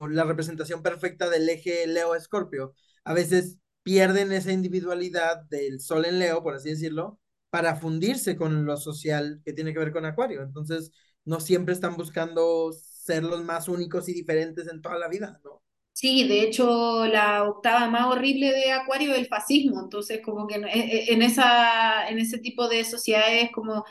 [0.00, 2.74] la representación perfecta del eje Leo-Escorpio.
[3.04, 7.18] A veces pierden esa individualidad del Sol en Leo, por así decirlo,
[7.50, 10.42] para fundirse con lo social que tiene que ver con Acuario.
[10.42, 10.92] Entonces,
[11.24, 15.62] no siempre están buscando ser los más únicos y diferentes en toda la vida, ¿no?
[15.92, 19.80] Sí, de hecho, la octava más horrible de Acuario es el fascismo.
[19.82, 23.84] Entonces, como que en, en esa, en ese tipo de sociedades, como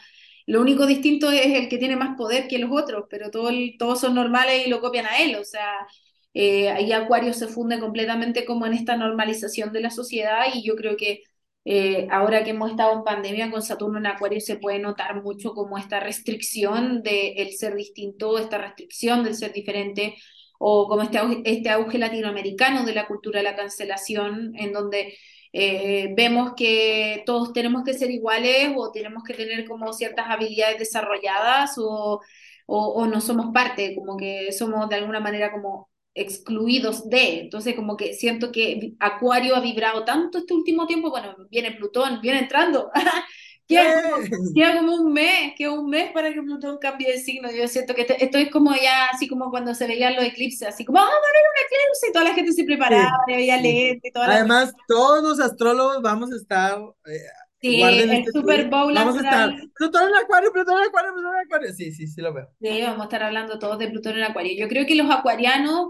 [0.50, 4.02] lo único distinto es el que tiene más poder que los otros, pero todo todos
[4.02, 5.36] son normales y lo copian a él.
[5.36, 5.88] O sea,
[6.34, 10.76] eh, ahí Acuario se funde completamente como en esta normalización de la sociedad y yo
[10.76, 11.22] creo que
[11.66, 15.54] eh, ahora que hemos estado en pandemia con Saturno en Acuario se puede notar mucho
[15.54, 20.16] como esta restricción del ser distinto, esta restricción del ser diferente
[20.58, 25.16] o como este este auge latinoamericano de la cultura de la cancelación, en donde
[25.54, 30.80] eh, vemos que todos tenemos que ser iguales o tenemos que tener como ciertas habilidades
[30.80, 32.22] desarrolladas o,
[32.68, 37.42] o, o no somos parte, como que somos de alguna manera como excluidos de.
[37.42, 42.20] Entonces, como que siento que Acuario ha vibrado tanto este último tiempo, bueno, viene Plutón,
[42.22, 42.90] viene entrando.
[43.70, 47.52] Queda como, queda como un mes, queda un mes para que Plutón cambie de signo.
[47.52, 50.68] Yo siento que este- esto es como ya, así como cuando se veían los eclipses,
[50.70, 53.58] así como, vamos a ver un eclipse, y toda la gente se preparaba, Sí, había
[53.58, 53.64] sí.
[53.64, 57.20] lente, y toda la Además, todos los astrólogos vamos a estar, eh,
[57.62, 59.50] Sí, el este Super Bowl vamos a estar.
[59.76, 61.74] Plutón en Acuario, Plutón en Acuario, Plutón en Acuario.
[61.74, 62.50] Sí, sí, sí lo veo.
[62.62, 64.54] Sí, vamos a estar hablando todos de Plutón en Acuario.
[64.58, 65.90] Yo creo que los acuarianos,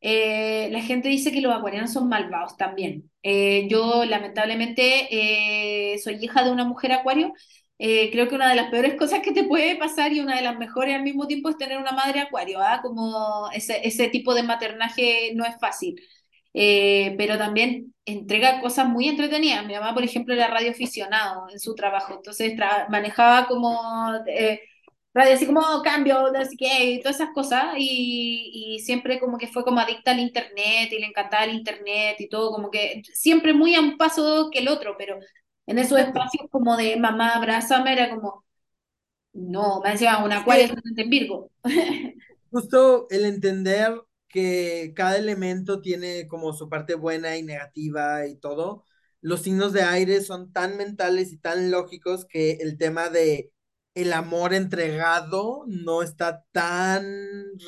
[0.00, 3.10] eh, la gente dice que los acuarianos son malvados también.
[3.22, 5.08] Eh, yo, lamentablemente,
[5.94, 7.32] eh, soy hija de una mujer acuario.
[7.78, 10.58] Creo que una de las peores cosas que te puede pasar y una de las
[10.58, 12.80] mejores al mismo tiempo es tener una madre acuario, ¿ah?
[12.82, 15.96] Como ese, ese tipo de maternaje no es fácil.
[16.52, 19.66] Pero también entrega cosas muy entretenidas.
[19.66, 23.78] Mi mamá, por ejemplo, era radioaficionado en su trabajo, entonces tra- manejaba como
[25.14, 29.18] radio así como "Oh, cambio, no sé qué, y todas esas cosas, y, y siempre
[29.20, 32.70] como que fue como adicta al internet, y le encantaba el internet y todo, como
[32.70, 35.18] que siempre muy a un paso que el otro, pero
[35.66, 38.44] en esos espacios como de mamá, abrázame, era como,
[39.32, 41.50] no, me decía un acuario ascendente en Virgo.
[42.50, 43.94] justo el entender
[44.28, 48.84] que cada elemento tiene como su parte buena y negativa y todo,
[49.20, 53.52] los signos de aire son tan mentales y tan lógicos que el tema de
[53.94, 57.04] el amor entregado no está tan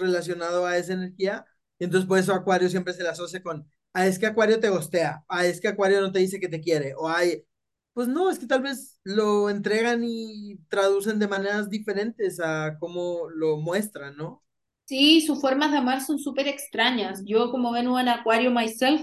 [0.00, 1.44] relacionado a esa energía.
[1.78, 5.24] Entonces por eso Acuario siempre se le asocia con, ah, es que Acuario te gostea,
[5.28, 7.44] ah, es que Acuario no te dice que te quiere, o hay,
[7.92, 13.28] pues no, es que tal vez lo entregan y traducen de maneras diferentes a cómo
[13.30, 14.42] lo muestran, ¿no?
[14.84, 17.22] Sí, sus formas de amar son súper extrañas.
[17.24, 19.02] Yo como Venus en Acuario myself,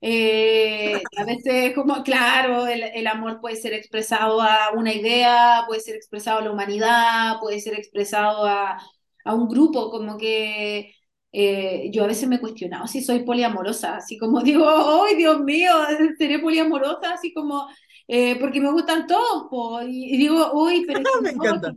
[0.00, 5.80] eh, a veces como, claro, el, el, amor puede ser expresado a una idea, puede
[5.80, 8.78] ser expresado a la humanidad, puede ser expresado a,
[9.24, 10.94] a un grupo, como que
[11.32, 15.40] eh, yo a veces me he cuestionado si soy poliamorosa, así como digo, ¡ay, Dios
[15.40, 15.72] mío!
[16.18, 17.12] ¿Seré poliamorosa?
[17.14, 17.68] Así como,
[18.08, 21.00] eh, porque me gustan todos, po, y, y, digo, uy, pero...
[21.22, 21.74] me encanta.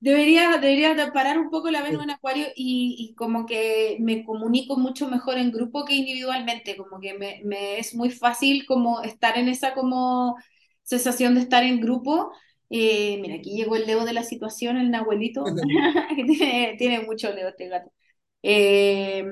[0.00, 4.76] Debería, debería parar un poco la Venus en Acuario y, y, como que me comunico
[4.78, 9.36] mucho mejor en grupo que individualmente, como que me, me, es muy fácil como estar
[9.36, 10.36] en esa como
[10.84, 12.30] sensación de estar en grupo.
[12.70, 15.44] Eh, mira, aquí llegó el Leo de la situación, el Nahuelito,
[16.14, 17.90] tiene, tiene, mucho Leo este gato.
[18.42, 19.24] Eh,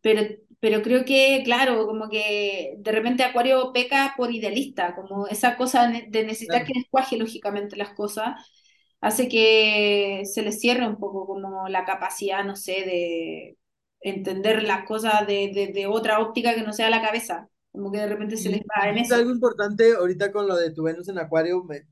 [0.00, 0.22] pero,
[0.58, 5.88] pero creo que, claro, como que de repente Acuario peca por idealista, como esa cosa
[5.88, 6.66] de necesitar claro.
[6.72, 8.36] que descuaje lógicamente las cosas
[9.04, 13.58] hace que se les cierre un poco como la capacidad, no sé, de
[14.00, 17.48] entender las cosas de, de, de otra óptica que no sea la cabeza.
[17.72, 19.18] Como que de repente se les va en es eso.
[19.18, 21.86] algo importante ahorita con lo de tu Venus en Acuario, me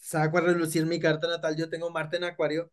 [0.00, 2.70] saco a relucir mi carta natal, yo tengo Marte en Acuario,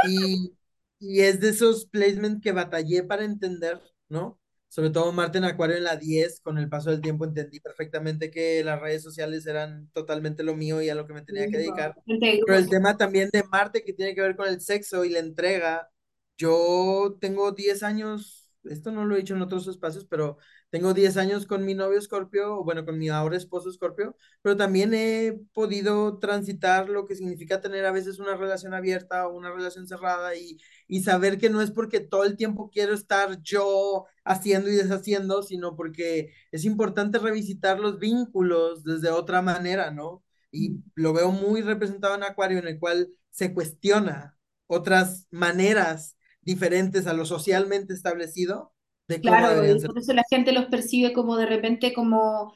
[0.00, 0.56] y,
[0.98, 4.40] y es de esos placements que batallé para entender, ¿no?
[4.74, 8.28] Sobre todo Marte en Acuario en la 10, con el paso del tiempo entendí perfectamente
[8.32, 11.58] que las redes sociales eran totalmente lo mío y a lo que me tenía que
[11.58, 11.94] dedicar.
[12.04, 15.20] Pero el tema también de Marte que tiene que ver con el sexo y la
[15.20, 15.92] entrega,
[16.36, 20.38] yo tengo 10 años, esto no lo he dicho en otros espacios, pero
[20.74, 24.92] tengo 10 años con mi novio Scorpio, bueno, con mi ahora esposo Scorpio, pero también
[24.92, 29.86] he podido transitar lo que significa tener a veces una relación abierta o una relación
[29.86, 34.68] cerrada y, y saber que no es porque todo el tiempo quiero estar yo haciendo
[34.68, 40.24] y deshaciendo, sino porque es importante revisitar los vínculos desde otra manera, ¿no?
[40.50, 44.36] Y lo veo muy representado en Acuario, en el cual se cuestiona
[44.66, 48.73] otras maneras diferentes a lo socialmente establecido
[49.08, 52.54] de cómo claro, y por eso la gente los percibe como de repente como,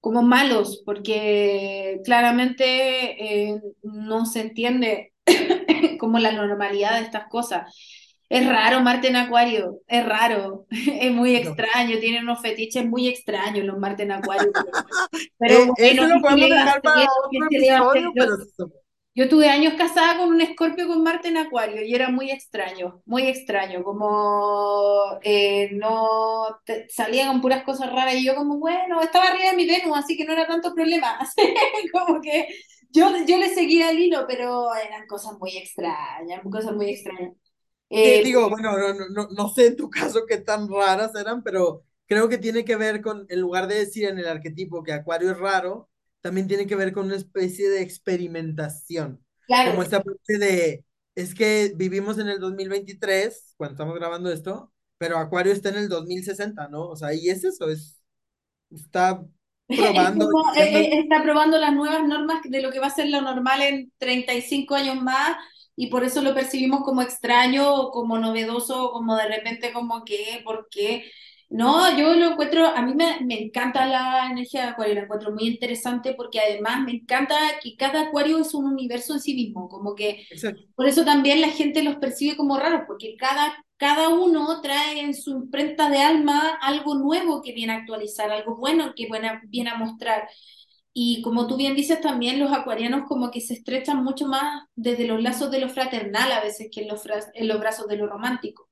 [0.00, 2.64] como malos, porque claramente
[3.48, 5.12] eh, no se entiende
[5.98, 7.74] como la normalidad de estas cosas.
[8.28, 12.00] Es raro Marte en Acuario, es raro, es muy extraño, no.
[12.00, 14.52] tiene unos fetiches muy extraños los Marte en Acuario.
[15.38, 18.36] Pero, eh, bueno, eso lo podemos dejar para otro episodio, pero...
[19.20, 23.02] Yo tuve años casada con un escorpio con Marte en Acuario y era muy extraño,
[23.04, 29.02] muy extraño, como eh, no te, salía con puras cosas raras y yo como, bueno,
[29.02, 31.18] estaba arriba de mi Venus, así que no era tanto problema,
[31.92, 32.48] como que
[32.92, 37.34] yo, yo le seguía el hilo, pero eran cosas muy extrañas, cosas muy extrañas.
[37.90, 41.84] Eh, digo, bueno, no, no, no sé en tu caso qué tan raras eran, pero
[42.06, 45.30] creo que tiene que ver con, en lugar de decir en el arquetipo que Acuario
[45.30, 45.89] es raro,
[46.20, 49.24] también tiene que ver con una especie de experimentación.
[49.46, 49.72] Claro.
[49.72, 50.84] Como esta parte de,
[51.14, 55.88] es que vivimos en el 2023, cuando estamos grabando esto, pero Acuario está en el
[55.88, 56.88] 2060, ¿no?
[56.88, 58.00] O sea, y es eso, es,
[58.70, 59.22] está
[59.66, 60.24] probando.
[60.24, 63.20] Es como, eh, está probando las nuevas normas de lo que va a ser lo
[63.22, 65.36] normal en 35 años más
[65.74, 70.68] y por eso lo percibimos como extraño, como novedoso, como de repente como que, ¿por
[70.70, 71.10] qué?
[71.50, 75.32] No, yo lo encuentro, a mí me, me, encanta la energía de Acuario, la encuentro
[75.32, 79.68] muy interesante porque además me encanta que cada Acuario es un universo en sí mismo,
[79.68, 80.62] como que Exacto.
[80.76, 85.12] por eso también la gente los percibe como raros, porque cada, cada uno trae en
[85.12, 89.40] su imprenta de alma algo nuevo que viene a actualizar, algo bueno que viene a,
[89.48, 90.28] viene a mostrar.
[90.92, 95.04] Y como tú bien dices, también los acuarianos como que se estrechan mucho más desde
[95.04, 97.02] los lazos de lo fraternal a veces que en los,
[97.34, 98.68] en los brazos de lo romántico.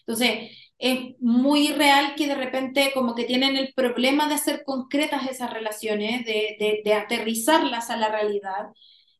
[0.00, 0.50] Entonces,
[0.82, 5.52] es muy real que de repente como que tienen el problema de hacer concretas esas
[5.52, 8.66] relaciones, de, de, de aterrizarlas a la realidad,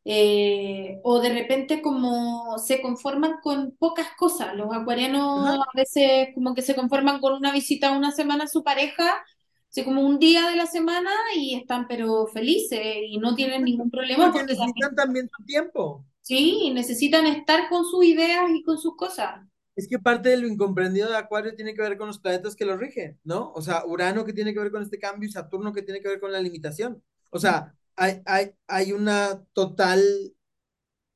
[0.05, 4.57] eh, o de repente como se conforman con pocas cosas.
[4.57, 5.63] Los acuarianos Ajá.
[5.63, 9.23] a veces como que se conforman con una visita una semana a su pareja,
[9.71, 13.89] así como un día de la semana y están pero felices y no tienen ningún
[13.89, 14.33] problema.
[14.33, 16.05] Porque necesitan también su tiempo.
[16.23, 19.43] Sí, necesitan estar con sus ideas y con sus cosas.
[19.74, 22.66] Es que parte de lo incomprendido de Acuario tiene que ver con los planetas que
[22.66, 23.53] lo rigen, ¿no?
[23.55, 26.09] O sea, Urano que tiene que ver con este cambio y Saturno que tiene que
[26.09, 27.03] ver con la limitación.
[27.31, 30.03] O sea, hay, hay, hay una total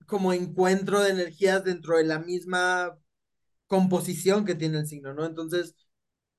[0.07, 2.99] como encuentro de energías dentro de la misma
[3.67, 5.27] composición que tiene el signo, ¿no?
[5.27, 5.77] Entonces,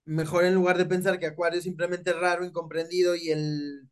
[0.06, 3.90] mejor en lugar de pensar que Acuario es simplemente raro, incomprendido y el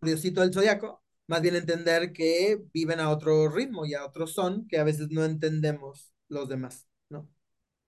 [0.00, 4.66] curiosito del zodiaco, más bien entender que viven a otro ritmo y a otro son
[4.68, 6.86] que a veces no entendemos los demás.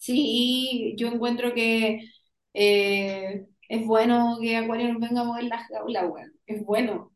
[0.07, 2.09] Sí, yo encuentro que
[2.55, 7.13] eh, es bueno que Acuario nos venga a mover la jaula, bueno, es bueno.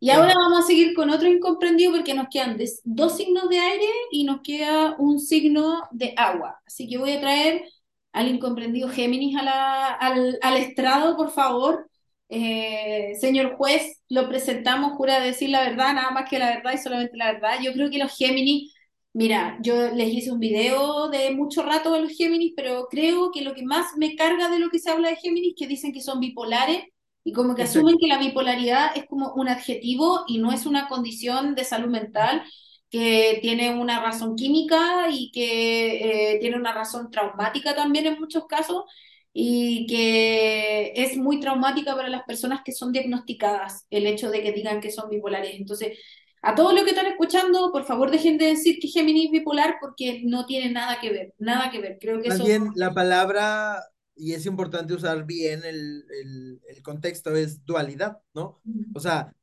[0.00, 0.12] Y Sí.
[0.12, 4.24] ahora vamos a seguir con otro incomprendido porque nos quedan dos signos de aire y
[4.24, 6.60] nos queda un signo de agua.
[6.66, 7.64] Así que voy a traer
[8.12, 11.88] al incomprendido Géminis a la, al, al, estrado, por favor.
[12.28, 16.78] Eh, señor juez, lo presentamos, jura decir la verdad, nada más que la verdad y
[16.78, 17.58] solamente la verdad.
[17.62, 18.71] Yo creo que los Géminis,
[19.12, 23.42] mira, yo les hice un video de mucho rato a los Géminis, pero creo que
[23.42, 26.00] lo que más me carga de lo que se habla de Géminis, que dicen que
[26.00, 26.84] son bipolares
[27.24, 30.88] y como que asumen que la bipolaridad es como un adjetivo y no es una
[30.88, 32.42] condición de salud mental
[32.90, 38.46] que tiene una razón química y que eh, tiene una razón traumática también en muchos
[38.46, 38.84] casos
[39.32, 44.52] y que es muy traumática para las personas que son diagnosticadas el hecho de que
[44.52, 45.54] digan que son bipolares.
[45.58, 45.98] Entonces,
[46.42, 49.76] a todos los que están escuchando, por favor dejen de decir que Géminis es bipolar
[49.80, 51.98] porque no tiene nada que ver, nada que ver.
[52.00, 53.80] Creo que Más bien, la palabra
[54.14, 56.04] y es importante usar bien el,
[56.68, 58.60] el, contexto, es dualidad, ¿no?
[58.94, 59.34] O sea,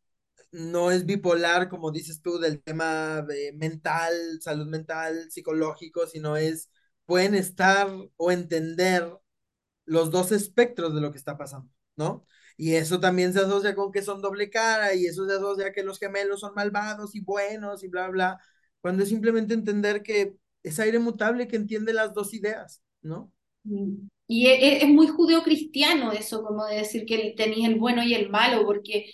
[0.52, 6.70] no es bipolar, como dices tú, del tema de mental, salud mental, psicológico, sino es,
[7.06, 9.12] pueden estar o entender
[9.86, 12.26] los dos espectros de lo que está pasando, ¿no?
[12.62, 15.82] Y eso también se asocia con que son doble cara y eso se asocia que
[15.82, 18.38] los gemelos son malvados y buenos y bla, bla,
[18.82, 23.32] cuando es simplemente entender que es aire mutable que entiende las dos ideas, ¿no?
[24.28, 28.14] Y e, e, es, muy judeocristiano eso, como de decir que tenía el bueno y
[28.14, 29.10] el malo, porque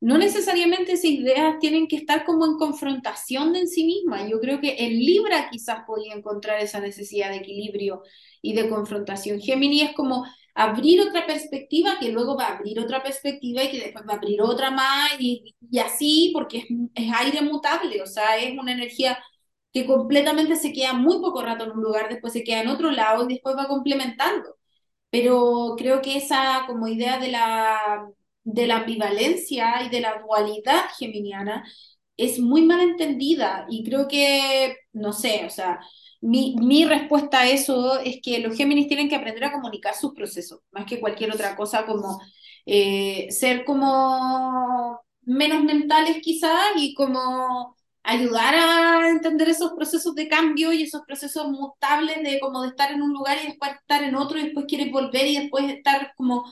[0.00, 4.30] no necesariamente esas ideas tienen que estar como en confrontación de en sí mismas.
[4.30, 8.02] Yo creo que en Libra quizás podía encontrar esa necesidad de equilibrio
[8.40, 9.40] y de confrontación.
[9.40, 10.24] Gemini es como
[10.58, 14.16] abrir otra perspectiva que luego va a abrir otra perspectiva y que después va a
[14.16, 18.72] abrir otra más y, y así, porque es, es aire mutable, o sea, es una
[18.72, 19.18] energía
[19.72, 22.90] que completamente se queda muy poco rato en un lugar, después se queda en otro
[22.90, 24.56] lado y después va complementando.
[25.10, 28.08] Pero creo que esa como idea de la,
[28.44, 31.64] de la ambivalencia y de la dualidad geminiana
[32.16, 35.80] es muy mal entendida y creo que, no sé, o sea,
[36.20, 40.14] mi, mi, respuesta a eso es que los Géminis tienen que aprender a comunicar sus
[40.14, 42.20] procesos, más que cualquier otra cosa, como
[42.66, 50.72] eh, ser como menos mentales quizás y como ayudar a entender esos procesos de cambio
[50.72, 54.14] y esos procesos mutables de como de estar en un lugar y después estar en
[54.14, 56.44] otro y después quieres volver y después estar como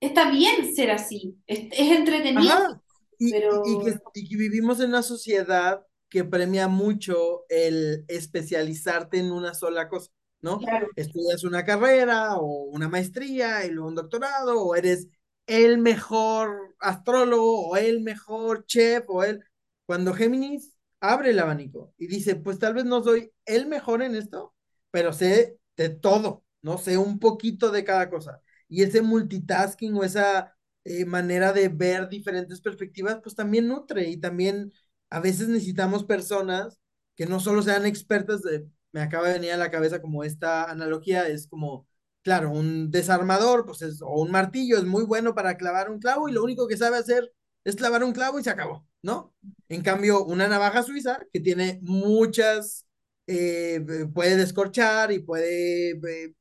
[0.00, 2.82] está bien ser así, es, entretenido.
[3.18, 3.62] Y, pero...
[3.64, 9.54] y, que, y, que, vivimos en una sociedad que premia mucho el especializarte en una
[9.54, 10.10] sola cosa,
[10.40, 10.58] ¿no?
[10.58, 10.88] Claro.
[10.96, 15.08] Estudias una carrera o una maestría y luego un doctorado o eres
[15.46, 19.44] el mejor astrólogo o el mejor chef o el
[19.86, 24.16] cuando Géminis abre el abanico y dice, pues tal vez no soy el mejor en
[24.16, 24.54] esto,
[24.90, 26.78] pero sé de todo, ¿no?
[26.78, 28.42] Sé un poquito de cada cosa.
[28.68, 34.16] Y ese multitasking o esa eh, manera de ver diferentes perspectivas, pues también nutre y
[34.18, 34.72] también
[35.10, 36.78] a veces necesitamos personas
[37.16, 40.70] que no solo sean expertas de, me acaba de venir a la cabeza como esta
[40.70, 41.86] analogía, es como,
[42.22, 46.28] claro, un desarmador, pues es, o un martillo es muy bueno para clavar un clavo
[46.28, 47.32] y lo único que sabe hacer
[47.64, 48.86] es clavar un clavo y se acabó.
[49.06, 49.32] ¿no?
[49.68, 52.86] En cambio, una navaja suiza que tiene muchas,
[53.26, 53.80] eh,
[54.12, 56.34] puede descorchar y puede eh,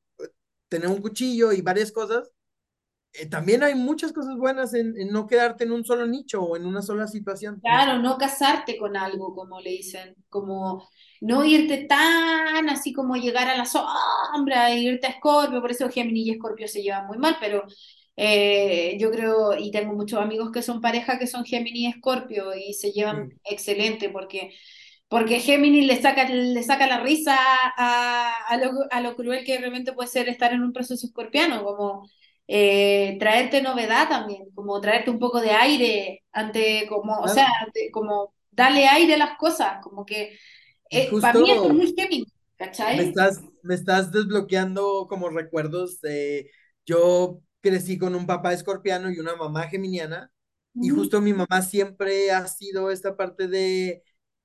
[0.68, 2.30] tener un cuchillo y varias cosas.
[3.20, 6.66] Eh, también hay muchas cosas buenas en, no quedarte en un solo nicho o en
[6.66, 7.60] una sola situación.
[7.62, 10.88] Claro, no casarte con algo, como le dicen, como
[11.22, 15.90] no irte tan así como llegar a la sombra e irte a Escorpio, por eso
[15.90, 17.64] Géminis y Escorpio se llevan muy mal, pero
[18.18, 22.54] eh, yo creo, y tengo muchos amigos que son pareja que son Géminis y Escorpio
[22.56, 24.54] y se llevan excelente porque,
[25.08, 27.38] porque Géminis le saca, le saca la risa
[27.78, 31.64] a, a, lo, a lo cruel que realmente puede ser estar en un proceso escorpiano,
[31.64, 32.10] como
[32.48, 37.48] eh, traerte novedad también, como traerte un poco de aire ante, como, o sea,
[37.92, 40.38] como darle aire a las cosas, como que
[40.90, 42.98] eh, para mí es muy Géminis, ¿cachai?
[42.98, 46.52] Me estás, me estás desbloqueando como recuerdos de
[46.86, 50.32] yo crecí con un papá escorpiano y una mamá geminiana,
[50.76, 54.04] y justo mi mamá siempre ha sido esta parte de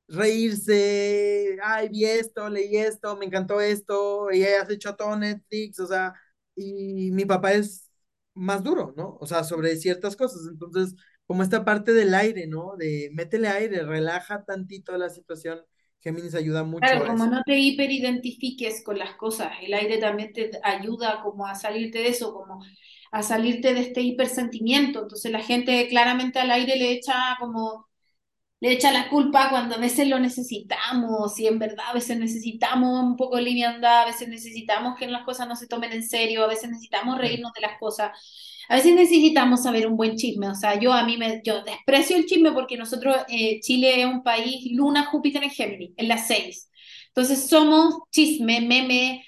[0.09, 5.87] reírse, ay, vi esto, leí esto, me encantó esto, y has hecho todo Netflix, o
[5.87, 6.15] sea,
[6.57, 7.90] y mi papá es
[8.41, 9.19] más duro, ¿no?
[9.21, 10.95] O sea, sobre ciertas cosas, entonces,
[11.27, 12.75] como esta parte del aire, ¿no?
[12.77, 15.61] De métele aire, relaja tantito la situación.
[16.01, 16.81] Géminis ayuda mucho.
[16.81, 21.55] Claro, como no te hiperidentifiques con las cosas, el aire también te ayuda como a
[21.55, 22.65] salirte de eso, como
[23.13, 25.03] a salirte de este hipersentimiento.
[25.03, 27.90] Entonces la gente claramente al aire le echa como,
[28.61, 33.03] le echa la culpa cuando a veces lo necesitamos y en verdad a veces necesitamos
[33.03, 36.45] un poco de liviandad, a veces necesitamos que las cosas no se tomen en serio,
[36.45, 38.11] a veces necesitamos reírnos de las cosas.
[38.69, 42.17] A veces necesitamos saber un buen chisme, o sea, yo a mí me, yo desprecio
[42.17, 46.29] el chisme porque nosotros, eh, Chile es un país, Luna, Júpiter en Géminis, en las
[46.29, 46.71] seis.
[47.09, 49.25] Entonces somos chisme, meme,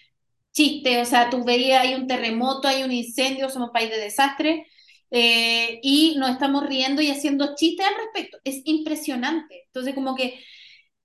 [0.52, 4.66] chiste, o sea, tú veías, hay un terremoto, hay un incendio, somos país de desastre,
[5.12, 8.38] eh, y nos estamos riendo y haciendo chistes al respecto.
[8.44, 9.64] Es impresionante.
[9.66, 10.40] Entonces, como que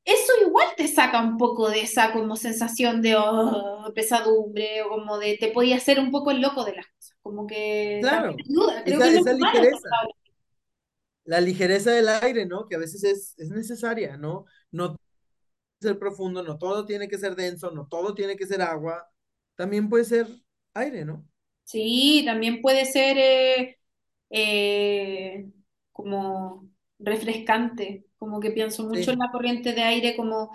[0.05, 5.17] eso igual te saca un poco de esa como sensación de oh, pesadumbre o como
[5.17, 7.17] de te podía hacer un poco el loco de las cosas.
[7.21, 8.83] Como que claro, ayuda.
[8.85, 9.89] Creo esa, que es esa ligereza,
[11.25, 12.65] la ligereza del aire, ¿no?
[12.67, 14.45] Que a veces es, es necesaria, ¿no?
[14.71, 14.95] No
[15.81, 19.11] ser profundo, no todo tiene que ser denso, no todo tiene que ser agua,
[19.55, 20.27] también puede ser
[20.73, 21.27] aire, ¿no?
[21.65, 23.76] Sí, también puede ser eh,
[24.29, 25.47] eh,
[25.91, 29.19] como refrescante, como que pienso mucho en Sí.
[29.19, 30.51] la corriente de aire, como,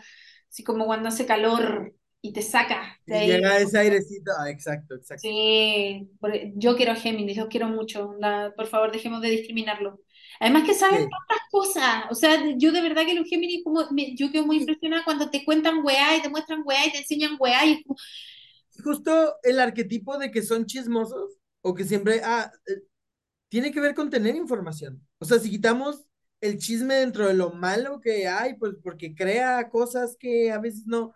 [0.51, 3.41] así como cuando hace calor y te saca de ahí.
[3.41, 5.37] llega ese airecito, ah, exacto, exacto.
[5.39, 6.11] Sí,
[6.57, 10.01] yo quiero a Géminis, los quiero mucho, onda, por favor dejemos de discriminarlo.
[10.41, 11.09] Además que saben Sí.
[11.09, 14.57] tantas cosas, o sea, yo de verdad que los Géminis, como, me- yo quedo muy
[14.59, 17.85] impresionada cuando te cuentan weá y te muestran weá y te enseñan weá y
[18.83, 22.83] justo el arquetipo de que son chismosos o que siempre, ah, eh,
[23.53, 25.07] tiene que ver con tener información.
[25.19, 26.07] O sea, si quitamos
[26.41, 30.87] el chisme dentro de lo malo que hay, pues porque crea cosas que a veces
[30.87, 31.13] no,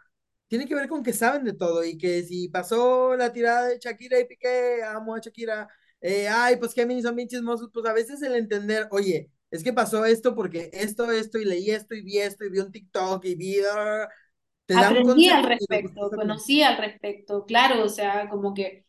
[0.47, 3.79] tiene que ver con que saben de todo y que si pasó la tirada de
[3.79, 5.67] Shakira y Piqué, amo a Shakira,
[6.03, 9.73] eh, ay, pues Géminis son bien chismosos, pues a veces el entender, oye, es que
[9.73, 13.25] pasó esto porque esto, esto, y leí esto, y vi esto, y vi un TikTok,
[13.25, 14.07] y vi, ah,
[14.67, 18.85] te da un aprendí al que respecto, conocí al respecto, claro, o sea, como que...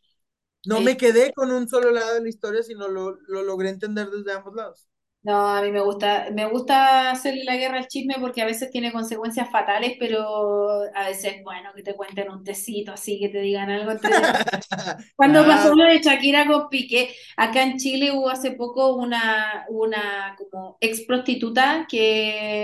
[0.65, 3.69] No eh, me quedé con un solo lado de la historia, sino lo, lo logré
[3.69, 4.87] entender desde ambos lados.
[5.23, 8.71] No, a mí me gusta, me gusta hacerle la guerra al chisme porque a veces
[8.71, 13.39] tiene consecuencias fatales, pero a veces, bueno, que te cuenten un tecito así, que te
[13.41, 14.47] digan algo entretenido.
[15.17, 19.65] Cuando pasó Claro, lo de Shakira con Piqué, acá en Chile hubo hace poco una,
[19.69, 21.99] una como ex prostituta que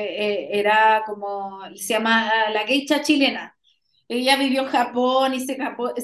[0.05, 3.57] eh, era como, se llama la geisha chilena.
[4.13, 5.57] Ella vivió en Japón y se,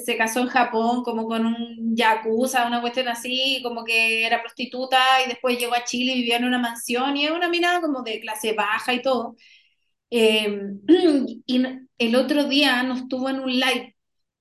[0.04, 4.98] se casó en Japón como con un yakuza, una cuestión así, como que era prostituta
[5.24, 8.02] y después llegó a Chile y vivía en una mansión y es una mina como
[8.02, 9.36] de clase baja y todo.
[10.10, 10.60] Eh,
[11.46, 11.64] y
[11.98, 13.96] el otro día nos tuvo en un live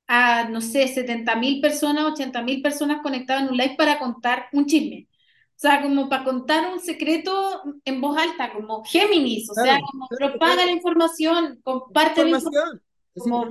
[0.07, 5.07] a, no sé, 70.000 personas, 80.000 personas conectadas en un live para contar un chisme.
[5.55, 9.85] O sea, como para contar un secreto en voz alta, como Géminis, o sea, claro,
[9.91, 10.77] como claro, propaga la claro.
[10.77, 12.81] información, comparte la información,
[13.19, 13.45] como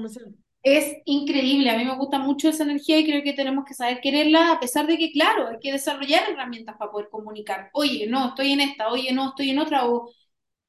[0.63, 1.71] es increíble.
[1.71, 4.61] A mí me gusta mucho esa energía y creo que tenemos que saber quererla, a
[4.61, 7.71] pesar de que, claro, hay que desarrollar herramientas para poder comunicar.
[7.75, 10.11] Oye, no, estoy en esta, oye, no, estoy en otra, o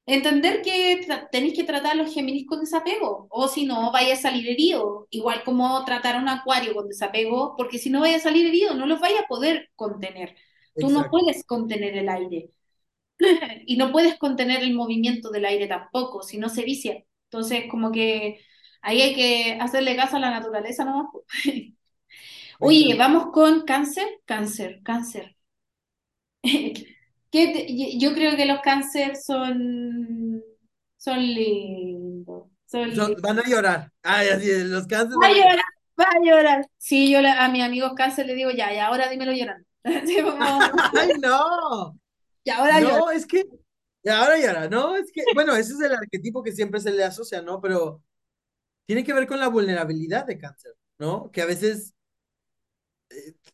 [0.06, 4.18] Entender que tenéis que tratar a los Géminis con desapego, o si no, vaya a
[4.18, 8.20] salir herido, igual como tratar a un acuario con desapego, porque si no vaya a
[8.20, 10.36] salir herido, no los vaya a poder contener.
[10.80, 12.50] Tú no Exacto, puedes contener el aire
[13.66, 17.04] y no puedes contener el movimiento del aire tampoco, si no se vicia.
[17.26, 18.40] Entonces, como que
[18.82, 21.08] ahí hay que hacerle caso a la naturaleza nomás.
[22.60, 25.36] Oye, vamos con cáncer, cáncer, cáncer.
[26.44, 26.84] ¿Qué
[27.32, 30.42] te- yo creo que los cáncer son,
[30.98, 33.22] son lindos, son So- lindos.
[33.22, 33.92] van a llorar.
[34.04, 35.60] Ay, así es, los cánceres Va a llorar.
[36.00, 36.66] va a llorar.
[36.78, 39.66] Sí, yo la- a mis amigos cáncer le digo, ya, y ahora dímelo llorando.
[39.84, 41.98] Ay, no.
[42.44, 42.98] y ahora llora.
[42.98, 43.44] No, es que,
[44.04, 47.04] y ahora llora, no, es que, bueno, ese es el arquetipo que siempre se le
[47.04, 47.62] asocia, ¿no?
[47.62, 48.02] Pero
[48.90, 51.30] tiene que ver con la vulnerabilidad de cáncer, ¿no?
[51.30, 51.94] Que a veces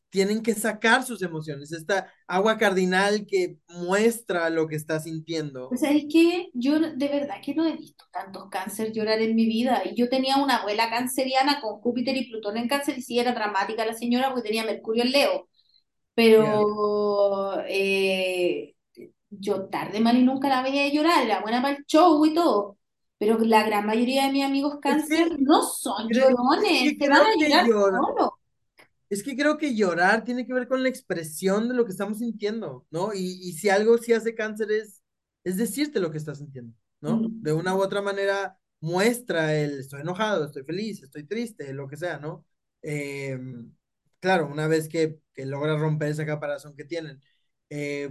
[0.10, 5.68] tienen que sacar sus emociones, esta agua cardinal que muestra lo que está sintiendo.
[5.68, 9.46] Pues sabes que yo de verdad que no he visto tantos cáncer llorar en mi
[9.46, 9.82] vida.
[9.84, 13.34] Y yo tenía una abuela canceriana con Júpiter y Plutón en cáncer y sí era
[13.34, 15.50] dramática la señora porque tenía Mercurio en Leo.
[16.14, 18.74] Pero eh,
[19.30, 22.78] yo tarde mal y nunca la veía llorar, era buena para el show y todo.
[23.18, 26.36] Pero la gran mayoría de mis amigos Es cáncer que, no son cre-
[26.66, 28.30] es llorones, que se van a llorar llora, solos.
[29.10, 32.20] es que creo que llorar tiene que ver con la expresión de lo que estamos
[32.20, 33.14] sintiendo, ¿no?
[33.14, 35.02] Y, y si algo sí hace cáncer es,
[35.44, 37.30] es decirte lo que estás sintiendo, ¿no?
[37.42, 41.98] De una u otra manera muestra el estoy enojado, estoy feliz, estoy triste, lo que
[41.98, 42.46] sea, ¿no?
[42.82, 43.38] Eh,
[44.20, 47.22] claro, una vez que, que logra romper esa caparazón que tienen.
[47.70, 48.10] Eh,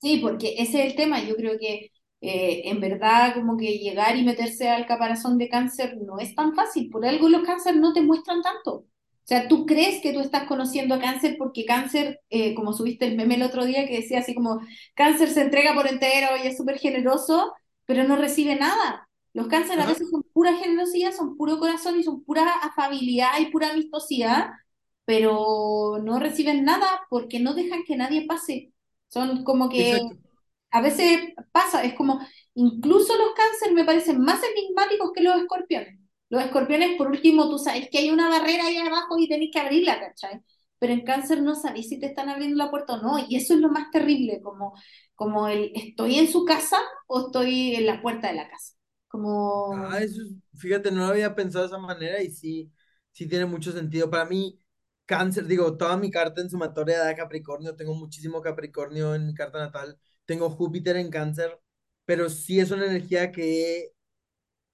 [0.00, 1.22] Sí, porque ese es el tema.
[1.24, 1.90] Yo creo que
[2.20, 6.54] eh, en verdad como que llegar y meterse al caparazón de cáncer no es tan
[6.54, 6.90] fácil.
[6.90, 8.72] Por algo los cáncer no te muestran tanto.
[8.74, 13.06] O sea, tú crees que tú estás conociendo a cáncer porque cáncer, eh, como subiste
[13.06, 14.60] el meme el otro día que decía así como,
[14.94, 17.52] cáncer se entrega por entero y es súper generoso,
[17.84, 19.08] pero no recibe nada.
[19.34, 23.46] Los cánceres a veces son pura generosidad, son puro corazón y son pura afabilidad y
[23.46, 24.48] pura amistosidad,
[25.04, 28.72] pero no reciben nada porque no dejan que nadie pase.
[29.08, 30.27] Son como que exacto.
[30.70, 31.20] A veces
[31.52, 32.20] pasa, es como,
[32.54, 35.98] incluso los cánceres me parecen más enigmáticos que los escorpiones.
[36.30, 39.60] Los escorpiones, por último, tú sabes que hay una barrera ahí abajo y tenés que
[39.60, 40.40] abrirla, ¿cachai?
[40.78, 43.54] Pero en cáncer no sabéis si te están abriendo la puerta o no, y eso
[43.54, 44.74] es lo más terrible, como,
[45.14, 48.74] como el estoy en su casa o estoy en la puerta de la casa.
[49.08, 49.74] Como...
[49.74, 50.22] Ah, eso,
[50.56, 52.72] fíjate, no lo había pensado de esa manera y sí,
[53.12, 54.10] sí tiene mucho sentido.
[54.10, 54.58] Para mí,
[55.06, 59.58] cáncer, digo, toda mi carta en sumatoria da Capricornio, tengo muchísimo Capricornio en mi carta
[59.58, 59.98] natal,
[60.28, 61.60] tengo Júpiter en cáncer,
[62.06, 63.94] pero sí es una energía que he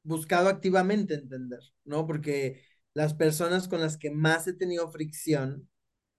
[0.02, 2.06] buscado activamente entender, ¿no?
[2.06, 2.62] Porque
[2.94, 5.68] las personas con las que más he tenido fricción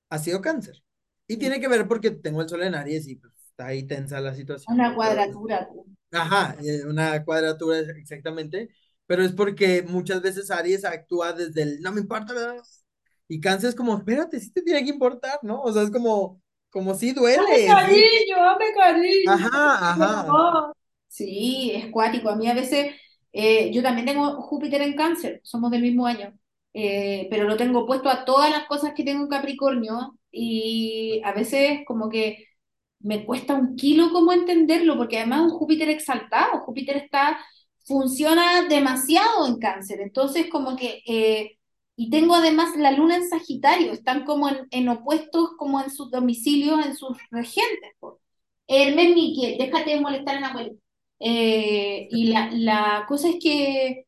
[0.10, 0.84] ha sido cáncer.
[1.28, 4.22] Y tiene que ver porque tengo el sol en Aries y pues, está ahí tensa
[4.22, 5.68] la situación, Una cuadratura.
[6.12, 8.70] ajá, eh, una cuadratura exactamente,
[9.06, 12.64] pero es porque muchas veces Aries actúa desde el no me importa, ¿verdad?
[13.30, 15.62] y Cáncer es como, espérate, sí te tiene que importar, ¿no?
[15.62, 16.42] O sea, es como,
[16.76, 17.66] como ¡Dame duele, sí.
[17.66, 19.32] cariño, dame cariño!
[19.34, 20.74] Ajá, ajá.
[21.08, 22.30] Sí, es cuático.
[22.30, 22.94] A mí a veces,
[23.34, 26.34] eh, yo también tengo Júpiter en cáncer, somos del mismo año,
[26.74, 31.32] eh, pero lo tengo puesto a todas las cosas que tengo en Capricornio y a
[31.34, 32.46] veces como que
[33.00, 37.40] me cuesta un kilo como entenderlo, porque además es un Júpiter exaltado, Júpiter está,
[37.86, 41.55] funciona demasiado en cáncer, entonces como que, eh,
[41.96, 46.12] y tengo además la luna en Sagitario, están como en, en opuestos, como en sus
[46.12, 47.92] domicilios, en sus regentes.
[48.00, 48.20] po.
[48.68, 50.70] Hermes Miquel, déjate de molestar en la.
[51.20, 54.06] Eh, y la, la cosa es que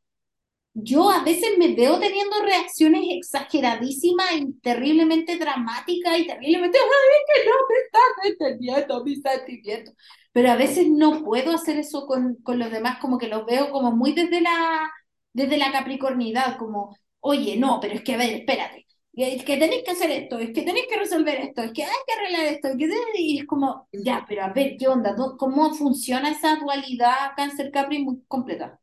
[0.73, 7.49] yo a veces me veo teniendo reacciones exageradísimas y terriblemente dramáticas y terriblemente, ay, que
[7.49, 9.95] no me estás entendiendo mis sentimientos.
[10.31, 13.71] Pero a veces no puedo hacer eso con, con los demás, como que los veo
[13.71, 14.91] como muy desde la,
[15.33, 19.83] desde la capricornidad, como, oye, no, pero es que, a ver, espérate, es que tenéis
[19.83, 22.69] que hacer esto, es que tenéis que resolver esto, es que hay que arreglar esto,
[23.17, 25.15] y es como, ya, pero a ver, ¿qué onda?
[25.37, 28.79] ¿Cómo funciona esa dualidad cáncer-capri muy completa?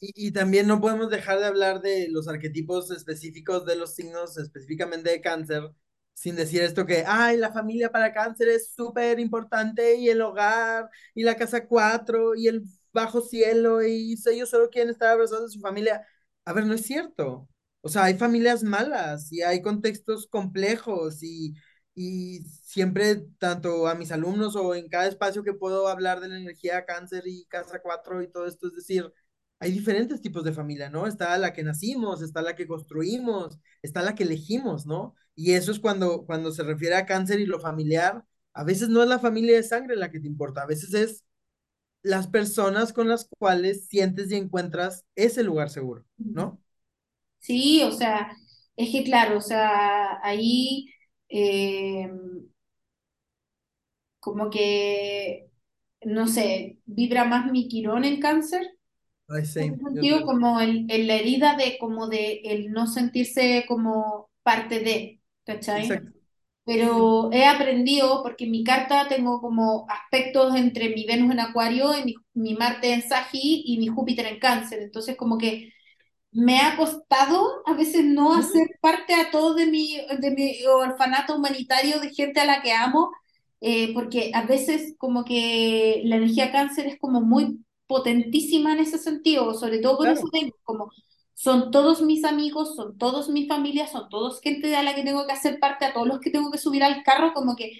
[0.00, 4.36] Y, y también no podemos dejar de hablar de los arquetipos específicos de los signos,
[4.38, 5.62] específicamente de cáncer,
[6.14, 10.90] sin decir esto que, ay, la familia para cáncer es súper importante y el hogar
[11.14, 15.54] y la casa cuatro y el bajo cielo y ellos solo quieren estar abrazados de
[15.54, 16.06] su familia.
[16.44, 17.48] A ver, no es cierto.
[17.82, 21.54] O sea, hay familias malas y hay contextos complejos y,
[21.94, 26.38] y siempre, tanto a mis alumnos o en cada espacio que puedo hablar de la
[26.38, 29.12] energía cáncer y casa cuatro y todo esto, es decir,
[29.60, 31.06] hay diferentes tipos de familia, ¿no?
[31.06, 35.14] Está la que nacimos, está la que construimos, está la que elegimos, ¿no?
[35.34, 39.02] Y eso es cuando, cuando se refiere a cáncer y lo familiar, a veces no
[39.02, 41.24] es la familia de sangre la que te importa, a veces es
[42.02, 46.61] las personas con las cuales sientes y encuentras ese lugar seguro, ¿no?
[47.42, 48.36] Sí, o sea,
[48.76, 50.86] es que claro, o sea, ahí
[51.28, 52.10] eh,
[54.20, 55.50] como que,
[56.02, 58.62] no sé, vibra más mi Quirón en cáncer,
[59.28, 62.86] Ay, en sí, yo sentido, como el, el- la herida de, como de el no
[62.86, 66.02] sentirse como parte de, ¿cachai?
[66.02, 66.12] Exacto.
[66.64, 71.98] Pero he aprendido, porque en mi carta tengo como aspectos entre mi Venus en Acuario,
[71.98, 75.72] y mi, mi Marte en Sagi y mi Júpiter en Cáncer, entonces como que
[76.32, 81.36] me ha costado a veces no hacer parte a todo de mi, de mi orfanato
[81.36, 83.10] humanitario de gente a la que amo,
[83.60, 88.98] eh, porque a veces como que la energía cáncer es como muy potentísima en ese
[88.98, 90.32] sentido, sobre todo por eso Claro.
[90.32, 90.90] tengo como
[91.34, 95.26] son todos mis amigos, son todos mi familia, son todos gente a la que tengo
[95.26, 97.72] que hacer parte, a todos los que tengo que subir al carro, como que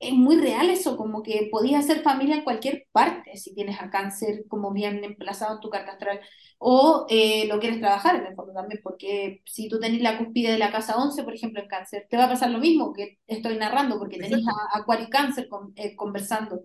[0.00, 3.90] es muy real eso, como que podías hacer familia en cualquier parte si tienes a
[3.90, 6.20] cáncer como bien emplazado en tu carta astral
[6.58, 10.52] o eh, lo quieres trabajar en el fondo también, porque si tú tenés la cúspide
[10.52, 13.18] de la casa 11 por ejemplo, en cáncer, te va a pasar lo mismo que
[13.26, 14.42] estoy narrando, porque tenés
[14.74, 16.62] a Acuario y cáncer con- eh, conversando.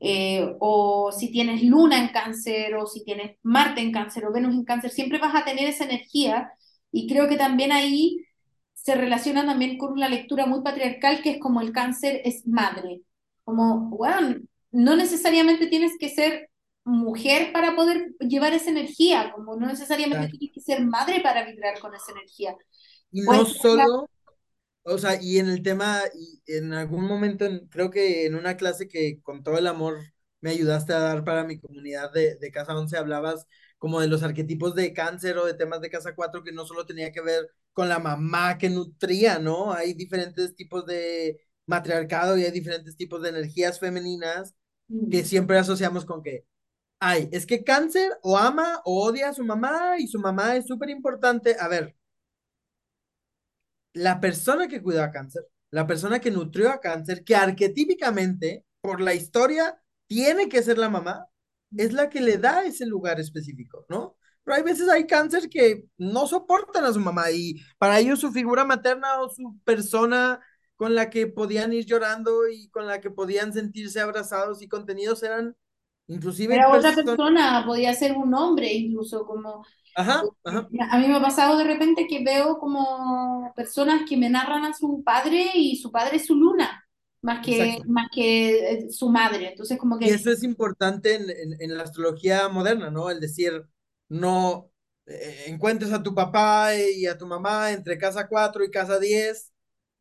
[0.00, 4.54] Eh, o si tienes Luna en cáncer, o si tienes Marte en cáncer, o Venus
[4.54, 6.52] en cáncer, siempre vas a tener esa energía
[6.92, 8.18] y creo que también ahí
[8.86, 13.02] se relaciona también con una lectura muy patriarcal que es como el cáncer es madre.
[13.44, 14.36] Como, bueno,
[14.72, 16.50] no necesariamente tienes que ser
[16.84, 20.38] mujer para poder llevar esa energía, como no necesariamente Exacto.
[20.38, 22.56] tienes que ser madre para vibrar con esa energía.
[23.12, 24.08] Y Pues, no solo
[24.84, 28.56] O sea, y en el tema, y en algún momento, en- creo que en una
[28.56, 29.98] clase que con todo el amor
[30.40, 33.46] me ayudaste a dar para mi comunidad de, de Casa once hablabas
[33.78, 36.86] como de los arquetipos de cáncer o de temas de Casa cuatro que no solo
[36.86, 39.74] tenía que ver con la mamá que nutría, ¿no?
[39.74, 44.54] Hay diferentes tipos de matriarcado y hay diferentes tipos de energías femeninas
[45.10, 46.46] que mm, siempre asociamos con que,
[47.00, 50.66] ay, es que cáncer o ama o odia a su mamá y su mamá es
[50.66, 51.56] súper importante.
[51.60, 51.94] A ver
[53.92, 59.02] la persona que cuidó a cáncer, la persona que nutrió a cáncer, que arquetípicamente, por
[59.02, 61.26] la historia, tiene que ser la mamá,
[61.76, 64.15] es la que le da ese lugar específico, ¿no?
[64.46, 68.30] Pero hay veces hay cáncer que no soportan a su mamá y para ellos su
[68.30, 70.40] figura materna o su persona
[70.76, 75.24] con la que podían ir llorando y con la que podían sentirse abrazados y contenidos
[75.24, 75.56] eran
[76.06, 79.66] inclusive Era otra persona, podía ser un hombre incluso, como...
[79.96, 80.68] Ajá, ajá.
[80.92, 84.74] A mí me ha pasado de repente que veo como personas que me narran a
[84.74, 86.86] su padre y su padre es su luna,
[87.20, 89.48] más que, más que eh, su madre.
[89.48, 90.06] Entonces, como que...
[90.06, 93.10] Y eso es importante en, en, en la astrología moderna, ¿no?
[93.10, 93.64] El decir,
[94.08, 94.70] no
[95.06, 99.52] eh, encuentres a tu papá y a tu mamá entre casa 4 y casa 10.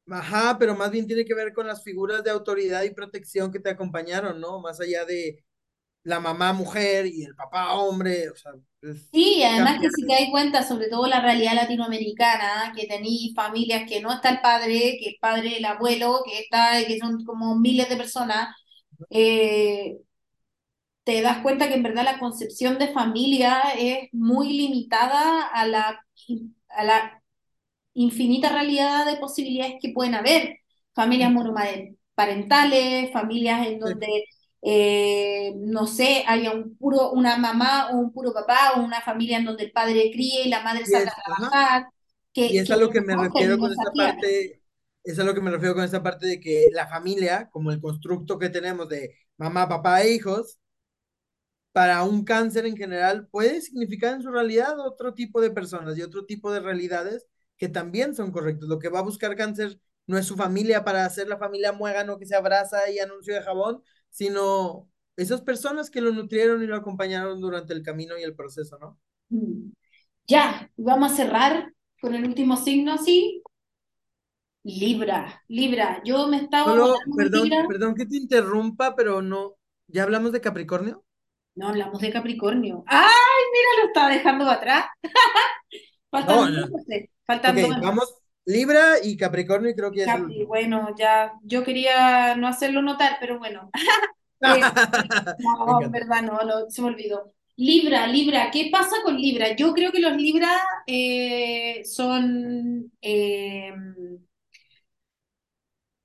[0.10, 3.60] Ajá, pero más bien tiene que ver con las figuras de autoridad y protección que
[3.60, 4.60] te acompañaron, ¿no?
[4.60, 5.44] Más allá de,
[6.06, 8.54] la mamá mujer y el papá hombre, o sea,
[9.12, 13.90] Sí, además que si te das cuenta, sobre todo la realidad latinoamericana, que tenéis familias
[13.90, 17.58] que no está el padre, que el padre, el abuelo, que está, que son como
[17.58, 18.56] miles de personas,
[19.10, 19.98] eh,
[21.06, 26.04] te das cuenta que en verdad la concepción de familia es muy limitada a la,
[26.70, 27.24] a la
[27.94, 30.60] infinita realidad de posibilidades que pueden haber.
[30.94, 34.26] Familias monoparentales, familias en donde
[34.68, 39.38] eh, no sé, haya un puro, una mamá o un puro papá o una familia
[39.38, 41.88] en donde el padre críe y la madre salga a trabajar.
[42.34, 44.64] Que, y es a lo que me refiero con esta parte,
[45.04, 47.80] es a lo que me refiero con esta parte de que la familia, como el
[47.80, 50.58] constructo que tenemos de mamá, papá e hijos,
[51.76, 56.04] para un cáncer en general puede significar en su realidad otro tipo de personas y
[56.04, 57.28] otro tipo de realidades
[57.58, 58.70] que también son correctos.
[58.70, 59.78] Lo que va a buscar cáncer
[60.08, 63.42] no es su familia para hacer la familia muégano que se abraza y anuncio de
[63.42, 68.36] jabón, sino esas personas que lo nutrieron y lo acompañaron durante el camino y el
[68.36, 68.98] proceso, ¿no?
[69.28, 69.74] Mm.
[70.30, 73.44] Ya, vamos a cerrar con el último signo, ¿sí?
[74.64, 76.02] Libra, Libra.
[76.06, 76.74] Yo me estaba...
[77.18, 79.58] perdón, perdón que te interrumpa, pero no...
[79.88, 81.06] ¿Ya hablamos de Capricornio?
[81.56, 82.84] No, hablamos de Capricornio.
[82.88, 84.86] ¡Ay, mira, lo estaba dejando atrás!
[86.12, 87.82] Faltan no, no.
[87.82, 88.14] vamos,
[88.46, 90.24] Libra y Capricornio, creo que ya.
[90.48, 93.70] bueno, ya yo quería no hacerlo notar, pero bueno.
[94.42, 94.62] Eh,
[95.40, 97.34] no, en verdad, no, no, se me olvidó.
[97.56, 99.56] Libra, Libra, ¿qué pasa con Libra?
[99.56, 100.52] Yo creo que los Libra
[100.86, 102.92] eh, son.
[103.02, 103.74] Eh,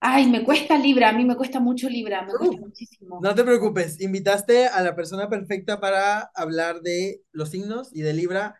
[0.00, 3.20] ay, me cuesta Libra, a mí me cuesta mucho Libra, me cuesta muchísimo.
[3.22, 8.14] No te preocupes, invitaste a la persona perfecta para hablar de los signos y de
[8.14, 8.58] Libra.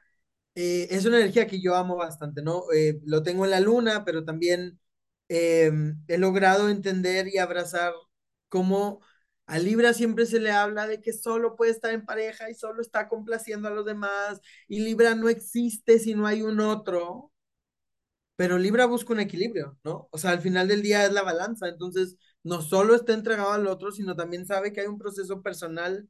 [0.55, 2.65] Eh, es una energía que yo amo bastante, ¿no?
[2.75, 4.79] Eh, lo tengo en la luna, pero también
[5.29, 7.93] em, he logrado entender y abrazar
[8.49, 9.01] cómo
[9.47, 12.81] a Libra siempre se le habla de que solo puede estar en pareja y solo
[12.83, 17.30] está complaciendo a los demás, y Libra no existe si no hay un otro,
[18.41, 20.09] pero Libra busca un equilibrio, ¿no?
[20.13, 23.67] O sea, al final del día es la balanza, entonces no solo está entregado al
[23.67, 26.09] otro, sino también sabe que hay un proceso personal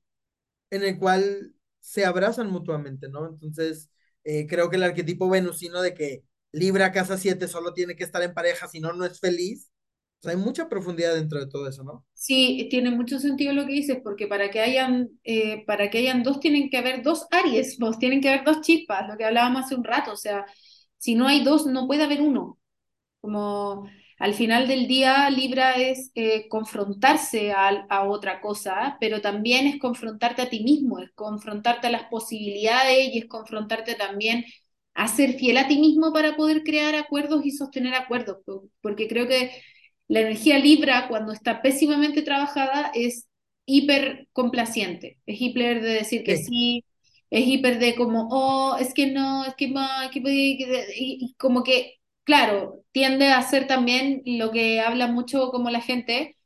[0.70, 3.26] en el cual se abrazan mutuamente, ¿no?
[3.26, 3.90] Entonces,
[4.22, 8.22] eh, creo que el arquetipo venusino de que Libra casa 7 solo tiene que estar
[8.22, 9.72] en pareja, si no, no es feliz.
[10.20, 12.06] O sea, hay mucha profundidad dentro de todo eso, ¿no?
[12.14, 16.22] Sí, tiene mucho sentido lo que dices, porque para que hayan, eh, para que hayan
[16.22, 19.64] dos, tienen que haber dos Aries, vos tienen que haber dos chispas, lo que hablábamos
[19.64, 20.12] hace un rato.
[20.12, 20.46] O sea,
[21.00, 22.58] si no hay dos, no puede haber uno.
[23.20, 29.66] Como al final del día, Libra es eh, confrontarse a, a, otra cosa, pero también
[29.66, 34.44] es confrontarte a ti mismo, es confrontarte a las posibilidades y es confrontarte también
[34.94, 38.38] a ser fiel a ti mismo para poder crear acuerdos y sostener acuerdos,
[38.82, 39.52] porque creo que
[40.08, 43.28] la energía Libra, cuando está pésimamente trabajada, es
[43.64, 46.84] hiper complaciente, es hiper de decir que sí,
[47.30, 52.00] es hiper de como, oh, es que no, es que, es que y como que
[52.30, 56.36] claro, tiende a ser también lo que habla mucho como la gente,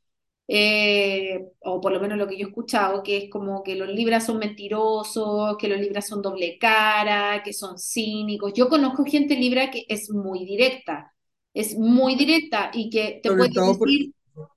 [0.47, 3.89] eh, o por lo menos lo que yo he escuchado, que es como que los
[3.89, 8.53] libras son mentirosos, que los libras son doble cara, que son cínicos.
[8.55, 11.13] Yo conozco gente libra que es muy directa,
[11.53, 14.13] es muy directa y que te puede decir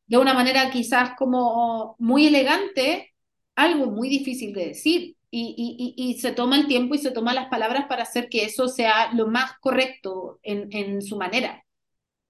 [0.07, 3.13] de una manera quizás como muy elegante
[3.55, 7.35] algo muy difícil de decir y, y, y, se toma el tiempo y se toma
[7.35, 11.65] las palabras para hacer que eso sea lo más correcto en, en su manera.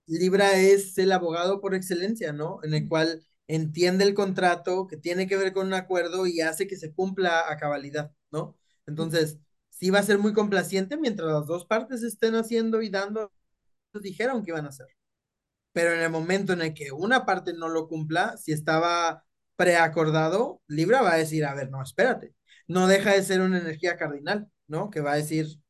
[0.07, 2.61] Libra es el abogado por excelencia, ¿no?
[2.63, 6.67] En el cual entiende el contrato que tiene que ver con un acuerdo y hace
[6.67, 8.57] que se cumpla a cabalidad, ¿no?
[8.87, 9.39] Entonces,
[9.71, 13.33] sí va a ser muy complaciente mientras las dos partes estén haciendo y dando
[13.93, 14.89] lo que dijeron que iban a hacer.
[15.73, 19.25] Pero en el momento en el que una parte no lo cumpla, si estaba
[19.57, 22.35] preacordado, Libra va a decir, a ver, no, espérate,
[22.69, 24.91] no deja de ser una energía cardinal, ¿no?
[24.91, 25.61] Que va a decir,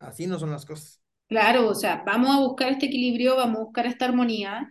[0.00, 1.00] así no son las cosas.
[1.28, 4.68] Claro, o sea, vamos a buscar este equilibrio, vamos a buscar esta armonía.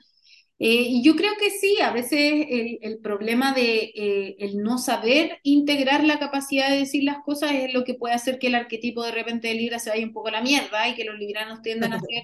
[0.59, 4.77] Eh, y yo creo que sí, a veces el, el problema de eh, el no
[4.77, 8.55] saber integrar la capacidad de decir las cosas es lo que puede hacer que el
[8.55, 11.17] arquetipo de repente de Libra se vaya un poco a la mierda y que los
[11.19, 12.23] libranos tiendan a ser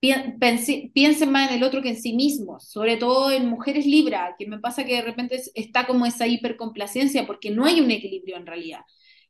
[0.00, 4.46] piensen más en el otro que en sí mismos, sobre todo en mujeres Libra, que
[4.46, 8.46] me pasa que de repente está como esa hipercomplacencia porque no hay un equilibrio en
[8.46, 8.80] realidad.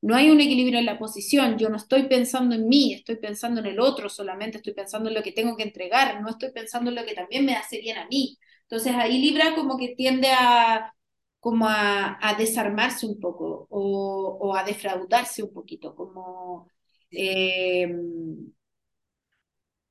[0.02, 3.60] No hay un equilibrio en la posición, yo no estoy pensando en mí, estoy pensando
[3.60, 6.88] en el otro solamente, estoy pensando en lo que tengo que entregar, no estoy pensando
[6.90, 8.38] en lo que también me hace bien a mí.
[8.62, 10.94] Entonces ahí Libra como que tiende a,
[11.40, 16.68] como a, a desarmarse un poco o, o, a defraudarse un poquito, como...
[17.10, 17.88] Eh,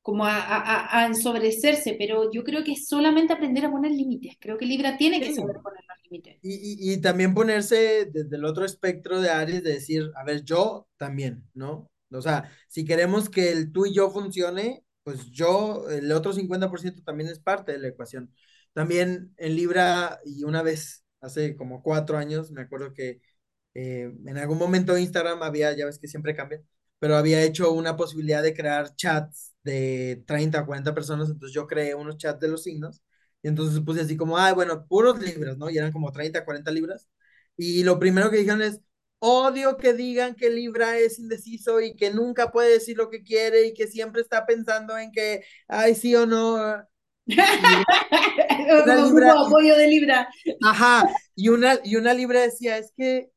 [0.10, 4.38] como a, a, a, ensobrecerse, pero yo creo que es solamente aprender a poner límites.
[4.40, 6.40] Creo que Libra tiene que saber poner los límites.
[6.42, 10.44] Y, y, y, también ponerse desde el otro espectro de Aries, de decir, a ver,
[10.44, 11.92] yo también, ¿no?
[12.12, 17.04] O sea, si queremos que el tú y yo funcione, pues yo, el otro 50%
[17.04, 18.34] también es parte de la ecuación.
[18.74, 23.22] También en Libra, y una vez, hace como cuatro años, me acuerdo que
[23.76, 26.64] eh, en algún momento Instagram había, ya ves que siempre cambia,
[26.98, 31.68] pero había hecho una posibilidad de crear chats de 30 a 40 personas, entonces yo
[31.68, 33.02] creé unos chats de los signos,
[33.42, 35.70] y entonces puse así como, ay, bueno, puros libras, ¿no?
[35.70, 37.08] Y eran como 30, 40 libras,
[37.58, 38.80] y lo primero que dijeron es,
[39.20, 43.68] odio que digan que Libra es indeciso y que nunca puede decir lo que quiere
[43.68, 46.58] y que siempre está pensando en que, ay, sí o no.
[47.26, 50.30] libra, apoyo de Libra.
[50.64, 53.30] Ajá, y una, y una Libra decía, es que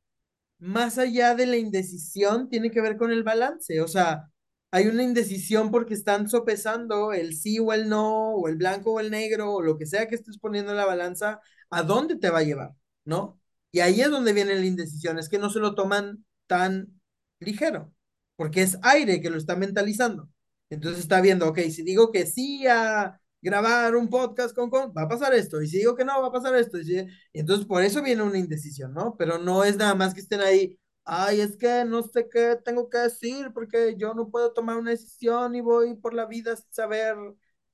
[0.62, 3.80] más allá de la indecisión, tiene que ver con el balance.
[3.80, 4.30] O sea,
[4.72, 9.00] hay una indecisión porque están sopesando el sí o el no, o el blanco o
[9.00, 11.40] el negro, o lo que sea que estés poniendo en la balanza,
[11.70, 12.74] a dónde te va a llevar,
[13.04, 13.38] ¿no?
[13.70, 17.00] Y ahí es donde viene la indecisión, es que no se lo toman tan
[17.40, 17.92] ligero,
[18.36, 20.30] porque es aire que lo está mentalizando.
[20.70, 25.02] Entonces está viendo, ok, si digo que sí a grabar un podcast con, con, va
[25.02, 27.66] a pasar esto, y si digo que no, va a pasar esto, y, si, entonces
[27.66, 29.16] por eso viene una indecisión, ¿no?
[29.18, 32.88] Pero no es nada más que estén ahí, ay, es que no sé qué tengo
[32.88, 36.72] que decir, porque yo no puedo tomar una decisión y voy por la vida sin
[36.72, 37.16] saber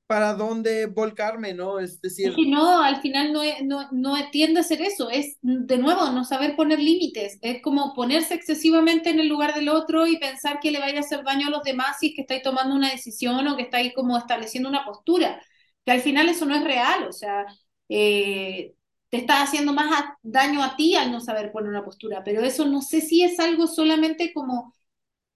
[0.06, 1.78] para dónde volcarme, ¿no?
[1.78, 2.30] Es decir...
[2.30, 6.10] Es que no, al final no, no, no tiende a ser eso, es de nuevo
[6.10, 10.60] no saber poner límites, es como ponerse excesivamente en el lugar del otro y pensar
[10.60, 12.90] que le vaya a hacer daño a los demás si es que estáis tomando una
[12.90, 15.42] decisión o que estáis como estableciendo una postura
[15.84, 17.46] que al final eso no es real, o sea,
[17.88, 18.74] eh,
[19.10, 22.66] te estás haciendo más daño a ti al no saber poner una postura, pero eso
[22.66, 24.74] no sé si es algo solamente como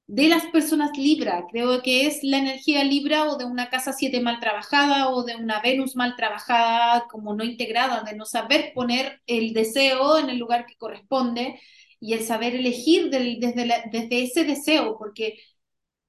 [0.06, 4.20] de las personas Libra, creo que es la energía Libra o de una casa 7
[4.20, 9.22] mal trabajada o de una Venus mal trabajada, como no integrada, de no saber poner
[9.26, 11.60] el deseo en el lugar que corresponde
[12.00, 15.38] y el saber elegir desde ese deseo, porque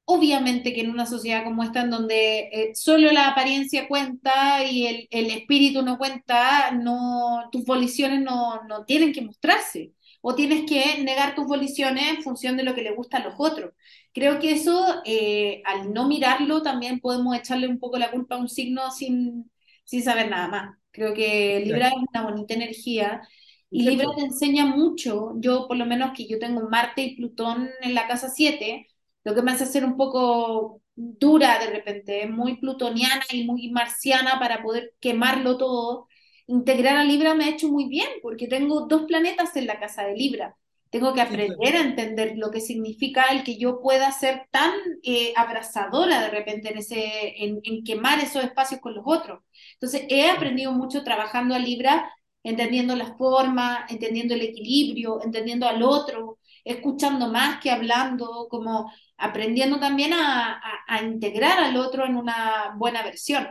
[0.05, 4.85] Obviamente que en una sociedad como esta, en donde eh, solo la apariencia cuenta y
[4.85, 10.63] el, el, espíritu no cuenta, no, tus voliciones no, no tienen que mostrarse o tienes
[10.69, 13.73] que negar tus voliciones en función de lo que le gusta a los otros.
[14.13, 18.39] Creo que eso, eh, al no mirarlo, también podemos echarle un poco la culpa a
[18.39, 19.51] un signo sin,
[19.83, 20.77] sin saber nada más.
[20.91, 23.21] Creo que Libra es una bonita energía
[23.69, 25.33] y Libra te enseña mucho.
[25.39, 28.87] Yo, por lo menos, que yo tengo Marte y Plutón en la casa 7,
[29.23, 34.39] lo que me hace ser un poco dura de repente, muy plutoniana y muy marciana
[34.39, 36.07] para poder quemarlo todo.
[36.47, 40.03] Integrar a Libra me ha hecho muy bien porque tengo dos planetas en la casa
[40.03, 40.55] de Libra.
[40.89, 44.71] Tengo que aprender a entender lo que significa el que yo pueda ser tan
[45.01, 49.41] eh, abrazadora de repente en, ese, en, en quemar esos espacios con los otros.
[49.73, 52.11] Entonces he aprendido mucho trabajando a Libra,
[52.43, 59.79] entendiendo la forma, entendiendo el equilibrio, entendiendo al otro, escuchando más que hablando, como aprendiendo
[59.79, 63.47] también a, a, integrar al otro en una buena versión.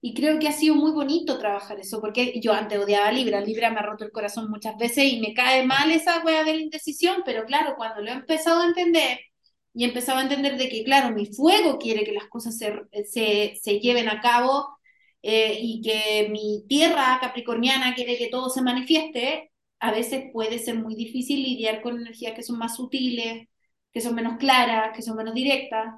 [0.00, 3.70] Y creo que ha sido muy bonito trabajar eso, porque yo antes odiaba Libra, Libra
[3.70, 6.60] me ha roto el corazón muchas veces y me cae mal esa wea de la
[6.62, 9.18] indecisión, pero claro, cuando lo he empezado a entender
[9.72, 12.72] y he empezado a entender de que, claro, mi fuego quiere que las cosas se,
[13.06, 14.78] se, se lleven a cabo
[15.22, 19.52] eh, y que mi tierra capricorniana quiere que todo se manifieste,
[19.84, 23.48] a veces puede ser muy difícil lidiar con energías que son más sutiles,
[23.92, 25.96] que son menos claras, que son menos directas,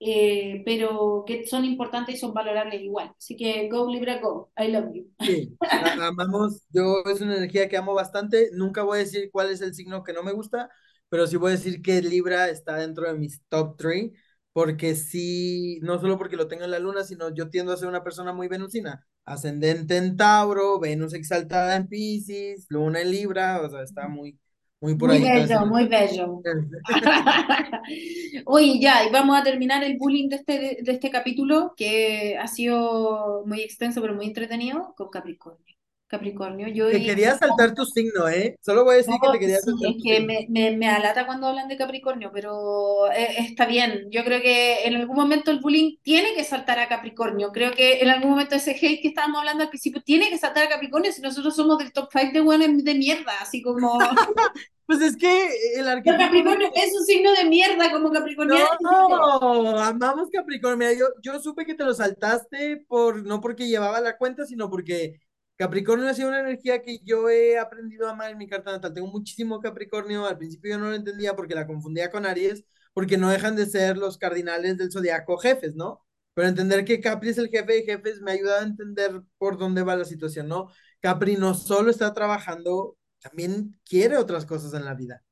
[0.00, 3.12] eh, pero que son importantes y son valorables igual.
[3.18, 4.50] Así que go Libra, go.
[4.58, 5.10] I love you.
[5.20, 5.54] Sí,
[6.00, 8.48] amamos, yo es una energía que amo bastante.
[8.54, 10.70] Nunca voy a decir cuál es el signo que no me gusta,
[11.10, 14.12] pero sí voy a decir que Libra está dentro de mis top 3
[14.54, 17.88] porque sí, no solo porque lo tengo en la luna, sino yo tiendo a ser
[17.88, 23.70] una persona muy venusina, ascendente en Tauro, Venus exaltada en Pisces, luna en Libra, o
[23.70, 24.38] sea, está muy,
[24.80, 25.32] muy por Muy ahí.
[25.32, 26.44] bello, muy bello.
[28.46, 32.46] Oye, ya, y vamos a terminar el bullying de este, de este capítulo, que ha
[32.48, 35.75] sido muy extenso, pero muy entretenido, con Capricornio.
[36.08, 38.56] Capricornio, yo Te quería saltar tu signo, ¿eh?
[38.62, 40.26] Solo voy a decir que te quería sí, saltar es tu que signo.
[40.26, 44.06] me, me, me alata cuando hablan de Capricornio, pero eh, está bien.
[44.10, 47.50] Yo creo que en algún momento el bullying tiene que saltar a Capricornio.
[47.52, 50.64] Creo que en algún momento ese hate que estábamos hablando al principio tiene que saltar
[50.66, 53.98] a Capricornio si nosotros somos del top 5 de buenos de mierda, así como...
[54.86, 58.68] Pues es que el arquetipo Capricornio es un signo de mierda, como Capricorniano.
[58.80, 60.76] No, amamos Capricornio.
[60.76, 64.70] Mira, yo, yo supe que te lo saltaste por, no porque llevaba la cuenta, sino
[64.70, 65.18] porque
[65.56, 68.92] Capricornio ha sido una energía que yo he aprendido a amar en mi carta natal.
[68.92, 70.26] Tengo muchísimo Capricornio.
[70.26, 73.66] Al principio yo no lo entendía porque la confundía con Aries, porque no dejan de
[73.66, 76.04] ser los cardinales del zodiaco jefes, ¿no?
[76.34, 79.82] Pero entender que Capri es el jefe de jefes me ayuda a entender por dónde
[79.82, 80.68] va la situación, ¿no?
[81.00, 85.22] Capri no solo está trabajando, también quiere otras cosas en la vida.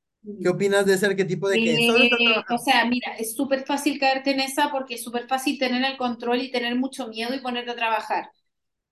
[0.41, 3.63] ¿Qué opinas de ese arquetipo de que solo está Eh, o sea, mira, es súper
[3.63, 7.35] fácil caerte en esa porque es súper fácil tener el control y tener mucho miedo
[7.35, 8.29] y ponerte a trabajar.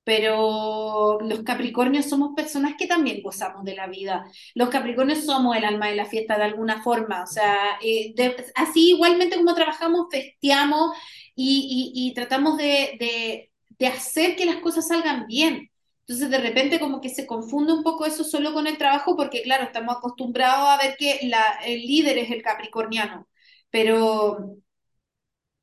[0.05, 4.25] Pero los Capricornios somos personas que también gozamos de la vida.
[4.53, 7.23] Los Capricornios somos el alma de la fiesta de alguna forma.
[7.23, 10.91] O sea, eh, de- así igualmente como trabajamos, festeamos
[11.35, 15.69] y, y- y tratamos de, de- de hacer que las cosas salgan bien.
[16.01, 19.41] Entonces, de repente, como que se confunde un poco eso solo con el trabajo, porque,
[19.41, 23.27] claro, estamos acostumbrados a ver que la- el líder es el capricorniano.
[23.69, 24.57] Pero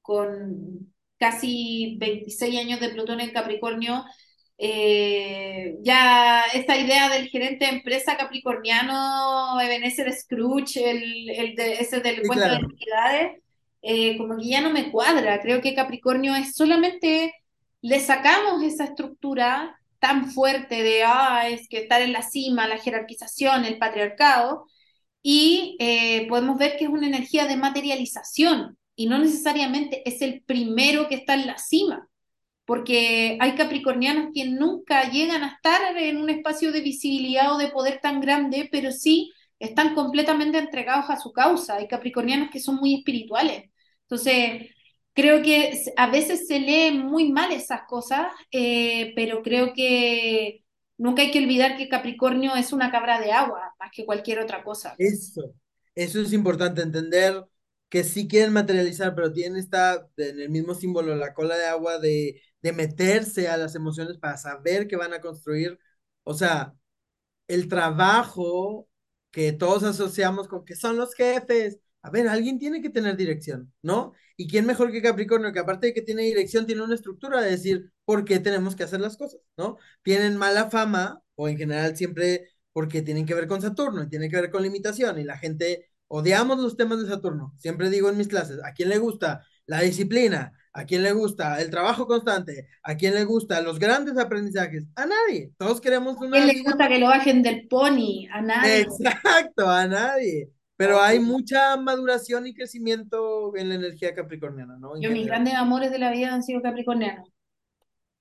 [0.02, 4.04] con casi 26 años de Plutón en Capricornio,
[4.62, 12.00] eh, ya esta idea del gerente de empresa capricorniano, Ebenezer Scrooge, el, el de, ese
[12.00, 12.60] del Sí, cuento de claro.
[12.60, 13.42] entidades,
[13.82, 15.40] eh, como que ya no me cuadra.
[15.40, 17.32] Creo que Capricornio es solamente,
[17.82, 22.78] le sacamos esa estructura tan fuerte de, ah, es que estar en la cima, la
[22.78, 24.66] jerarquización, el patriarcado,
[25.22, 30.42] y eh, podemos ver que es una energía de materialización y no necesariamente es el
[30.42, 32.08] primero que está en la cima,
[32.70, 37.66] porque hay capricornianos que nunca llegan a estar en un espacio de visibilidad o de
[37.66, 41.78] poder tan grande, pero sí están completamente entregados a su causa.
[41.78, 43.64] Hay capricornianos que son muy espirituales.
[44.02, 44.68] Entonces,
[45.14, 50.62] creo que a veces se leen muy mal esas cosas, eh, pero creo que
[50.96, 54.62] nunca hay que olvidar que Capricornio es una cabra de agua más que cualquier otra
[54.62, 54.94] cosa.
[54.96, 55.54] Eso,
[55.96, 57.46] eso es importante, entender
[57.88, 61.98] que sí quieren materializar, pero tienen esta, en el mismo símbolo, la cola de agua
[61.98, 65.78] de, de meterse a las emociones para saber que van a construir.
[66.24, 66.74] O sea,
[67.48, 68.88] el trabajo
[69.30, 71.78] que todos asociamos con que son los jefes.
[72.02, 74.12] A ver, alguien tiene que tener dirección, ¿no?
[74.36, 77.50] ¿Y quién mejor que Capricornio, que aparte de que tiene dirección, tiene una estructura de
[77.50, 79.76] decir por qué tenemos que hacer las cosas, ¿no?
[80.02, 84.30] Tienen mala fama, o en general siempre porque tienen que ver con Saturno y tienen
[84.30, 87.54] que ver con limitación, y la gente odiamos los temas de Saturno.
[87.58, 90.52] Siempre digo en mis clases, ¿a quién le gusta la disciplina?
[90.72, 92.68] ¿A quién le gusta el trabajo constante?
[92.82, 94.84] ¿A quién le gusta los grandes aprendizajes?
[94.94, 95.52] A nadie.
[95.58, 98.26] Todos queremos quién una le vida gusta que lo bajen del pony?
[98.32, 98.82] A nadie.
[98.82, 100.50] Exacto, a nadie.
[100.76, 104.96] Pero hay mucha maduración y crecimiento en la energía capricorniana, ¿no?
[104.96, 107.28] En Yo, mis grandes amores de la vida han sido capricornianos.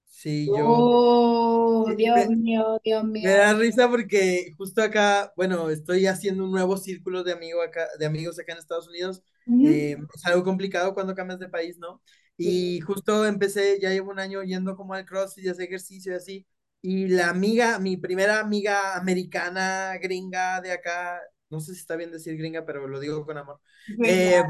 [0.05, 3.30] Sí, yo Oh, Dios me, mío, Dios me mío.
[3.35, 8.05] da risa porque justo acá, bueno, estoy haciendo un nuevo círculo de, amigo acá, de
[8.05, 9.23] amigos acá en Estados Unidos.
[9.47, 9.67] Ujú.
[9.67, 12.01] Eh, es algo complicado cuando cambias de país, ¿no?
[12.41, 16.16] Y justo empecé, ya llevo un año yendo como al CrossFit y hacer ejercicio y
[16.16, 16.48] así.
[16.82, 22.11] Y la amiga, mi primera amiga americana, gringa de acá, no sé si está bien
[22.11, 23.60] decir gringa, pero lo digo con amor,
[23.98, 24.44] Venga, eh,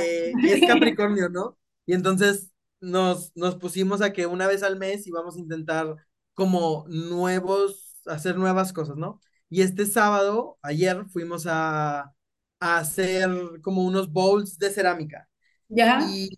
[0.00, 1.58] eh, es Capricornio, ¿no?
[1.84, 5.96] Y entonces nos, nos pusimos a que una vez al mes íbamos a intentar
[6.34, 9.20] como nuevos, hacer nuevas cosas, ¿no?
[9.48, 12.12] Y este sábado, ayer, fuimos a,
[12.60, 13.28] a hacer
[13.62, 15.28] como unos bowls de cerámica.
[15.68, 16.00] ¿Ya?
[16.08, 16.30] Y,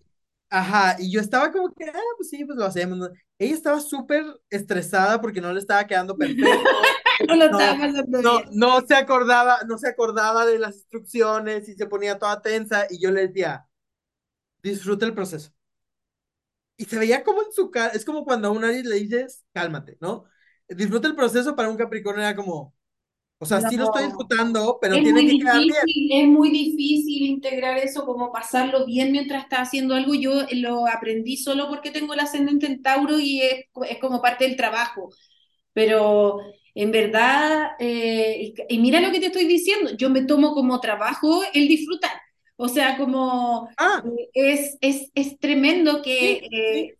[0.49, 3.09] ajá, y yo estaba como que, ah, pues sí, pues lo hacemos.
[3.37, 6.75] Ella estaba súper estresada porque no le estaba quedando perfecto.
[7.27, 8.49] No lo estaba No, pasando no, bien.
[8.51, 13.01] no se acordaba, no se acordaba de las instrucciones y se ponía toda tensa y
[13.01, 13.67] yo le decía,
[14.63, 15.51] disfruta el proceso.
[16.77, 19.43] Y se veía como en su cara, es como cuando a un Aries le dices,
[19.53, 20.25] cálmate, ¿no?
[20.69, 22.73] Disfruta el proceso para un Capricornio era como,
[23.39, 24.05] o sea, sí lo estoy No.
[24.05, 25.87] disfrutando, pero Es tiene que quedar bien.
[26.11, 30.15] es muy difícil integrar eso, como pasarlo bien mientras estás haciendo algo.
[30.15, 34.45] Yo lo aprendí solo porque tengo el ascendente en Tauro y es, es como parte
[34.47, 35.09] del trabajo.
[35.73, 36.39] Pero
[36.75, 41.41] en verdad, eh, y mira lo que te estoy diciendo, yo me tomo como trabajo
[41.53, 42.11] el disfrutar.
[42.57, 46.98] O sea, como Ah, eh, es, es, es tremendo que sí, sí, eh,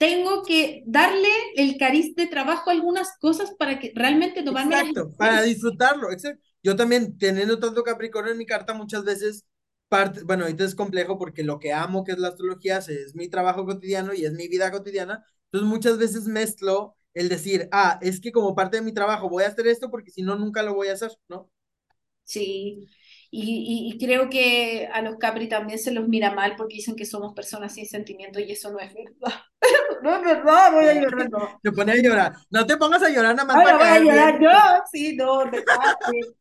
[0.00, 4.88] tengo que darle el cariz de trabajo a algunas cosas para que realmente tomármelas en
[4.88, 6.42] exacto, para disfrutarlo, exacto.
[6.62, 9.44] yo también teniendo tanto Capricornio en mi carta muchas veces
[9.90, 13.28] parte, bueno, ahorita es complejo porque lo que amo que es la astrología es mi
[13.28, 18.22] trabajo cotidiano y es mi vida cotidiana, entonces muchas veces mezclo el decir, ah, es
[18.22, 20.72] que como parte de mi trabajo voy a hacer esto porque si no nunca lo
[20.72, 21.50] voy a hacer, ¿no?
[22.24, 22.88] Sí,
[23.30, 27.04] y, y, creo que a los Capri también se los mira mal porque dicen que
[27.04, 29.40] somos personas sin sentimientos y eso no es verdad.
[30.02, 31.30] No es verdad, voy a llorar.
[31.30, 31.58] No.
[31.62, 32.32] Te pone a llorar.
[32.50, 33.56] No te pongas a llorar nada más.
[33.56, 34.50] Ahora voy a llorar yo.
[34.90, 35.96] Sí, no, verdad.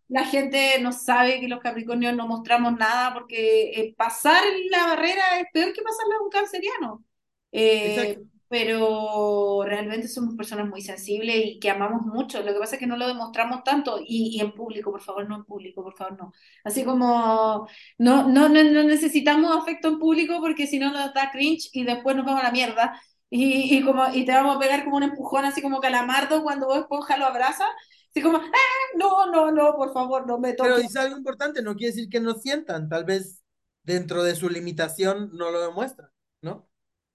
[0.07, 4.41] la gente no sabe que los Capricornios no mostramos nada porque eh, pasar
[4.72, 7.03] la barrera es peor que pasarla a un canceriano.
[7.52, 8.19] Eh,
[8.49, 12.41] pero realmente somos personas muy sensibles y que amamos mucho.
[12.41, 15.30] Lo que pasa es que no lo demostramos tanto y, y en público, por favor,
[15.30, 16.34] no en público, por favor, no.
[16.64, 17.68] Así como
[17.99, 22.15] no, no, no, necesitamos afecto en público porque si no nos da cringe y después
[22.15, 22.99] nos vamos a la mierda.
[23.30, 26.68] Y, y, como, y te vamos a pegar como un empujón, así como calamardo cuando
[26.68, 27.65] vos esponja lo abraza.
[28.10, 30.72] Así como, ¡Ah, no, no, no, por favor, no me toques.
[30.72, 33.43] Pero dice algo importante, no quiere decir que no sientan, tal vez
[33.84, 36.10] dentro de su limitación no lo demuestran,
[36.41, 36.69] ¿no?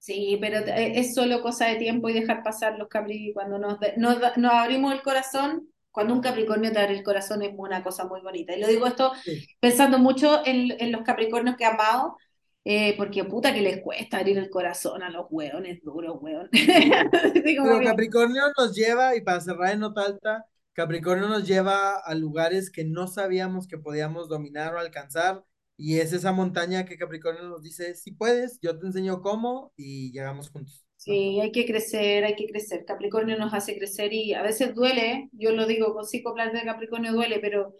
[0.04, 3.78] Sí, pero eh, es solo cosa de tiempo y dejar pasar los Capri cuando nos,
[3.96, 4.18] nos,
[4.52, 5.70] abrimos el corazón.
[5.90, 8.54] Cuando un Capricornio te abre el corazón es una cosa muy bonita.
[8.54, 9.12] Y lo digo esto
[9.60, 12.18] pensando mucho en, los Capricornios que he amado,
[12.64, 16.48] eh, porque puta que les cuesta abrir el corazón a los hueones duros, hueón.
[16.50, 22.70] Pero Capricornio nos lleva, y para cerrar en nota alta, Capricornio nos lleva a lugares
[22.70, 25.44] que no sabíamos que podíamos dominar o alcanzar
[25.76, 30.12] y es esa montaña que Capricornio nos dice, si puedes, yo te enseño cómo y
[30.12, 30.84] llegamos juntos.
[30.96, 32.84] Sí, hay que crecer, hay que crecer.
[32.84, 37.12] Capricornio nos hace crecer y a veces duele, yo lo digo con psicoplan de Capricornio
[37.12, 37.74] duele, pero,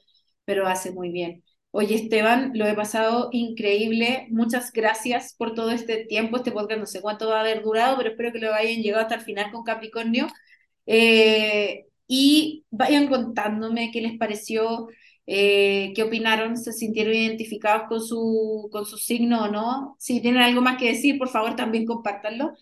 [0.45, 1.43] pero hace muy bien.
[1.77, 4.29] Oye, Esteban, lo he pasado increíble.
[4.31, 6.37] Muchas gracias por todo este tiempo.
[6.37, 9.03] Este podcast no sé cuánto va a haber durado, pero espero que lo hayan llegado
[9.03, 10.29] hasta el final con Capricornio.
[10.87, 14.87] Eh, y vayan contándome qué les pareció
[15.27, 19.97] eh, qué opinaron, se sintieron identificados con su, con su signo o no.
[19.99, 22.53] Si tienen algo más que decir, por favor, también compártanlo.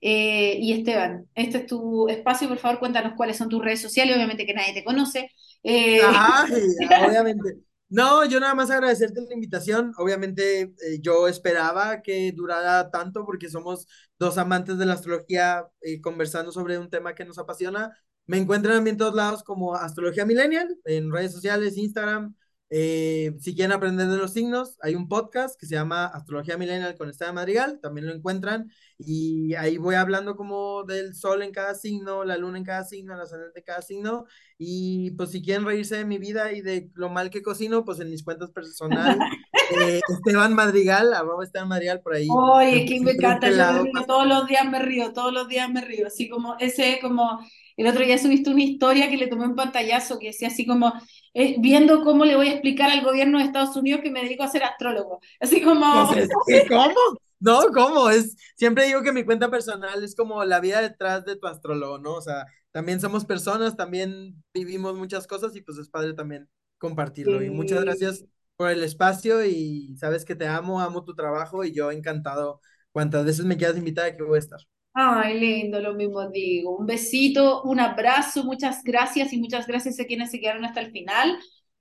[0.00, 4.16] Eh, y Esteban, este es tu espacio, por favor, cuéntanos cuáles son tus redes sociales,
[4.16, 5.30] obviamente que nadie te conoce.
[5.62, 6.00] Eh...
[7.06, 7.73] obviamente.
[7.88, 9.92] No, yo nada más agradecerte la invitación.
[9.98, 13.86] Obviamente yo esperaba que durara tanto porque somos
[14.18, 15.64] dos amantes de la astrología
[16.02, 17.96] conversando sobre un tema que nos apasiona.
[18.26, 22.34] Me encuentran en todos lados como Astrología Millennial, en redes sociales, Instagram.
[22.76, 26.96] Eh, si quieren aprender de los signos, hay un podcast que se llama Astrología Millennial
[26.96, 28.68] con Estela Madrigal, también lo encuentran.
[28.98, 33.14] Y ahí voy hablando como del sol en cada signo, la luna en cada signo,
[33.14, 34.24] la ascendente en cada signo.
[34.58, 38.00] Y pues si quieren reírse de mi vida y de lo mal que cocino, pues
[38.00, 39.18] en mis cuentas personales,
[39.80, 42.26] eh, Esteban Madrigal, arroba Esteban Madrigal por ahí.
[42.28, 43.50] Oye, que me encanta,
[44.04, 47.38] todos los días me río, todos los días me río, así como ese como
[47.76, 50.92] el otro día subiste una historia que le tomé un pantallazo que decía así como,
[51.34, 54.44] eh, viendo cómo le voy a explicar al gobierno de Estados Unidos que me dedico
[54.44, 55.20] a ser astrólogo.
[55.40, 56.08] Así como...
[56.68, 57.18] ¿Cómo?
[57.40, 58.08] No, ¿cómo?
[58.08, 61.98] Es, siempre digo que mi cuenta personal es como la vida detrás de tu astrólogo,
[61.98, 62.14] ¿no?
[62.14, 66.48] O sea, también somos personas, también vivimos muchas cosas y pues es padre también
[66.78, 67.42] compartirlo.
[67.42, 68.24] Y muchas gracias
[68.56, 72.60] por el espacio y sabes que te amo, amo tu trabajo y yo encantado.
[72.92, 74.60] Cuantas veces me quieras invitar, aquí voy a estar.
[74.96, 76.76] Ay, lindo, lo mismo digo.
[76.76, 80.92] Un besito, un abrazo, muchas gracias y muchas gracias a quienes se quedaron hasta el
[80.92, 81.36] final.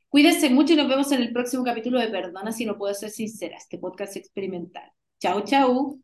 [0.09, 3.11] Cuídense mucho y nos vemos en el próximo capítulo de Perdona si no puedo ser
[3.11, 4.91] sincera, este podcast experimental.
[5.19, 6.03] Chao, chao.